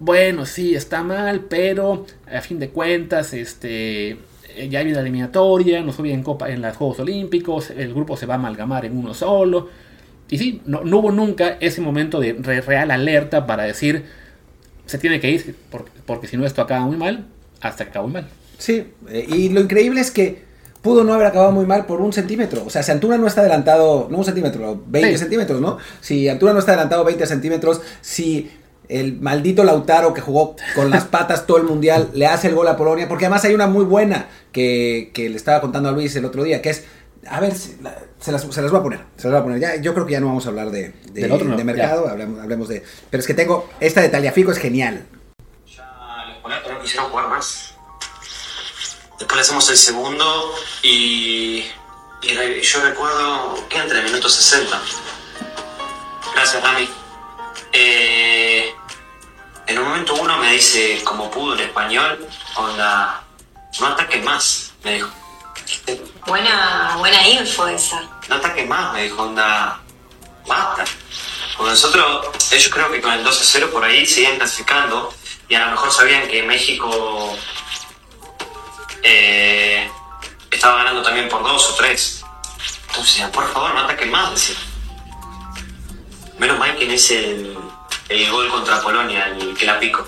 Bueno, 0.00 0.44
sí, 0.44 0.74
está 0.74 1.04
mal, 1.04 1.42
pero 1.48 2.04
a 2.32 2.40
fin 2.40 2.58
de 2.58 2.70
cuentas, 2.70 3.32
este, 3.32 4.10
eh, 4.10 4.68
ya 4.68 4.80
viene 4.82 4.94
la 4.94 5.02
eliminatoria, 5.02 5.82
no 5.82 5.92
fue 5.92 6.12
en 6.12 6.24
Copa 6.24 6.50
en 6.50 6.62
los 6.62 6.76
Juegos 6.76 6.98
Olímpicos, 6.98 7.70
el 7.70 7.94
grupo 7.94 8.16
se 8.16 8.26
va 8.26 8.34
a 8.34 8.38
amalgamar 8.38 8.84
en 8.86 8.96
uno 8.96 9.14
solo. 9.14 9.68
Y 10.28 10.38
sí, 10.38 10.60
no, 10.66 10.80
hubo 10.80 11.12
nunca 11.12 11.58
ese 11.60 11.80
momento 11.80 12.18
de 12.18 12.32
re- 12.32 12.60
real 12.62 12.90
alerta 12.90 13.46
para 13.46 13.62
decir 13.62 14.04
se 14.86 14.98
tiene 14.98 15.20
que 15.20 15.30
ir, 15.30 15.54
porque, 15.70 15.92
porque 16.06 16.26
si 16.26 16.36
no 16.36 16.44
esto 16.44 16.60
acaba 16.60 16.84
muy 16.84 16.96
mal, 16.96 17.26
hasta 17.60 17.84
que 17.84 17.90
acaba 17.90 18.06
muy 18.06 18.14
mal. 18.14 18.28
Sí, 18.58 18.88
eh, 19.08 19.26
y 19.28 19.48
lo 19.50 19.60
increíble 19.60 20.00
es 20.00 20.10
que 20.10 20.50
pudo 20.82 21.04
no 21.04 21.14
haber 21.14 21.28
acabado 21.28 21.52
muy 21.52 21.64
mal 21.64 21.86
por 21.86 22.00
un 22.00 22.12
centímetro. 22.12 22.64
O 22.66 22.70
sea, 22.70 22.82
si 22.82 22.90
Antuna 22.90 23.16
no 23.16 23.26
está 23.26 23.40
adelantado, 23.40 24.08
no 24.10 24.18
un 24.18 24.24
centímetro, 24.24 24.82
20 24.86 25.12
Sí. 25.12 25.18
centímetros, 25.18 25.60
¿no? 25.60 25.78
Si 26.00 26.28
Antuna 26.28 26.52
no 26.52 26.58
está 26.58 26.72
adelantado 26.72 27.04
20 27.04 27.24
centímetros, 27.26 27.80
si 28.00 28.50
el 28.88 29.20
maldito 29.20 29.64
Lautaro 29.64 30.12
que 30.12 30.20
jugó 30.20 30.56
con 30.74 30.90
las 30.90 31.04
patas 31.04 31.46
todo 31.46 31.56
el 31.56 31.62
mundial 31.62 32.10
le 32.14 32.26
hace 32.26 32.48
el 32.48 32.54
gol 32.54 32.68
a 32.68 32.76
Polonia, 32.76 33.08
porque 33.08 33.24
además 33.26 33.44
hay 33.44 33.54
una 33.54 33.66
muy 33.68 33.84
buena 33.84 34.26
que, 34.50 35.12
que 35.14 35.30
le 35.30 35.36
estaba 35.36 35.60
contando 35.60 35.88
a 35.88 35.92
Luis 35.92 36.14
el 36.16 36.24
otro 36.24 36.42
día, 36.42 36.60
que 36.60 36.70
es, 36.70 36.84
a 37.26 37.38
ver, 37.40 37.54
se 37.54 37.76
las, 37.80 38.42
se 38.42 38.60
las 38.60 38.70
voy 38.70 38.80
a 38.80 38.82
poner, 38.82 39.00
se 39.16 39.28
las 39.28 39.32
voy 39.34 39.40
a 39.40 39.44
poner. 39.44 39.60
Ya, 39.60 39.76
yo 39.80 39.94
creo 39.94 40.04
que 40.04 40.12
ya 40.12 40.20
no 40.20 40.26
vamos 40.26 40.44
a 40.46 40.48
hablar 40.50 40.70
de, 40.70 40.92
de, 41.12 41.22
Del 41.22 41.30
otro 41.32 41.46
no, 41.48 41.56
de 41.56 41.64
mercado, 41.64 42.08
hablemos, 42.08 42.40
hablemos 42.40 42.68
de... 42.68 42.82
Pero 43.08 43.20
es 43.20 43.26
que 43.26 43.34
tengo, 43.34 43.68
esta 43.80 44.00
de 44.02 44.08
Taliafico 44.08 44.50
es 44.50 44.58
genial. 44.58 45.04
Ya 45.74 46.24
los 46.28 46.38
polacos 46.38 46.72
no 46.72 46.80
quisieron 46.80 47.08
jugar 47.08 47.28
más. 47.28 47.71
Después 49.22 49.36
le 49.36 49.42
hacemos 49.42 49.70
el 49.70 49.76
segundo 49.76 50.52
y, 50.82 51.64
y 52.22 52.60
yo 52.60 52.80
recuerdo 52.80 53.68
que 53.68 53.78
entre 53.78 54.00
el 54.00 54.06
minuto 54.06 54.28
60. 54.28 54.82
Gracias, 56.34 56.60
Rami. 56.60 56.88
Eh, 57.70 58.74
en 59.68 59.78
un 59.78 59.84
momento 59.84 60.14
uno 60.14 60.38
me 60.38 60.50
dice, 60.50 61.00
como 61.04 61.30
pudo 61.30 61.54
en 61.54 61.60
español, 61.60 62.26
onda, 62.56 63.22
no 63.78 63.86
ataques 63.86 64.24
más, 64.24 64.72
me 64.82 64.94
dijo. 64.94 65.10
Buena, 66.26 66.96
buena 66.98 67.28
info 67.28 67.68
esa. 67.68 68.02
No 68.28 68.34
ataques 68.34 68.66
más, 68.66 68.92
me 68.92 69.04
dijo, 69.04 69.22
onda, 69.22 69.80
basta. 70.48 70.84
Porque 71.56 71.70
nosotros, 71.70 72.26
ellos 72.50 72.72
creo 72.74 72.90
que 72.90 73.00
con 73.00 73.12
el 73.12 73.24
12-0 73.24 73.70
por 73.70 73.84
ahí 73.84 74.04
seguían 74.04 74.38
clasificando 74.38 75.14
y 75.48 75.54
a 75.54 75.66
lo 75.66 75.70
mejor 75.70 75.92
sabían 75.92 76.26
que 76.26 76.42
México 76.42 77.38
eh, 79.02 79.90
estaba 80.50 80.78
ganando 80.78 81.02
también 81.02 81.28
por 81.28 81.42
dos 81.42 81.70
o 81.70 81.74
tres. 81.74 82.24
Entonces 82.88 83.26
por 83.28 83.50
favor, 83.52 83.74
no 83.74 83.80
ataquen 83.80 84.10
más. 84.10 84.52
Menos 86.38 86.58
mal 86.58 86.76
que 86.76 86.86
no 86.86 86.92
hice 86.92 87.30
el, 87.30 87.58
el 88.08 88.30
gol 88.30 88.48
contra 88.48 88.80
Polonia, 88.80 89.26
el 89.26 89.56
que 89.56 89.66
la 89.66 89.78
pico. 89.78 90.06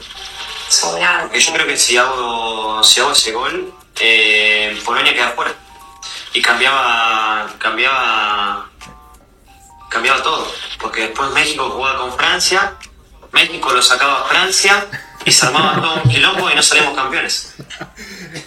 Porque 0.83 1.41
yo 1.41 1.53
creo 1.53 1.67
que 1.67 1.77
si 1.77 1.97
hago, 1.97 2.83
si 2.83 3.01
hago 3.01 3.13
ese 3.13 3.33
gol, 3.33 3.73
eh, 4.01 4.81
Polonia 4.85 5.15
queda 5.15 5.31
fuera. 5.31 5.55
Y 6.33 6.43
cambiaba, 6.43 7.49
cambiaba, 7.59 8.69
cambiaba 9.89 10.23
todo. 10.23 10.53
Porque 10.81 11.03
después 11.03 11.31
México 11.31 11.71
jugaba 11.71 11.99
con 11.99 12.17
Francia, 12.17 12.75
México 13.33 13.73
lo 13.73 13.83
sacaba 13.83 14.23
a 14.23 14.25
Francia 14.25 14.87
y 15.25 15.31
se 15.31 15.47
armaba 15.47 15.81
todo 15.81 15.95
un 16.03 16.11
quilombo 16.11 16.51
y 16.51 16.55
no 16.55 16.63
salíamos 16.63 16.95
campeones. 16.95 17.55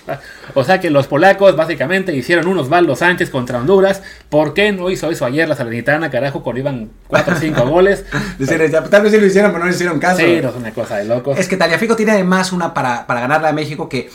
O 0.57 0.63
sea 0.63 0.79
que 0.79 0.89
los 0.89 1.07
polacos 1.07 1.55
básicamente 1.55 2.15
hicieron 2.15 2.47
un 2.47 2.57
Osvaldo 2.57 2.95
Sánchez 2.95 3.29
contra 3.29 3.59
Honduras. 3.59 4.01
¿Por 4.29 4.53
qué 4.53 4.71
no 4.71 4.89
hizo 4.89 5.09
eso 5.11 5.25
ayer 5.25 5.47
la 5.47 5.55
Salernitana, 5.55 6.09
carajo, 6.09 6.41
cuando 6.43 6.59
iban 6.59 6.89
4 7.07 7.35
o 7.35 7.37
5 7.37 7.61
goles? 7.69 8.05
Decir, 8.39 8.69
ya, 8.71 8.83
tal 8.83 9.03
vez 9.03 9.11
sí 9.11 9.19
lo 9.19 9.25
hicieron, 9.27 9.51
pero 9.51 9.63
no 9.63 9.69
le 9.69 9.75
hicieron 9.75 9.99
caso. 9.99 10.17
Sí, 10.17 10.39
no 10.41 10.49
es 10.49 10.55
una 10.55 10.71
cosa 10.71 10.97
de 10.97 11.05
locos. 11.05 11.37
Es 11.37 11.47
que 11.47 11.57
Taliafico 11.57 11.95
tiene 11.95 12.13
además 12.13 12.51
una 12.51 12.73
para, 12.73 13.05
para 13.05 13.21
ganarle 13.21 13.47
a 13.47 13.53
México 13.53 13.87
que. 13.87 14.09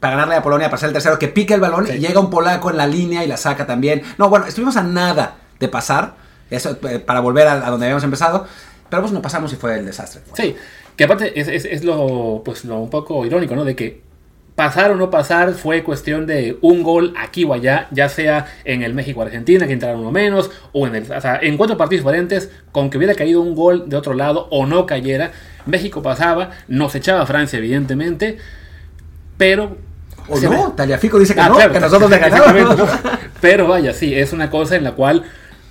Para 0.00 0.12
ganarle 0.14 0.36
a 0.36 0.42
Polonia, 0.42 0.68
para 0.70 0.78
ser 0.78 0.88
el 0.88 0.92
tercero, 0.92 1.18
que 1.18 1.26
pica 1.26 1.54
el 1.56 1.60
balón 1.60 1.84
Sí. 1.86 1.94
y 1.94 1.98
llega 1.98 2.20
un 2.20 2.30
polaco 2.30 2.70
en 2.70 2.76
la 2.76 2.86
línea 2.86 3.24
y 3.24 3.26
la 3.26 3.36
saca 3.36 3.66
también. 3.66 4.02
No, 4.16 4.28
bueno, 4.28 4.46
estuvimos 4.46 4.76
a 4.76 4.82
nada 4.84 5.38
de 5.58 5.66
pasar. 5.68 6.14
Eso 6.50 6.78
eh, 6.88 7.00
para 7.00 7.18
volver 7.18 7.48
a, 7.48 7.54
a 7.66 7.70
donde 7.70 7.86
habíamos 7.86 8.04
empezado. 8.04 8.46
Pero 8.88 9.02
pues 9.02 9.12
no 9.12 9.20
pasamos 9.20 9.52
y 9.52 9.56
fue 9.56 9.76
el 9.80 9.84
desastre. 9.86 10.22
Sí, 10.34 10.54
que 10.96 11.02
aparte 11.04 11.38
es, 11.40 11.48
es- 11.48 11.64
es 11.64 11.82
lo, 11.84 12.42
pues, 12.44 12.64
lo 12.64 12.78
un 12.78 12.88
poco 12.90 13.26
irónico, 13.26 13.56
¿no? 13.56 13.64
De 13.64 13.74
que 13.74 14.00
pasar 14.58 14.90
o 14.90 14.96
no 14.96 15.08
pasar 15.08 15.54
fue 15.54 15.84
cuestión 15.84 16.26
de 16.26 16.58
un 16.62 16.82
gol 16.82 17.14
aquí 17.16 17.44
o 17.44 17.54
allá, 17.54 17.86
ya 17.92 18.08
sea 18.08 18.46
en 18.64 18.82
el 18.82 18.92
México-Argentina, 18.92 19.68
que 19.68 19.72
entraron 19.72 20.00
uno 20.00 20.10
menos, 20.10 20.50
o 20.72 20.84
en, 20.88 20.96
el, 20.96 21.02
o 21.04 21.20
sea, 21.20 21.38
en 21.40 21.56
cuatro 21.56 21.76
partidos 21.76 22.04
diferentes, 22.04 22.50
con 22.72 22.90
que 22.90 22.98
hubiera 22.98 23.14
caído 23.14 23.40
un 23.40 23.54
gol 23.54 23.88
de 23.88 23.96
otro 23.96 24.14
lado 24.14 24.48
o 24.50 24.66
no 24.66 24.84
cayera, 24.84 25.30
México 25.64 26.02
pasaba, 26.02 26.50
nos 26.66 26.92
echaba 26.96 27.20
a 27.20 27.26
Francia, 27.26 27.56
evidentemente, 27.56 28.38
pero. 29.36 29.76
O 30.28 30.36
se 30.36 30.48
no, 30.48 30.72
Taliafico 30.72 31.20
dice 31.20 31.34
que 31.36 31.40
Ah, 31.40 31.50
no, 31.50 31.54
claro, 31.54 31.72
que 31.72 31.78
nosotros 31.78 32.10
le 32.10 32.16
exactamente, 32.16 32.64
ganamos. 32.64 33.04
¿no? 33.04 33.10
Pero 33.40 33.68
vaya, 33.68 33.92
sí, 33.92 34.12
es 34.12 34.32
una 34.32 34.50
cosa 34.50 34.74
en 34.74 34.82
la 34.82 34.90
cual, 34.96 35.22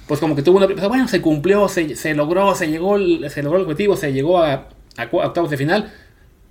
pues 0.08 0.22
como 0.22 0.34
que 0.34 0.44
tuvo 0.44 0.60
una... 0.60 0.88
Bueno, 0.88 1.10
se 1.10 1.20
cumplió, 1.20 1.68
se, 1.68 1.98
se 1.98 2.14
logró, 2.14 2.56
se 2.56 2.70
llegó, 2.70 2.98
se 3.28 3.44
logró 3.44 3.58
el 3.58 3.64
objetivo, 3.66 3.98
se 3.98 4.14
llegó 4.14 4.42
a, 4.42 4.70
a 4.96 5.10
octavos 5.12 5.50
de 5.50 5.58
final. 5.58 5.92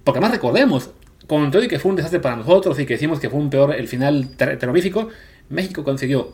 Porque 0.04 0.18
además 0.18 0.32
recordemos, 0.32 0.90
con 1.26 1.50
todo 1.50 1.62
y 1.62 1.68
que 1.68 1.78
fue 1.78 1.90
un 1.90 1.96
desastre 1.96 2.20
para 2.20 2.36
nosotros 2.36 2.78
y 2.78 2.86
que 2.86 2.94
decimos 2.94 3.18
que 3.20 3.28
fue 3.30 3.38
un 3.40 3.50
peor 3.50 3.74
el 3.74 3.88
final 3.88 4.28
ter- 4.36 4.58
terrorífico, 4.58 5.08
México 5.48 5.82
consiguió 5.84 6.32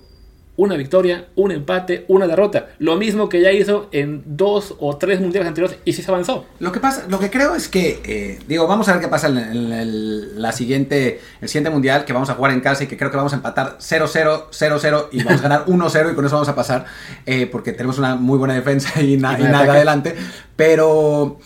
una 0.54 0.76
victoria, 0.76 1.28
un 1.34 1.50
empate, 1.50 2.04
una 2.08 2.26
derrota. 2.26 2.68
Lo 2.78 2.96
mismo 2.96 3.30
que 3.30 3.40
ya 3.40 3.50
hizo 3.52 3.88
en 3.90 4.22
dos 4.26 4.74
o 4.80 4.98
tres 4.98 5.18
mundiales 5.18 5.48
anteriores 5.48 5.78
y 5.86 5.94
sí 5.94 6.02
se 6.02 6.10
avanzó. 6.10 6.44
Lo 6.60 6.70
que 6.72 6.78
pasa, 6.78 7.06
lo 7.08 7.18
que 7.18 7.30
creo 7.30 7.54
es 7.54 7.68
que, 7.68 8.02
eh, 8.04 8.38
digo, 8.46 8.66
vamos 8.66 8.86
a 8.88 8.92
ver 8.92 9.00
qué 9.00 9.08
pasa 9.08 9.28
en, 9.28 10.42
la 10.42 10.52
siguiente, 10.52 11.20
el 11.40 11.48
siguiente 11.48 11.70
mundial 11.70 12.04
que 12.04 12.12
vamos 12.12 12.28
a 12.28 12.34
jugar 12.34 12.52
en 12.52 12.60
casa 12.60 12.84
y 12.84 12.86
que 12.86 12.98
creo 12.98 13.10
que 13.10 13.16
vamos 13.16 13.32
a 13.32 13.36
empatar 13.36 13.78
0-0, 13.78 14.48
0-0 14.50 15.06
y 15.12 15.22
vamos 15.24 15.40
a 15.40 15.42
ganar 15.42 15.64
1-0 15.64 16.12
y 16.12 16.14
con 16.14 16.26
eso 16.26 16.34
vamos 16.36 16.50
a 16.50 16.54
pasar 16.54 16.84
eh, 17.24 17.46
porque 17.46 17.72
tenemos 17.72 17.96
una 17.98 18.16
muy 18.16 18.36
buena 18.36 18.52
defensa 18.54 19.00
y, 19.00 19.16
na- 19.16 19.38
Y 19.40 19.44
nada 19.44 19.72
adelante. 19.72 20.14
Pero, 20.56 21.38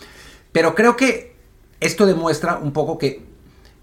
pero 0.50 0.74
creo 0.74 0.96
que 0.96 1.36
esto 1.78 2.06
demuestra 2.06 2.58
un 2.58 2.72
poco 2.72 2.98
que 2.98 3.22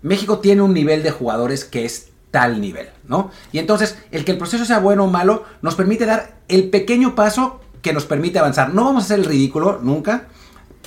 México 0.03 0.39
tiene 0.39 0.61
un 0.61 0.73
nivel 0.73 1.01
de 1.01 1.11
jugadores 1.11 1.65
que 1.65 1.85
es 1.85 2.09
tal 2.29 2.61
nivel, 2.61 2.89
¿no? 3.07 3.31
Y 3.51 3.59
entonces, 3.59 3.97
el 4.11 4.25
que 4.25 4.31
el 4.31 4.37
proceso 4.37 4.65
sea 4.65 4.79
bueno 4.79 5.05
o 5.05 5.07
malo 5.07 5.43
nos 5.61 5.75
permite 5.75 6.05
dar 6.05 6.35
el 6.47 6.69
pequeño 6.69 7.15
paso 7.15 7.61
que 7.81 7.93
nos 7.93 8.05
permite 8.05 8.39
avanzar. 8.39 8.73
No 8.73 8.85
vamos 8.85 9.03
a 9.03 9.05
hacer 9.05 9.19
el 9.19 9.25
ridículo 9.25 9.79
nunca, 9.81 10.27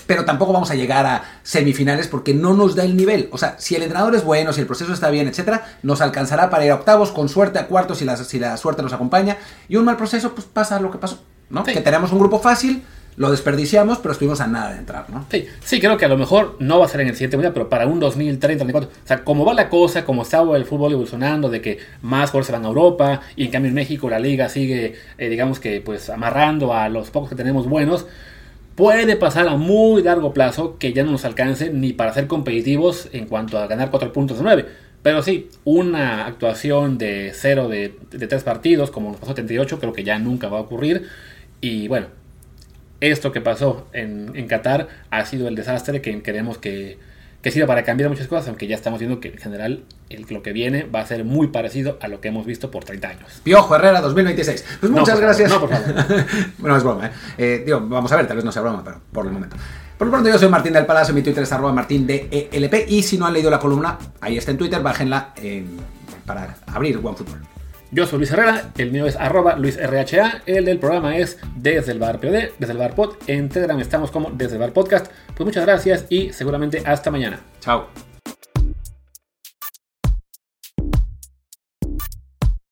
pero 0.06 0.24
tampoco 0.24 0.52
vamos 0.52 0.70
a 0.70 0.74
llegar 0.74 1.06
a 1.06 1.40
semifinales 1.42 2.08
porque 2.08 2.34
no 2.34 2.54
nos 2.54 2.74
da 2.74 2.84
el 2.84 2.96
nivel. 2.96 3.28
O 3.32 3.38
sea, 3.38 3.56
si 3.58 3.74
el 3.74 3.82
entrenador 3.82 4.14
es 4.14 4.24
bueno, 4.24 4.52
si 4.52 4.60
el 4.60 4.66
proceso 4.66 4.92
está 4.92 5.10
bien, 5.10 5.28
etcétera, 5.28 5.78
nos 5.82 6.00
alcanzará 6.00 6.50
para 6.50 6.64
ir 6.64 6.70
a 6.70 6.76
octavos, 6.76 7.12
con 7.12 7.28
suerte 7.28 7.58
a 7.58 7.66
cuartos 7.66 7.98
si 7.98 8.04
la, 8.04 8.16
si 8.16 8.38
la 8.38 8.56
suerte 8.56 8.82
nos 8.82 8.92
acompaña. 8.92 9.36
Y 9.68 9.76
un 9.76 9.84
mal 9.84 9.96
proceso, 9.96 10.34
pues 10.34 10.46
pasa 10.46 10.80
lo 10.80 10.90
que 10.90 10.98
pasó, 10.98 11.22
¿no? 11.50 11.64
Sí. 11.64 11.72
Que 11.72 11.80
tenemos 11.80 12.12
un 12.12 12.18
grupo 12.18 12.38
fácil, 12.38 12.84
lo 13.16 13.30
desperdiciamos, 13.30 13.98
pero 13.98 14.12
estuvimos 14.12 14.40
a 14.40 14.46
nada 14.46 14.72
de 14.72 14.78
entrar, 14.78 15.08
¿no? 15.08 15.24
Sí, 15.30 15.46
sí, 15.64 15.80
creo 15.80 15.96
que 15.96 16.04
a 16.04 16.08
lo 16.08 16.18
mejor 16.18 16.56
no 16.60 16.78
va 16.78 16.84
a 16.84 16.88
ser 16.88 17.00
en 17.00 17.08
el 17.08 17.14
siguiente 17.14 17.38
mundial, 17.38 17.54
pero 17.54 17.68
para 17.68 17.86
un 17.86 17.98
2030, 17.98 18.64
2034. 18.64 19.02
O 19.04 19.06
sea, 19.06 19.24
como 19.24 19.44
va 19.44 19.54
la 19.54 19.70
cosa, 19.70 20.04
como 20.04 20.22
está 20.22 20.42
el 20.54 20.66
fútbol 20.66 20.92
evolucionando, 20.92 21.48
de 21.48 21.62
que 21.62 21.78
más 22.02 22.30
jugadores 22.30 22.46
se 22.46 22.52
van 22.52 22.64
a 22.64 22.68
Europa, 22.68 23.22
y 23.34 23.46
en 23.46 23.50
cambio 23.50 23.70
en 23.70 23.74
México 23.74 24.10
la 24.10 24.18
liga 24.18 24.48
sigue, 24.48 24.94
eh, 25.16 25.28
digamos 25.30 25.60
que, 25.60 25.80
pues 25.80 26.10
amarrando 26.10 26.74
a 26.74 26.88
los 26.90 27.10
pocos 27.10 27.30
que 27.30 27.36
tenemos 27.36 27.66
buenos, 27.66 28.06
puede 28.74 29.16
pasar 29.16 29.48
a 29.48 29.56
muy 29.56 30.02
largo 30.02 30.34
plazo 30.34 30.76
que 30.78 30.92
ya 30.92 31.02
no 31.02 31.12
nos 31.12 31.24
alcance 31.24 31.70
ni 31.70 31.94
para 31.94 32.12
ser 32.12 32.26
competitivos 32.26 33.08
en 33.12 33.26
cuanto 33.26 33.58
a 33.58 33.66
ganar 33.66 33.90
4 33.90 34.12
puntos 34.12 34.36
de 34.36 34.44
9. 34.44 34.66
Pero 35.02 35.22
sí, 35.22 35.48
una 35.64 36.26
actuación 36.26 36.98
de 36.98 37.32
0 37.34 37.68
de, 37.68 37.98
de 38.10 38.26
3 38.26 38.42
partidos, 38.44 38.90
como 38.90 39.10
nos 39.10 39.20
pasó 39.20 39.30
en 39.30 39.36
38, 39.36 39.78
creo 39.80 39.92
que 39.94 40.04
ya 40.04 40.18
nunca 40.18 40.48
va 40.48 40.58
a 40.58 40.62
ocurrir. 40.62 41.08
Y 41.60 41.88
bueno, 41.88 42.08
esto 43.01 43.32
que 43.32 43.40
pasó 43.40 43.86
en, 43.92 44.30
en 44.34 44.47
Qatar 44.49 44.88
ha 45.11 45.24
sido 45.24 45.49
el 45.49 45.55
desastre 45.55 46.01
que 46.01 46.22
queremos 46.22 46.59
que, 46.59 46.99
que 47.42 47.51
sirva 47.51 47.66
para 47.68 47.84
cambiar 47.84 48.09
muchas 48.11 48.26
cosas, 48.26 48.49
aunque 48.49 48.66
ya 48.66 48.74
estamos 48.74 48.99
viendo 48.99 49.20
que 49.20 49.28
en 49.28 49.38
general 49.38 49.84
el, 50.09 50.26
lo 50.30 50.42
que 50.42 50.53
viene 50.53 50.84
va 50.84 51.01
a 51.01 51.07
ser 51.07 51.24
muy 51.24 51.49
parecido 51.49 51.99
a 52.01 52.09
lo 52.09 52.20
que 52.20 52.28
hemos 52.28 52.47
visto 52.47 52.70
por 52.70 52.84
30 52.84 53.09
años. 53.09 53.40
Piojo 53.44 53.74
Herrera 53.76 54.01
2026. 54.01 54.64
Pues 54.80 54.90
No, 54.92 54.99
muchas 55.01 55.14
por 55.16 55.24
gracias. 55.24 55.53
favor, 55.53 55.70
no, 55.70 55.76
por 55.78 55.94
favor. 56.07 56.24
bueno, 56.59 56.76
es 56.76 56.82
broma, 56.82 57.07
¿eh? 57.07 57.11
Eh, 57.38 57.62
Digo, 57.64 57.80
vamos 57.80 58.11
a 58.12 58.16
ver, 58.16 58.26
tal 58.26 58.36
vez 58.36 58.44
no 58.44 58.53
sea 58.53 58.62
broma, 58.62 58.82
pero 58.84 59.01
por 59.12 59.26
el 59.26 59.32
momento. 59.32 59.57
Por 59.99 60.09
lo 60.09 60.11
pronto, 60.12 60.28
yo 60.28 60.38
soy 60.38 60.49
Martín 60.49 60.72
del 60.74 60.84
Palacio, 60.86 61.14
mi 61.14 61.22
Twitter 61.22 61.42
es 61.42 61.53
arroba 61.53 61.72
martín 61.72 62.07
de 62.07 62.49
ELP. 62.53 62.86
Y 62.88 63.03
si 63.03 63.16
no 63.16 63.26
han 63.26 63.32
leído 63.32 63.51
la 63.51 63.59
columna, 63.59 63.99
ahí 64.20 64.36
está 64.36 64.51
en 64.51 64.59
Twitter, 64.59 64.82
bájenla 64.82 65.32
en- 65.36 65.76
para 66.26 66.57
abrir 66.66 66.97
OneFootball. 67.03 67.40
Yo 67.97 68.05
soy 68.05 68.18
Luis 68.18 68.30
Herrera, 68.30 68.72
el 68.76 68.92
mío 68.92 69.07
es 69.07 69.16
arroba 69.16 69.57
luisrha, 69.57 70.42
el 70.44 70.66
del 70.66 70.78
programa 70.78 71.16
es 71.16 71.38
desde 71.55 71.92
el 71.92 71.99
bar 71.99 72.20
POD, 72.20 72.51
desde 72.59 72.72
el 72.72 72.76
bar 72.76 72.94
pod, 72.94 73.14
en 73.26 73.49
Telegram 73.49 73.80
estamos 73.80 74.11
como 74.11 74.30
desde 74.32 74.57
el 74.57 74.61
bar 74.61 74.74
podcast. 74.74 75.11
Pues 75.34 75.47
muchas 75.47 75.64
gracias 75.64 76.05
y 76.11 76.30
seguramente 76.30 76.82
hasta 76.84 77.11
mañana. 77.11 77.40
Chao. 77.59 77.86